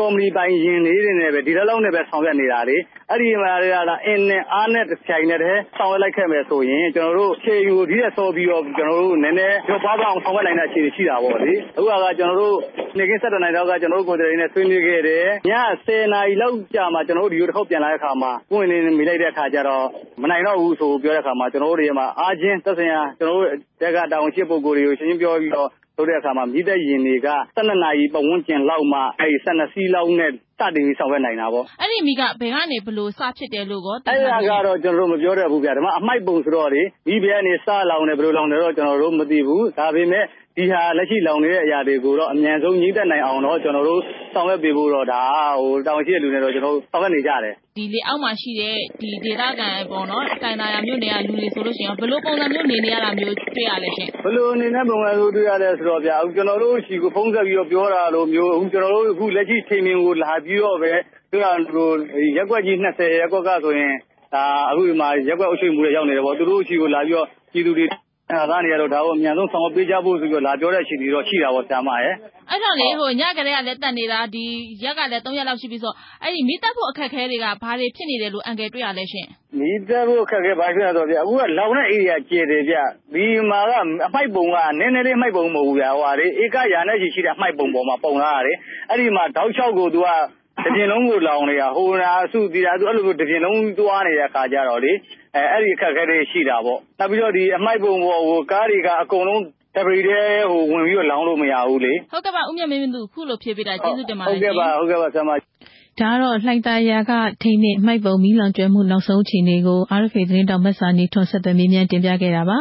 [0.00, 2.76] ကော်မတီပိုင်ရင်လေးတွေနဲ့ပဲ ဒီလောက်နဲ့ပဲ ဆောင်ရွက်နေတာလေ
[3.10, 12.56] အဲ့ဒီမှာကလားအင်းနဲ့အားနဲ့တစ်ချိန်နဲ့တည်း ဆောင်ရွက်လိုက်ခဲ့မယ်ဆိုရင် ကျွန်တော်တို့ခြေယူဒီတဲ့စောပြီးတော့ ကျွန်တော်တို့ နည်းနည်းကြောပါပါအောင် ဆောင်ရွက်နိုင်တဲ့ အခြေအနေရှိတာပေါ့လေ အခုကကျွန်တော်တို့
[12.98, 15.52] နေကင်းဆက်တဲ့နိုင်တော့ကကျွန်တော်တို့ ကိုယ်တိုင်နဲ့ ဆွေးနွေးခဲ့တယ်ည
[15.86, 19.86] 10နာရီလောက်ကြာမှ ကျွန်တော်တို့ ဒီလိုတစ်ခေါက်ပြန်လာတဲ့အခါမှာ ပွင့်နေမိလိုက်တဲ့အခါကျတော့
[20.22, 23.48] မနိုင်တော့ဘူးဆိုပြောတဲ့အခါမှာ ကျွန်တော်တို့တွေမှာ အားချင်း သက်ဆိုင်ရာ ကျွန်တော်တို့
[23.80, 25.68] တက်က တာဝန်ရှိပုဂ္ဂိုလ်တွေကိုရှင်းရှင်းပြောပြီးတော့
[26.00, 40.24] လုပ်တဲ့အခါမှာမြစ်တဲ့ရင်တွေက12နာရီ ပတ်ဝန်းကျင်လောက်မှ အဲဒီ12စီးလောက်နဲ့ စတင်ပြီး ဆောင်ရွက်နိုင်တာပေါ့ အဲ့ဒီမိကဘယ်ကနေဘလို့စဖြစ်တယ်လို့ကောအဲ့ဒါကတော့ ကျွန်တော်တို့ မပြောတတ်ဘူးဗျာဒါမှအမိုက်ပုံဆိုတော့လေဒီဘက်ကနေ စလောင်တယ် ဘယ်လိုလောင်တယ်တော့ ကျွန်တော်တို့ မသိဘူး ဒါပေမဲ့
[40.60, 44.00] ဒီဟာ လက်ရှိလောင်နေတဲ့အရာတွေကိုတော့ အမြန်ဆုံးညှိတက်နိုင်အောင်တော့ ကျွန်တော်တို့
[44.34, 45.22] ဆောင်ရွက်ပေးဖို့တော့ ဒါ
[45.60, 60.92] ဟိုတောင်ရှိတဲ့လူတွေတော့ကျွန်တော်တို့ဆောင်ရွက်နေကြတယ် ဒီလေအောက်မှာရှိတဲ့ဒီဒေသခံပေါ့နော်တိုင်သာယာမြို့နယ်က လူတွေဆိုလို့ရှိရင်ဘယ်လိုပုံစံမျိုး နေနေရတာမျိုး တွေ့ရလဲရှင်ဘယ်လိုအနေနဲ့ပုံစံမျိုး တွေ့ရလဲဆိုတော့ဗျာအခုကျွန်တော်တို့ရှိကို ဖုံးဆက်ပြီးတော့ ပြောတာလိုမျိုးအခုကျွန်တော်တို့ အခုလက်ရှိချိန်မြင်ကို လာပြီးတော့ပဲ
[61.30, 61.88] သူကဟို
[62.36, 63.94] ရက်ွက်ကြီး20ရက်ွက်ကဆိုရင်
[64.34, 67.86] ဒါအခုဒီမှာရက်ွက်အုပ်ချုပ်မှုတွေ ရောက်နေတယ်ပေါ့ သူတို့ရှိကို လာပြီးတော့ ပြည်သူတွေ
[68.30, 72.14] အဲဒါနေရတော့ ဒါကို အမြန်ဆုံး ဆောင်ပေးကြဖို့ဆိုပြီးလာပြောတဲ့အခြေအနေတော့ ရှိတာပေါ့ဆရာမရဲ့
[72.50, 74.44] အဲ့တော့လေဟိုညကလေးကလည်းတက်နေတာ ဒီ
[74.84, 79.26] ရက်ကလည်း3ရက်လောက်ရှိပြီဆိုအဲ့ဒီမိတက်ဖို့ အခက်ခဲတွေက ဘာတွေဖြစ်နေတယ်လို့ အန်ကယ်တွေ့ရလဲရှင်
[79.58, 82.76] မိတက်ဖို့ အခက်ခဲ ဘာဖြစ်လဲဆိုတော့ဗျအခုက လောင်တဲ့ area ကျယ်တယ်ဗျ
[83.14, 88.56] ဒီမှာက အမိုက်ပုံက နည်းနည်းလေး အမိုက်ပုံမဟုတ်ဘူးဗျဟိုဟာလေဧက ရာနဲ့ရှိရှိတဲ့ အမိုက်ပုံပေါ်မှာ ပုံလာရတယ်
[88.90, 90.08] အဲ့ဒီမှာ တောက်လျှောက်ကို သူက
[90.64, 94.92] တပြင်လုံးကို လောင်နေတာ ဟိုနာအစုတီတာသူအဲ့လို တပြင်လုံးသွားနေတဲ့ အခါကျတော့လေ
[95.36, 99.42] အဲအဲ့ဒီအခက်အခဲတွေ ရှိတာပေါ့ နောက်ပြီးတော့ဒီအမိုက်ပုံပေါ်ဟို ကားတွေက အကုန်လုံး
[99.76, 105.30] တပရီတဲ့ဟိုဝင်ပြီးတော့ လောင်းလို့မရဘူးလေ ဟုတ်ကဲ့ပါ ဦးမြတ်မင်းသူခုလိုဖြေပေးတာ ကျေးဇူးတင်ပါတယ်ဟုတ်ကဲ့ပါဟုတ်ကဲ့ပါဆရာမ
[106.00, 112.58] ဒါတော့ လှိုင်သာယာက ထိန်းနဲ့မိုက်ပုံမီးလောင်ကျွဲမှု နောက်ဆုံးအခြေအနေကို RFA သတင်းတောင်မတ်စာနေထွန်ဆက်သွယ်မေးမြန်းတင်ပြခဲ့တာပါ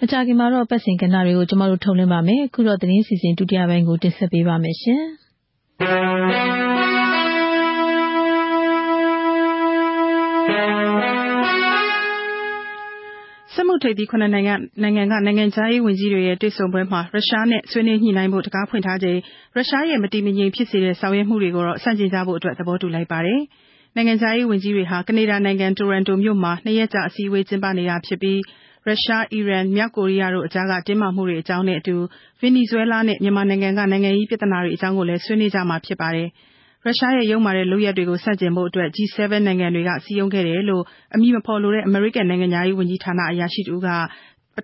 [0.00, 5.02] မကြခင်မှာတော့ ပတ်စင်ကဏ္ဍတွေကို ကျမတို့ ထုတ်လွှင့်ပါမယ် အခုတော့ သတင်းစီစဉ် ဒုတိယပိုင်းကို တင်ဆက်ပေးပါမယ်ရှင်
[13.54, 19.18] စက်မှုထိပ်သီး၇နိုင်ငံနိုင်ငံက နိုင်ငံခြားရေးဝန်ကြီးတွေရဲ့ တွေ့ဆုံပွဲမှာ ရုရှားနဲ့ ဆွေးနွေးညှိနှိုင်းဖို့တကားဖွင့်ထားချိန်
[19.54, 23.40] ရုရှားရဲ့ မတည်မငြိမ်ဖြစ်စေတဲ့ ဆောင်ရွက်မှုတွေကိုတော့ ဆန့်ကျင်ကြဖို့အတွက် သဘောတူလိုက်ပါတယ်။
[23.96, 28.38] နိုင်ငံခြားရေးဝန်ကြီးတွေဟာ ကနေဒါနိုင်ငံ တိုရန်တိုမြို့မှာ နှစ်ရက်ကြာ အစည်းအဝေး ကျင်းပနေတာဖြစ်ပြီး
[28.86, 31.96] ရုရှား၊အီရန်၊မြောက်ကိုရီးယားတို့အကြားက တင်းမာမှုတွေအကြောင်းနဲ့အတူ
[32.40, 36.28] ဗင်နီဇွဲလားနဲ့ မြန်မာနိုင်ငံက နိုင်ငံရေးပြဿနာတွေအကြောင်းကိုလည်း ဆွေးနွေးကြမှာ ဖြစ်ပါတယ်။
[36.86, 40.82] ရုရှားရဲ့ ယုတ်မာတဲ့ လုပ်ရပ်တွေကို ဆန့်ကျင်ဖို့အတွက် G7 နိုင်ငံတွေက စည်းရုံးခဲ့တယ်လို့
[41.14, 43.88] အမည်မဖော်လိုတဲ့ အမေရိကန်နိုင်ငံခြားရေးဝန်ကြီးဌာန အရာရှိတဦးက
[44.58, 44.62] အ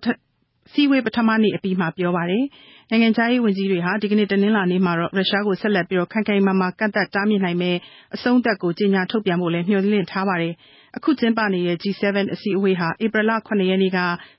[0.72, 2.44] စည်းအဝေး ပထမနေ့အပြီးမှာ ပြောပါတယ်။
[2.90, 7.78] နိုင်ငံခြားရေးဝန်ကြီးတွေဟာ ဒီကနေ့ တနင်္လာနေ့မှာတော့ ရုရှားကို ဆက်လက်ပြီး ခိုင်ခိုင်မာမာ ကန့်သတ်တားမြစ်နိုင်မယ့်
[8.14, 10.54] အဆုံးသတ်ကို ကြေညာထုတ်ပြန်ဖို့လည်း မျှော်လင့်ထားပါတယ်
[10.96, 13.98] အခုကျင်းပနေတဲ့ G7 အစည်းအဝေးဟာ ဧပြီလ ၇ ရက်နေ့က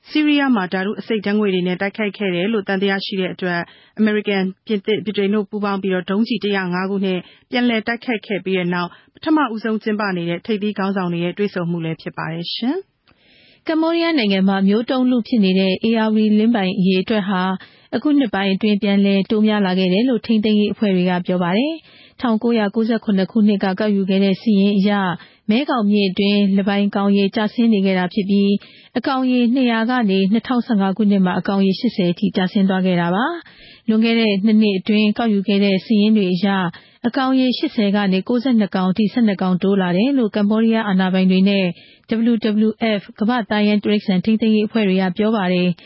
[0.09, 3.59] ဆီးရီးယားမှာ ဓာတုအဆိပ်ဓာတ်ငွေ့တွေနဲ့ တိုက်ခိုက်ခဲ့တယ်လို့ သံသယရှိတဲ့အတွက်
[3.99, 7.19] အမေရိကန်၊ပြင်သစ်၊ဗြိတိန်တို့ ပူးပေါင်းပြီး ဒုံးကျည် ၁၀၅ ခုနဲ့
[7.51, 12.45] ပြန်လည်တိုက်ခိုက်ခဲ့ပြီးနောက် ပထမဦးဆုံးကျင်းပနေတဲ့ ထိပ်သီးခေါင်းဆောင်တွေရဲ့ တွေ့ဆုံမှုလည်း ဖြစ်ပါတယ်။
[13.67, 17.41] ကမ္ဘောဒီးယားနိုင်ငံမှာ မျိုးတုန်းလုဖြစ်နေတဲ့ ဧရာဝတီလင်းပိုင်အရေအတွက်ဟာ
[17.95, 21.73] အခုနှစ်ပိုင်းအတွင်း ပြန်လည်တိုးများလာခဲ့တယ်လို့ ထိန်းသိမ်းရေးအဖွဲ့တွေက ပြောပါတယ်။
[22.21, 22.61] ၁၉၉
[22.95, 24.91] ၇ ခုနှစ်က ကောက်ယူခဲ့တဲ့ စာရင်းအရ
[25.49, 28.51] မဲခေါင်မြစ်အတွင်းလပိုင်ကောင်ရေ ကျဆင်းနေခဲ့တာဖြစ်ပြီး
[28.97, 33.25] အကောင်ရေ ၂၀၀ ကနေ ၂၀၁၅ ခုနှစ်မှာ အကောင်ရေ ၈၀ အထိ ကျဆင်းသွားခဲ့တာပါ။
[33.87, 36.47] လွန်ခဲ့တဲ့ ၂ နှစ်အတွင်း ကောက်ယူခဲ့တဲ့ စာရင်းတွေအရ
[37.07, 38.31] အကောင်ရေ ၈၀ ကနေ ၉
[38.61, 41.65] ၂ ကောင်အထိ ၁၂ ကောင် တိုးလာတယ်လို့ ကမ္ဘောဒီးယားအာဏာပိုင်တွေနဲ့
[42.33, 45.69] WWF ကမ္ဘာ့သားရိုင်းတိရစ္ဆာန် ထိန်းသိမ်းရေးအဖွဲ့တွေက ပြောပါတယ်။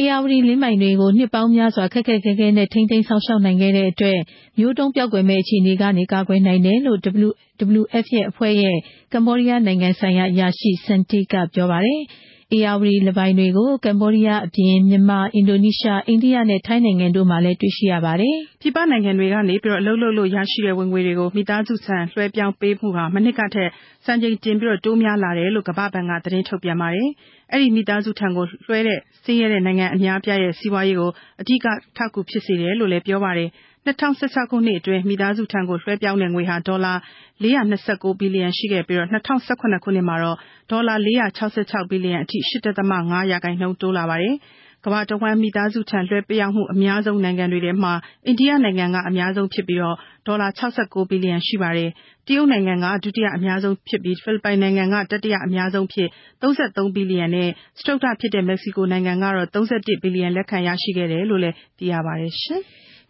[0.00, 4.18] ဧရာဝတီလင်းပိုင်တွေကို နှစ်ပေါင်းများစွာ ခက်ခက်ခဲခဲနဲ့ ထိန်းသိမ်းစောင့်ရှောက်နိုင်ခဲ့တဲ့အတွက်
[4.58, 8.76] မျိုးတုန်းပျောက်ကွယ်မယ့် အခြေအနေကနေ ကာကွယ်နိုင်တယ်လို့ WWF အဖွဲ့ရဲ့
[9.12, 12.00] ကမ္ဘောဒီးယားနိုင်ငံဆိုင်ရာ အရာရှိ Santi ကပြောပါတယ်။
[12.56, 23.70] ဧရာဝတီလင်းပိုင်တွေကို ကမ္ဘောဒီးယားအပြင် မြန်မာ၊အင်ဒိုနီးရှား၊အိန္ဒိယနဲ့ ထိုင်းနိုင်ငံတို့မှာလည်း တွေ့ရှိရပါတယ်။ပြည်ပနိုင်ငံတွေကနေ အလုပ်လုပ်လို့ရရှိတဲ့ ဝင်ငွေတွေကို မိသားစုထံလွှဲပြောင်းပေးမှုဟာ မနှစ်ကထက်
[24.04, 27.08] စံချိန်တင် တိုးများလာတယ်လို့ ကမ္ဘာ့ဘဏ်က သတင်းထုတ်ပြန်ပါတယ်။
[27.52, 33.50] အဲဒီမိသားစုထံလွှဲတဲ့ ဆင်းရဲတဲ့နိုင်ငံအများအပြားရဲ့ စီးပွားရေးကို အဓိက အထောက်အကူဖြစ်စေတယ်လို့လည်း ပြောပါတယ်
[33.86, 36.94] ၂၀၁၆ ခုနှစ်အတွင်း မိသားစုထံလွှဲပြောင်းတဲ့ငွေဟာ ဒေါ်လာ
[37.42, 37.60] ၄၂
[38.02, 39.18] ၉ ဘီလီယံ ရှိခဲ့ပြီး ၂၀
[39.48, 40.36] ၁၇ ခုနှစ်မှာတော့
[40.70, 41.22] ဒေါ်လာ ၄၆
[41.70, 44.36] ၆ ဘီလီယံအထိ ၈.၅ ရာခိုင်နှုန်း တိုးလာပါတယ်။
[44.84, 47.92] ကမ္ဘာတဝှမ်း မိသားစုထံ လွှဲပြောင်းမှု အများဆုံးနိုင်ငံတွေထဲမှာ
[48.26, 49.80] အိန္ဒိယနိုင်ငံက အများဆုံးဖြစ်ပြီး
[50.26, 51.90] ဒေါ်လာ ၆၉ ဘီလီယံ ရှိပါတယ်။
[52.28, 56.08] တရုတ်နိုင်ငံက ဒုတိယအများဆုံးဖြစ်ပြီး ဖိလစ်ပိုင်နိုင်ငံက တတိယအများဆုံးဖြစ်
[56.42, 57.48] ၃၃ ဘီလီယံနဲ့
[57.78, 62.34] စတုတ္ထဖြစ်တဲ့ မက္ကဆီကိုနိုင်ငံကတော့ ၃၁ ဘီလီယံ လက်ခံရရှိခဲ့တယ်လို့လည်း သိရပါတယ်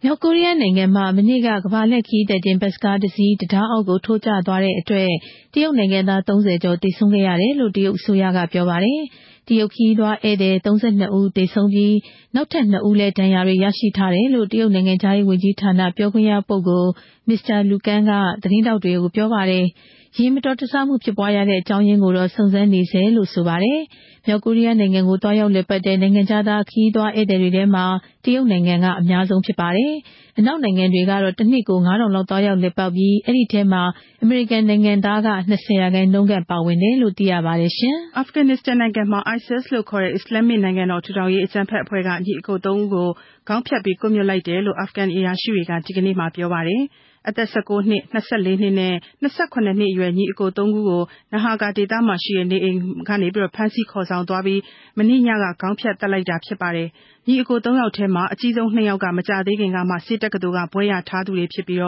[0.03, 5.09] မြောက်ကိုရီးယားနိုင်ငံမှာ မနေ့က ကမ္ဘာလှည့်ခရီးသည်တင်ဘတ်စ်ကားတစ်စီး တံတားအောက်ကို ထိုးကျသွားတဲ့အတွက်
[5.53, 9.01] တရုတ်နိုင်ငံသား ၃၀ ကျော် သေဆုံးခဲ့ရတယ်လို့ တရုတ်အစိုးရက ပြောပါတယ်။
[9.47, 10.67] တရုတ်ခရီးသွားဧည့်သည် ၃
[11.01, 11.93] ၂ ဦးသေဆုံးပြီး
[12.37, 16.91] နောက်ထပ် ၂ ဦးလည်း ဒဏ်ရာတွေ ရရှိထားတယ်လို့ တရုတ်နိုင်ငံခြားရေးဝန်ကြီးဌာန ပြောခွင့်ရပုဂ္ဂိုလ်
[17.27, 18.11] မစ္စတာ လူကန်းက
[18.41, 19.65] သတင်းထောက်တွေကို ပြောပါတယ်။
[20.17, 23.79] ယာဉ်မတော်တဆမှုဖြစ်ပွားရတဲ့အကြောင်းရင်းကိုတော့ စုံစမ်းနေဆဲလို့ဆိုပါတယ်။
[24.25, 27.85] မြောက်ကိုရီးယားနိုင်ငံကို သွားရောက်လည်ပတ်တဲ့ နိုင်ငံခြားသား ခရီးသွားဧည့်သည်တွေထဲမှာ
[28.23, 29.93] တရုတ်နိုင်ငံက အများဆုံးဖြစ်ပါတယ်။
[30.39, 33.83] အနောက်နိုင်ငံတွေကတော့ တနှစ်ကို၅ထောင်လောက် သွားရောက်လည်ပတ်ပြီး အဲဒီထဲမှာ
[34.23, 37.71] အမေရိကန်နိုင်ငံသားက ၂၀ ရာခိုင်နှုန်းခန့် ပါဝင်တယ်လို့ သိရပါတယ်။
[38.17, 43.07] အာဖဂန်နစ္စတန်နိုင်ငံမှာ ISIS လို့ခေါ်တဲ့ အစ္စလာမစ်နိုင်ငံတော်ထူထောင်ရေး အကြမ်းဖက်အဖွဲ့ကညီအကို၃ဦးကို
[43.47, 46.83] ခေါင်းဖြတ်ပြီး ကွပ်မျက်လိုက်တယ်လို့ အာဖဂန်အရာရှိတွေက ဒီကနေ့မှာ ပြောပါတယ်။
[47.29, 51.03] အသက် ၁၉ နှစ်၊၂၄ နှစ်နဲ့ ၂၇ နှစ်အရွယ် ညီအကို၃ဦးကို
[51.33, 52.77] နဟာကာဒေသမှာရှိတဲ့ နေအိမ်
[53.09, 54.61] ကနေ ဖမ်းဆီးခေါ်ဆောင်သွားပြီး
[54.97, 56.87] မနေ့ညက ခေါင်းဖြတ်သတ်လိုက်တာဖြစ်ပါတယ်။
[57.27, 61.81] ညီအကို၃ယောက်ထဲမှာ အကြီးဆုံး၂ယောက်က မကြာသေးခင်ကမှ ဆေးတက္ကသိုလ်က ဘွဲ့ရထားသူတွေဖြစ်ပြီး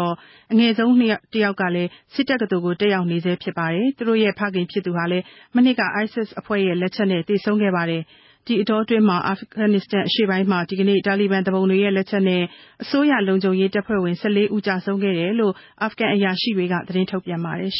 [0.51, 0.95] အငယ်ဆုံး
[1.33, 5.23] တယောက်ကလည်း ဆေးတက္ကသိုလ်ကို တက်ရောက်နေဆဲဖြစ်ပါတယ်။သူတို့ရဲ့ ဖခင်ဖြစ်သူဟာလည်း
[5.55, 8.03] မနှစ်က ISIS အဖွဲ့ရဲ့ လက်ချက်နဲ့ သေဆုံးခဲ့ပါတယ်။
[8.45, 12.43] ဒီအတောအတွင်း အာဖဂန်နစ္စတန်အရှေ့ပိုင်းမှာ ဒီကနေ့ တာလီဘန်သူပုန်တွေရဲ့ လက်ချက်နဲ့
[12.83, 17.73] အစိုးရလုံခြုံရေးတပ်ဖွဲ့ဝင် ၁၄ ဦး ကျဆုံးခဲ့တယ်လို့ အာဖဂန်အရာရှိတွေက သတင်းထုတ်ပြန်ပါတယ်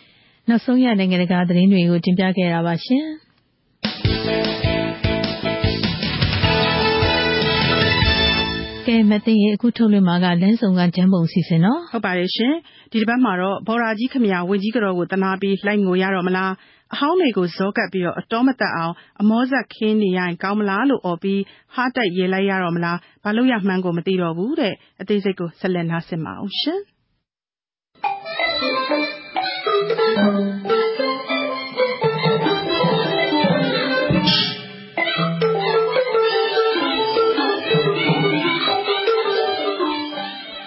[0.48, 3.06] ။နောက်ဆုံးရ နိုင်ငံတကာသတင်းတွေကို တင်ပြခဲ့တာပါရှင်။
[8.86, 12.54] ကဲမသိရင်အခုထုတ်လွှင့်မှာက လမ်းဆောင်ကကျမ်းပုံစီစဉ်နော်ဟုတ်ပါတယ်ရှင်
[12.90, 16.52] ဒီတစ်ပတ်မှာတော့ ဘော်ရာကြီးခမရဝင်းကြီးကြော်ကိုတနာပြီး လိုက်ငိုရတော့မလား
[16.94, 21.40] အဟောင်းတွေကို ဇောကပ်ပြီးတော့အတော်မတတ်အောင် အမောဇက်ခင်းနေရင် ကောင်းမလားလို့អော်ပြီး
[21.74, 26.80] ဟားတိုက်ရေလိုက်ရတော့မလား ဘာလို့ရမှန်းကို မသိတော့ဘူးတဲ့ အသေးစိတ်ကို ဆက်လက်နားဆင်ပါအောင်ရှင်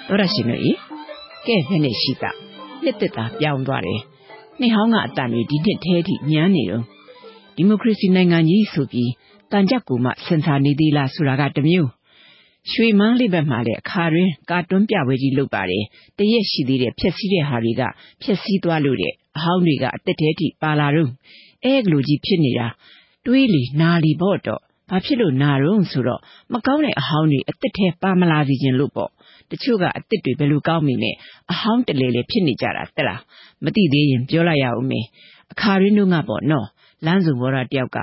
[0.10, 0.58] တော်ရရှိနေ
[1.48, 2.32] ကဲနဲ့နဲ့ရှိတာ
[2.84, 4.02] နှစ်သက်တာပြောင်းသွားတယ်
[4.60, 6.84] နှစ်ဟောင်းကအတန်တွေဒီနှစ်ထဲထိညမ်းနေတော့
[7.56, 9.12] ဒီမိုကရေစီနိုင်ငံကြီးဆိုပြီး
[9.52, 11.90] တန်ကြပ်ကူမှစင်ဆာနေသေးလားဆိုတာကတမျိုး
[12.72, 15.84] ရွှေမန်းလေးဘက်မှာလည်းအခါရင်းကာတွန်းပြပွဲကြီးလုပ်ပါတယ်
[16.18, 17.82] တရက်ရှိသေးတဲ့ဖြက်စီးတဲ့ဟာတွေက
[18.22, 21.10] ဖြက်စီးသွားလို့တဲ့အဟောင်းတွေကအသက်တဲထိပါလာတော့
[21.66, 22.68] အဲကလိုကြီးဖြစ်နေတာ
[23.26, 26.22] တွေးလီနာလီပေါ့တော့ဘာဖြစ်လို့နာရုံဆိုတော့
[26.54, 29.12] မကောင်းတဲ့အဟောင်းတွေအသက်ထဲပါမလာစီခြင်းလို့ပေါ့
[29.52, 31.16] တချို့ကအစ်စ်တွေဘယ်လိုကောင်းမိနဲ့
[31.52, 33.22] အဟောင်းတလေလေဖြစ်နေကြတာတက်လား
[33.64, 35.02] မသိသေးရင်ပြောလိုက်ရအောင်မေ
[35.52, 36.68] အခါရင်းတို့ကပေါ့နော်
[37.06, 37.98] လမ်းစုံဘောရတယောက်က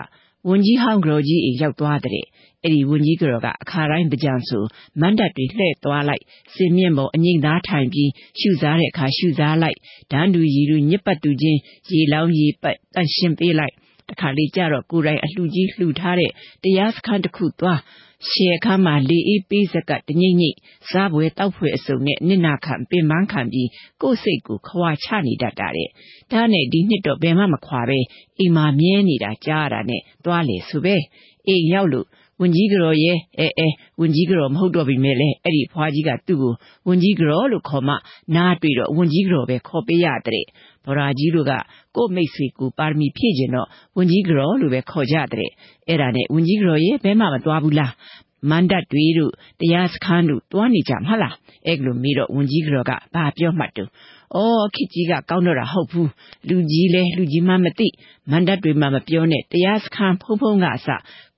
[0.49, 2.25] ဝန်ကြီးဟောင်းကြော်ကြီးအိရောက်သွားတဲ့
[2.63, 4.65] အဲ့ဒီဝန်ကြီးကြော်ကအခါတိုင်းပကြံဆို
[5.01, 6.23] မန္တတ်တွေလှဲ့သွားလိုက်
[6.55, 9.79] စင်မြင့်ပေါ်အငိမ့်သားထိုင်ပြီးရှုစားတဲ့အခါရှုစားလိုက်
[10.13, 13.75] ဒန်းတူရီလူညစ်ပတ်သူချင်းရေလောင်းရေပတ်တန့်ရှင်းပေးလိုက်
[14.11, 16.31] တခါလေကြတော့ကိုယ်တိုင်အလှကြီးလှူထားတဲ့
[16.63, 17.81] တရားစခန်းတစ်ခုသွား
[18.29, 20.57] ရှေအခါမှာလေအေးပေးစကတငိမ့်ငိမ့်
[20.91, 23.69] စားပွဲတောက်ဖွယ်အစုံနဲ့နစ်နာခံပင်ပန်းခံပြီး
[24.03, 25.89] ကိုယ်စိတ်ကိုခွာချနေတတ်တာတဲ့
[26.33, 27.99] ဒါနဲ့ဒီနှစ်တော့ဘယ်မှမခွာပဲ
[28.39, 30.97] အိမ်မှာမြဲနေတာကြားရတာနဲ့သွားလေဆိုပဲ
[31.49, 32.07] အိမ်ရောက်လို့
[32.41, 33.69] ဝန်ကြီးကြော်ရဲ့အဲအဲ
[34.01, 36.53] ဝန်ကြီးကြော်မဟုတ်တော့ပြီမဲ့လေအဲ့ဒီဖွားကြီးကသူ့ကို
[36.89, 37.95] ဝန်ကြီးကြော်လို့ခေါ်မှ
[38.37, 40.45] နားတွေ့တော့ဝန်ကြီးကြော်ပဲခေါ်ပေးရတဲ့
[40.87, 41.53] ဗရာကြီးတို့က
[41.97, 45.51] ကို့မိတ်ဆွေကိုပါရမီဖြည့်ကျင်တော့ဝန်ကြီးကြော်လို့ပဲခေါ်ကြတဲ့
[45.89, 47.93] အဲ့ဒါနဲ့ဝန်ကြီးကြော်ရဲ့ဘဲမှမသွားဘူးလား
[48.51, 51.35] မန္တတ်တွေတို့တရားစခန်းတို့တွားနေကြမလား
[51.67, 53.87] အဲ့လိုမေးတော့ဝန်ကြီးကြော်ကဘာပြောမှတ်တုံ
[54.35, 56.11] အော်ခစ်ကြီးကကောင်းတော့တာဟုတ်ဘူး
[56.49, 57.89] လူကြီးလဲလူကြီးမှမသိ
[58.31, 60.89] မန္တတ်တွေမှမပြောနဲ့တရားစခန်းဖုံဖုံကအစ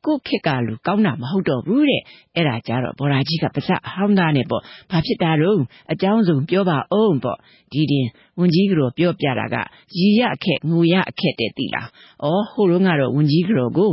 [0.07, 2.03] ကိုခက်ကလူကောင်းတာမဟုတ်တော့ဘူးတဲ့
[2.34, 5.61] အဲ့ဒါကြတော့ဘော်ရာကြီးကပါစအဟောင်းသားနဲ့ပေါ့ဘာဖြစ်တာတော့
[5.92, 7.38] အကြောင်းစုံပြောပါအောင်ပေါ့
[7.72, 8.07] ဒီတင်
[8.38, 9.57] ဝန်ကြီးကြော်ပြောပြတာက
[9.96, 11.88] ရီရအခက်ငူရအခက်တဲ့တိလား
[12.24, 13.90] ဩဟိုတုန်းကတော့ဝန်ကြီးကြော်ကို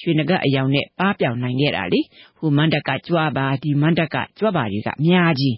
[0.00, 2.00] ရွှေနဂတ်အယောင်နဲ့ပါပြောင်နိုင်ခဲ့တာလေ
[2.38, 5.56] ဟိုမန္တကကြွားပါဒီမန္တကကြွားပါတွေကအများကြီး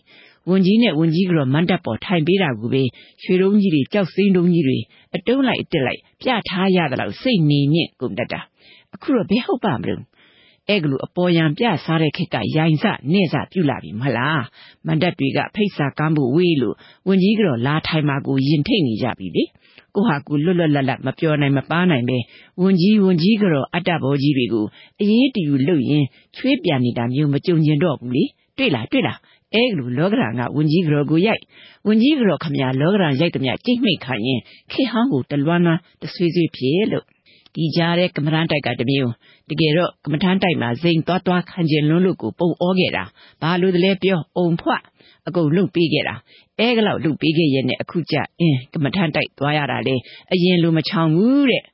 [0.50, 2.82] ဝန်ကြီးနဲ့ဝန်ကြီးကတော့မန္တပေါ်ထိုင်ပေးတာကူပဲ
[3.22, 4.78] ရွှေတုံးကြီးတွေကြောက်စိမ့်တုံးကြီးတွေ
[5.16, 8.40] အတုံးလိုက်အစ်စ်လိုက်ပြထားရသလောက်စိတ်နေညစ်ကုန်တတ်တာ
[8.96, 10.02] အခုတော့ဘယ်ဟုတ်ပါမလို့
[10.68, 14.44] အဲ့ကလူအပေါ်ယံပြစားတဲ့ခက်ကရိုင်စနဲ့စပြုတ်လာပြီမလား
[14.86, 16.76] မန္တတွေကဖိတ်စာကမ်းဖို့ဝေးလို့
[17.08, 19.44] ဝန်ကြီးကတော့လာထိုင်မှာကိုယင်ထိတ်နေကြပြီလေ
[19.94, 22.18] ကိုဟာကူလွတ်လွတ်လပ်လပ်မပြောနိုင်မပါနိုင်ပဲ
[22.62, 24.66] ဝန်ကြီးဝန်ကြီးကတော့အတ္တဘောကြီးတွေကို
[25.00, 26.04] အေးအေးတူလို့ရင်
[26.36, 28.24] ချွေးပြန်နေတာမျိုးမကြုံကျင်တော့ဘူးလေ
[28.58, 29.18] တွေ့လားတွေ့လား
[29.54, 31.42] အဲလိုလောကရန်ကဝန်ကြီးကြော်ကိုရိုက်
[31.86, 34.40] ဝန်ကြီးကြော်ခမရလောကရန်ရိုက်သည်မြကြိတ်မိတ်ခိုင်းရင်
[34.72, 37.04] ခေဟန်းကိုတလွမ်းလွမ်းတဆွေးဆွေးဖြစ်လို့
[37.56, 39.12] ဒီကြားတဲ့ကမ္မထန်တိုက်ကတမျိုး
[39.50, 43.04] တကယ်တော့ကမ္မထန်တိုက်မှာဇိမ်သွားသွားခံကျင်လွန်းလို့ကိုပုံဩခဲ့တာ
[43.42, 44.70] ဘာလို့တလဲပြောအုံဖွ
[45.26, 46.14] အကုန်လှုပ်ပေးခဲ့တာ
[46.58, 49.96] အဲကလောက်လှုပ်ပေးခဲ့ရဲ့နဲ့အခုကျအင်းကမ္မထန်တိုက်သွားရတာလေ
[50.32, 51.64] အရင်လိုမချောင်ဘူးတဲ့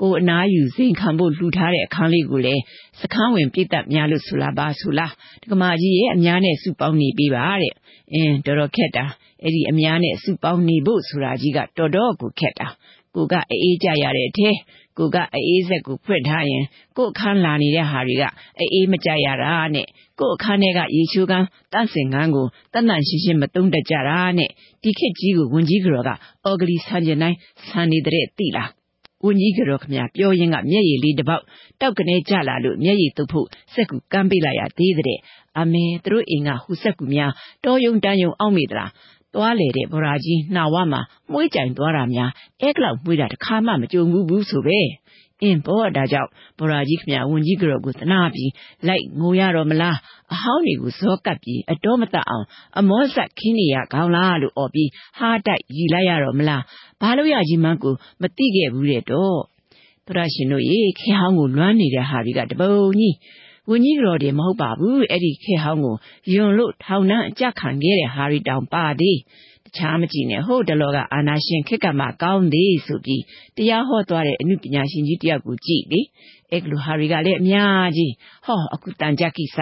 [0.00, 2.62] ကိုအနားယူစိန်ခံဖို့လှူထားတဲ့အခန်းလေးကိုလည်း
[3.00, 5.12] စခန်းဝင်ပြည့်တက်များလို့ဆိုလာပါဆိုလား
[5.42, 7.74] ဒကမာကြီးရဲ့အများနဲ့စုပေါင်းနေပေးပါတဲ့
[8.12, 9.04] အင်းတော်တော်ခက်တာ
[9.42, 12.68] အဲ့ဒီအများနဲ့စုပေါင်းနေဖို့ဆိုတာကြီးကတော်တော်ကိုခက်တာ
[13.14, 14.50] ကိုကအေးကြရတဲ့အထဲ
[14.98, 16.64] ကိုကအေးဆက်ကိုဖွင့်ထားရင်
[16.96, 18.24] ကိုအခန်းလာနေတဲ့ဟာတွေက
[18.60, 19.86] အေးမကြရတာနဲ့
[20.20, 24.50] ကိုအခန်းထဲကရေချိုးကန်းတန့်စင်ကန်းကိုတန်တန်ရှင်းရှင်းမသုံးတတ်ကြတာနဲ့
[24.82, 26.10] ဒီခေတ်ကြီးကိုဝန်ကြီးကြော်က
[26.44, 28.70] အော်ဂလီဆန်ကျင်တိုင်းဆန်နေတဲ့တိလား
[29.24, 31.42] ဝန်ကြီးကြော်ခမပြောရင်းကမျက်ရည်လေးတစ်ပေါက်
[31.80, 35.18] တောက်ကနေကြလာလို့မျက်ရည်တုပ်ဖို့စက်ကူကမ်းပေးလိုက်ရသေးတဲ့
[35.60, 37.32] အမေတို့အိမ်ကဟူစက်ကူများ
[37.64, 38.90] တော်ယုံတန်းယုံအောက်မိသလား
[39.34, 41.00] သွားလေတဲ့ဗရာကြီးနှာဝမှာ
[41.32, 42.30] မွှေးကြိုင်သွားတာများ
[42.60, 44.80] အဲကလောက်မွှေးတာတစ်ခါမှမကြုံဘူးဘူးဆိုပဲ
[45.42, 48.50] အင်းဘောဒါကြောင့်ဗရာကြီးခမဝန်ကြီးကြောကိုသနာပြီး
[48.88, 49.96] လိုက်ငိုရတော့မလား
[50.32, 52.46] အဟောင်းတွေကိုဇောကပ်ပြီးအတော်မတတ်အောင်
[52.78, 56.62] အမောဆက်ခင်းနေရကောင်းလားလို့អော်ပြီးဟာတိုက်ရီလိုက်ရတော့မလား
[57.00, 59.40] ဘာလို့ရကြီးမန်းကိုမသိခဲ့ဘူးတဲ့တော့
[60.06, 63.14] တရရှင်တို့ရေခေဟောင်းကိုလွမ်းနေတဲ့ဟာတွေကတပုံကြီး
[63.68, 65.96] ဝင်းကြီးကြော်တယ်မဟုတ်ပါဘူးအဲ့ဒီခေဟောင်းကို
[66.32, 69.18] ယွန်လို့ထောင်နှံအကြခံခဲ့တဲ့ဟာရီတောင်ပါသေး
[69.66, 73.22] တခြားမကြည့်နဲ့ဟုတ်တလောကအာနာရှင်ခက်ကမှကောင်းသေးဆိုပြီး
[73.56, 76.00] တရားဟောသွားတဲ့အမှုပညာရှင်ကြီးတယောက်ကိုကြည့်လေ
[76.50, 78.12] အဲ့ကလူဟာရီကလည်းအများကြီး
[78.44, 79.58] ဟောအခုတန်ကြကိစ္စ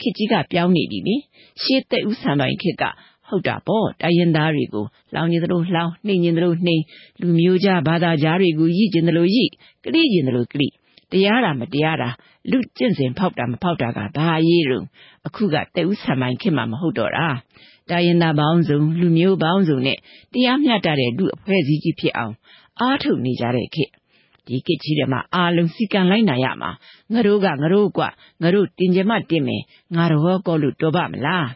[0.00, 1.16] ခေကြီးကပြောင်းနေပြီလေ
[1.62, 2.84] ရှေးသက်ဥဆန်ပိုင်းခေတ်က
[3.28, 4.84] ဟုတ်တာပေါ့တိုင်းရင်သားတွေကို
[5.14, 6.82] လောင်ကျင်သလိုလောင်နှိမ်ကျင်သလိုနှိမ်
[7.20, 9.50] လူမျိုးကြဘာသာကြားတွေကိုရည်ကျင်သလိုရည်
[9.84, 10.68] ကလိကျင်သလိုကလိ
[11.16, 12.08] တရားတာမတရားတာ
[12.50, 14.84] လူကျင့်စဉ်ဖောက်တာမဖောက်တာကဘာရေးလို့
[15.26, 17.26] အခုကတဲဥဆံမိုင်းခင်မှာမဟုတ်တော့တာ
[17.90, 19.98] တာရင်သားပေါင်းစုံလူမျိုးပေါင်းစုံနဲ့
[20.32, 22.34] တရားမျှတတဲ့လူအဖွဲ့အစည်းကြီးဖြစ်အောင်
[22.80, 23.90] အားထုတ်နေကြတဲ့ခေတ်
[24.46, 26.70] ဒီကိကြီးတွေမှာအာလုံးစီကံလိုက်နိုင်ရမှာ
[27.12, 28.00] ငါတို့ကငါတို့က
[28.42, 29.62] ငါတို့တင်ကြမတင်မယ်
[29.96, 31.48] ငါတော့ကောလို့တော်ပါမလား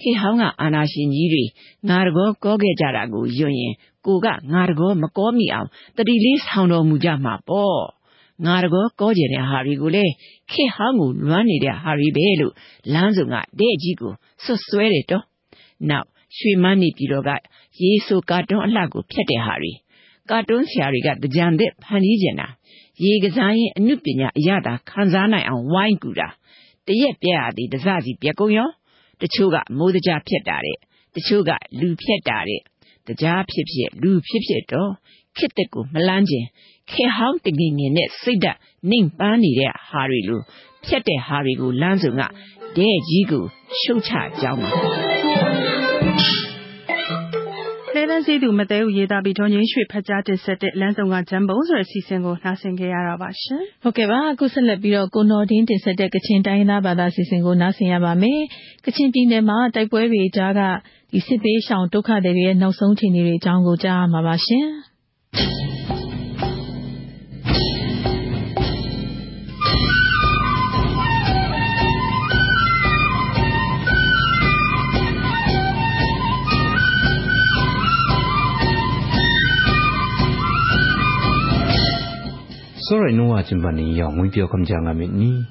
[0.00, 1.44] ခေဟောင်းကအာနာရှင်ကြီးတွေ
[1.88, 3.74] ငါတကောကောခဲ့ကြတာကိုယွရင်
[4.06, 7.97] ကိုကငါတကောမကောမိအောင်တတိလေးဆောင်တော်မူကြမှာပေါ့
[8.46, 10.04] ငါတကောကောကျင်တဲ့ဟာတွေကိုလေ
[10.52, 12.54] ခေဟောင်းကိုလွမ်းနေတဲ့ဟာတွေပဲလို့
[12.92, 14.12] လမ်းစုံကတဲ့ကြီးကို
[14.44, 15.24] ဆွတ်ဆွဲတယ်တော့
[15.90, 16.06] နောက်
[16.38, 17.30] ရွှေမန်းနေပြည်တော်က
[17.82, 19.72] ရေဆိုကာတွန်းအလှကိုဖျက်တဲ့ဟာတွေ
[20.30, 22.48] ကာတွန်းဆရာတွေကကြံတဲ့ဖန်တီးကျင်တာ
[23.04, 26.28] ရေကစားရင်အနုပညာအရသာခံစားနိုင်အောင်ဝိုင်းကူတာ
[26.86, 28.68] တရက်ပြက်ရသည်တစစီပြက်ကုန်ရော
[29.22, 30.78] တချို့ကမိုးတကြားဖြစ်တာတဲ့
[31.14, 32.60] တချို့ကလူဖြစ်တာတဲ့
[33.08, 34.90] တကြားဖြစ်ဖြစ်လူဖြစ်ဖြစ်တော့
[35.36, 36.46] ခစ်တဲ့ကိုမလန်းခြင်း
[36.92, 38.58] ခေဟောင်းတငင်ငင်နဲ့စိတ်ဓာတ်
[38.90, 40.40] နှိမ်ပန်းနေတဲ့ဟာတွေလို
[40.86, 42.22] ဖြတ်တဲ့ဟာတွေကိုလမ်းစုံက
[42.76, 43.44] တဲ့ကြီးကို
[43.80, 44.70] ရှုတ်ချကြောင်းပါ
[47.94, 58.40] လဲလန်းစည်းသူမသေးဦးရေးသားပြီးဒေါ်ငင်းရွှေဖတ်ကြားတင်ဆက်တဲ့လမ်းဆောင်ကဂျမ်ဘုံဆိုတဲ့စီစဉ်ကိုနှာစင်ခဲ့ရတာပါရှင်။ဟုတ်ကဲ့ပါအခုဆက်လက်ပြီးတော့ကိုနော်ဒင်းတင်ဆက်တဲ့ကချင်တိုင်းသားဘာသာစီစဉ်ကိုနှာစင်ရပါမယ်။
[58.84, 60.60] ကချင်ပြည်နယ်မှာတိုက်ပွဲတွေကြားက
[61.12, 65.77] ဒီစစ်ပေးရှောင်ဒုက္ခတွေရဲ့နောက်ဆုံးခြေအနေတွေအကြောင်းကိုကြားမှာပါရှင်။စောရိုင်နိုဝါချင်ပနီယောင်ငွေပြောကံကြငါမီနီအမေ
[82.88, 85.44] Sorai Noah Jimbani Yang Wimpio Kamjanga Mitni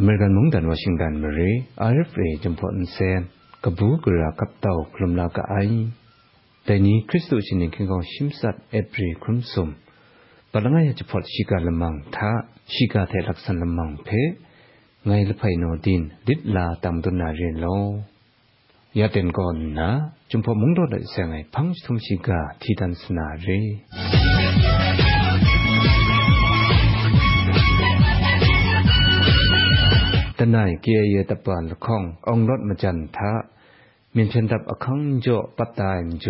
[0.00, 3.28] American Mungdan Washington Murray RFA Jumpot Nsen
[3.60, 5.92] Kabu Gura Kaptau Krumla Ka Ai
[6.64, 9.76] Dani Kristo Chinin Kingo Shimsat Epri Krumsum
[10.54, 14.40] Palangaya Jipot Shika Lamang Tha Shika Te Laksan Lamang Phe
[15.04, 18.04] Ngai Lapai No Din Dit La Tam Dun Na Rin Lo
[18.94, 25.09] Yaten Gon Na Jumpo Mungdo Da Sengai Phang Thum Shika Thidan Sna Re
[30.42, 33.32] ตนายเกียเยตปานละข้ององรถมาจันทะ
[34.14, 35.26] มีเพียนดับอคังโจ
[35.56, 36.26] ปัตตายโจ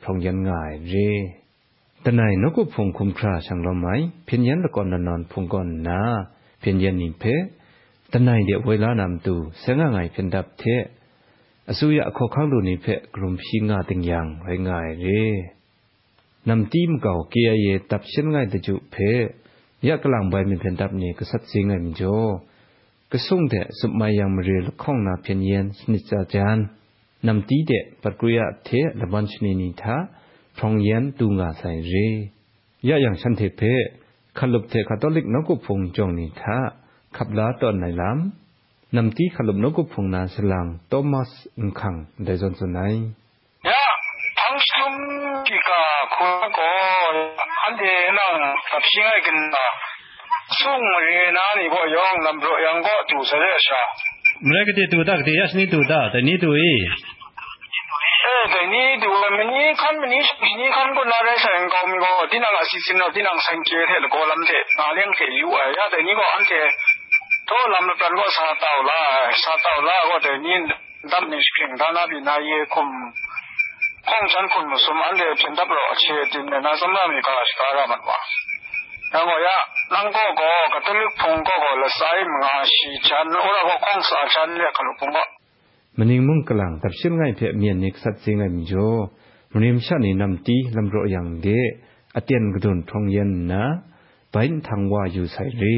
[0.05, 0.95] รองยันง่ายเร
[2.05, 3.89] ตนายนกุพงคุมคราช่างลมไหม
[4.25, 6.01] เพียงยันละก่อนนอนพงก่อนนา
[6.61, 7.25] เพียงยันนิเพ
[8.13, 8.49] ตนายเ
[11.69, 15.07] ดียเวลานำตูเสงง่ายเพียงดับเทอสุยะขอข้างดูนิเพกลุ่มพิงาติงยังไว้ง่ายเร
[16.49, 18.97] นำทีมเก่าเกียเยตับเช่นง่ายตะจุเพ
[19.87, 22.03] ยะกลางใบมีเพียงดับนี้ก็สัตสิงไงมิโจ
[23.11, 26.03] ก็ส่งแต่สุมายังมเรียลข้องนาเพียงยันสนิจ
[26.35, 26.59] จาน
[27.27, 28.69] นำตีเดปกริยะเท
[29.01, 29.97] ละบัญชนีนิทา
[30.57, 31.95] พรองยันตูงาใส่เร
[32.89, 33.63] ยะอย่างฉันเทเพ
[34.39, 36.57] ขลุบเทคาทอลิกนกุพงจงนิทา
[37.17, 38.42] ขับลาตอนไหนลำ
[38.98, 42.94] นำที่ขลุ่มนกุพงนาสลังโตมัสอุนคังได้จนสุนัย
[43.68, 43.84] ยะ
[44.40, 44.94] ทั้งซุม
[45.48, 45.84] กิกา
[46.16, 46.72] คนก็
[47.64, 47.84] อันเด
[48.18, 48.34] นัง
[48.72, 49.66] ตับชิงไอกันนะ
[50.60, 53.82] ซุงเรนานี่บ่ยองลำโรยังก็จูเสเรชา
[54.46, 56.62] เมื่อกติตูดักเดียชนิตูดาแต่นี้ตูเอ
[58.24, 60.22] เออแต่นี้ดูมันนี้ขั้นมันนี้
[60.60, 66.54] นี้ขั้นก็น่าได้แสงกอมก็ที่นางอาศิสินเอาที่นางสังเกตเห็นก็ลำเทนาเลี้ยงเทอยู่ไอ้ยะแต่นี้ก็อันเท
[67.54, 70.56] to lamlutan go sa tau la sa tau la go de ni
[71.12, 72.90] dam ni spring da na bi na ye kum
[74.10, 77.04] kum san kun mu sum an de chen dab lo che tin na sam la
[77.12, 78.18] mi ka sa ra ma ba
[79.14, 79.58] na go ya
[79.94, 83.62] nang go go ka tu mi phong go go la sai ma shi chan ora
[83.70, 85.24] go kong sa chan le ka lu pung ba
[86.00, 88.74] มนิงมุ่งกลางตับเชื่อมง่ายเพียเมียนนิกสัตเซงไงมิโจ
[89.54, 91.48] มนิมชาในนำตีลำโรอย่างเด
[92.16, 93.64] อเตียนกระดุนทองเย็นนะ
[94.32, 94.36] ไป
[94.68, 95.78] ทางว่าอยู่ใส่รี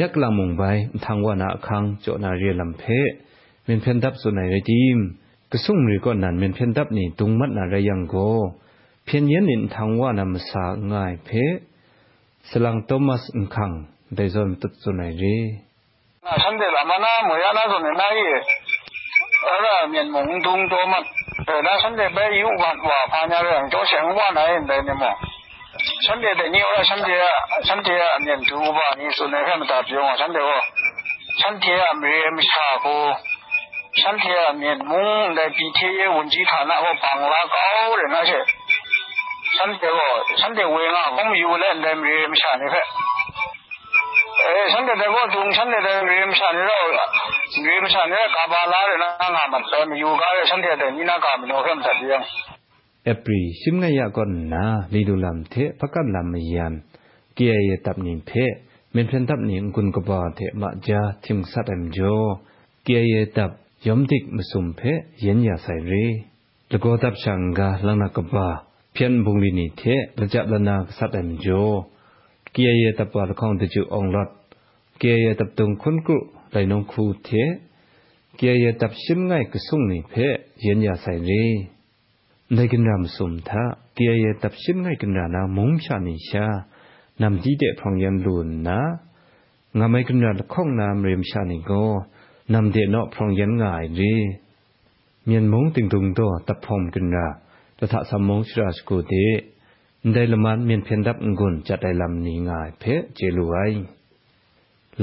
[0.00, 0.62] ยักลำมุงใบ
[1.04, 2.84] ทางว่านาคังโจนาเรียลำเพ
[3.64, 4.98] เมนเพนดับสุนัยไรดีม
[5.50, 8.14] กระซุ่มรีก็นันเมนเพนดับนี่ตุงมัดนาไรยังโก
[9.04, 11.30] เพียนเย็นนินทางว่านามสาง่ายเพ
[12.48, 13.70] สลังโตมัสอุคัง
[14.14, 15.36] ได้จนตุสุนัยรี
[16.24, 18.18] นาฉันเดลามานาโมยานาสุนัยนาย
[19.44, 21.04] เออเมียนมงตุงโตมัด
[21.46, 25.14] เออนาฉันเดลไปยุวันว่าพาญาเรื่องโจเสียงว่าไหนเดนเนี่ยมั้ง
[25.82, 26.30] 샴디야
[26.86, 27.26] 샴디야
[27.66, 30.46] 샴디야 아니면 누구봐 아니 손에 헤매다 비용아 샴디고
[31.42, 33.10] 샴디야 매미 사고
[33.98, 37.54] 샴디야 아니면 뭔데 비티에 원지 하나고 방라 가
[37.90, 38.30] 오래 나셔
[39.58, 39.98] 샴디고
[40.38, 42.78] 샴디 왜나 공미 요래인데 매미 사네 해
[44.42, 46.70] 에, 상대 되고 동산대 되는 위임산이라
[47.58, 52.22] 위임산이라 가발라를 나가면 좀 유가를 상대 되는 이나가면 오염 다 비용
[53.02, 56.74] April simnga ya kon na lidulam the pakat lam yan
[57.34, 58.46] kia ye tap nim phe
[58.94, 62.14] men phen tap nim kun ko ba the ma ja thim sat am jo
[62.84, 63.50] kia ye tap
[63.82, 66.06] yom dik musum phe yen ya sai re
[66.70, 68.48] le go tap chang ga lang na ko ba
[68.94, 71.62] phian bung li ni the la ja la na sat am jo
[72.54, 74.30] kia ye tap pa khong de ju ong lot
[75.00, 76.16] kia ye tap tung khun ku
[76.52, 77.44] lai nong khu the
[78.38, 80.28] kia ye tap sim ngai kusung ni phe
[80.64, 81.44] yen ya sai re
[82.53, 83.63] ใส่รีในกินรำสุมทะ
[83.95, 86.45] เกียยตับชิมง่ายกินรานามุงชานิชา
[87.21, 88.79] นำที่เดพองยันลุนนะ
[89.77, 91.71] งาไม่กินราข้องนามเรียมชานิโก
[92.53, 94.13] นำเดเนาะพองยันง่ายรี
[95.25, 97.27] เมียนมงติงตุงโตตับพอมกินรา
[97.79, 99.13] ละทะสมงชราสกูเด
[100.13, 102.83] ได้ละมันเมียนเพียนดับงุนจะได้ลำนี้ง่ายเพ
[103.15, 103.57] เจลุไอ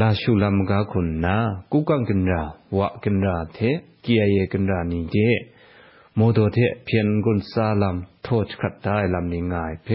[0.00, 1.36] ลาชูลำกาคุณนา
[1.72, 2.42] กุกังกินรา
[2.78, 3.58] วะกินราเท
[4.02, 5.16] เกียเยกินรานีเจ
[6.21, 9.89] โมโดเทเพียนกุนซาลำโทษขัดได้ลำนี้ง่ายเพ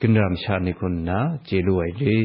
[0.00, 2.18] กินรามชาในคุณนาเจรวยดี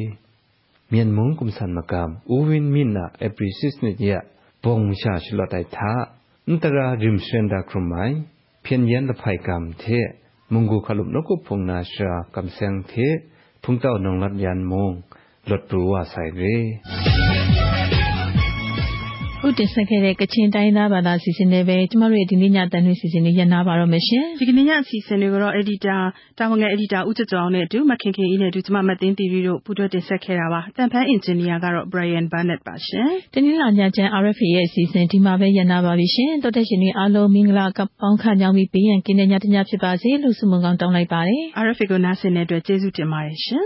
[0.90, 4.12] เมียนมงกุมสันมกามอูวินมินนาเอปริซิสนิเย
[4.64, 5.94] ปงชาชลอดไอทา
[6.48, 7.94] อันตราริมเซนดาครุมไม
[8.62, 9.86] เพียนยันละภัยกรรมเท
[10.52, 12.94] มุงกูขลุบนกุพงนาชรากำแสงเท
[13.64, 14.92] พุงเต้านองรัดยันมง
[15.50, 17.25] ลดปรูว่าใส่เร
[19.48, 26.02] ဟုတ်တင်ဆက်ခဲ့တဲ့ကချင်တိုင်းသားဘာသာစီစဉ်တွေပဲကျမတို့ရဲ့ဒီနေ့ညတန်လွှင့်စီစဉ်လေးရနာပါတော့မယ်ရှင်ဒီကနေ့ညအစီအစဉ်တွေကိုတော့ editor
[26.38, 43.66] တာဝန်ခံ editor ဦးကျော်ကျော်အောင်နဲ့အတူမခင်ခင်အီးနဲ့အတူကျမမသိန်းတီရီတို့ပူးတွဲတင်ဆက်ခဲ့တာပါတန်ဖန် engineer ကတော့ Brian Burnett ပါရှင်တနင်္လာညချမ်း RFA ရဲ့အစီအစဉ်ဒီမှာပဲရနာပါပြီရှင်တော်တဲ့ရှင်တွေအားလုံးမင်္ဂလာကပေါင်းခန့်ကြောင်းပြီးဘေးရန်ကင်းတဲ့ညတညဖြစ်ပါစေလို့ဆုမွန်ကောင်းတောင်းလိုက်ပါတယ် RFA ကိုနားဆင်တဲ့အတွက်ကျေးဇူးတင်ပါတယ်ရှင်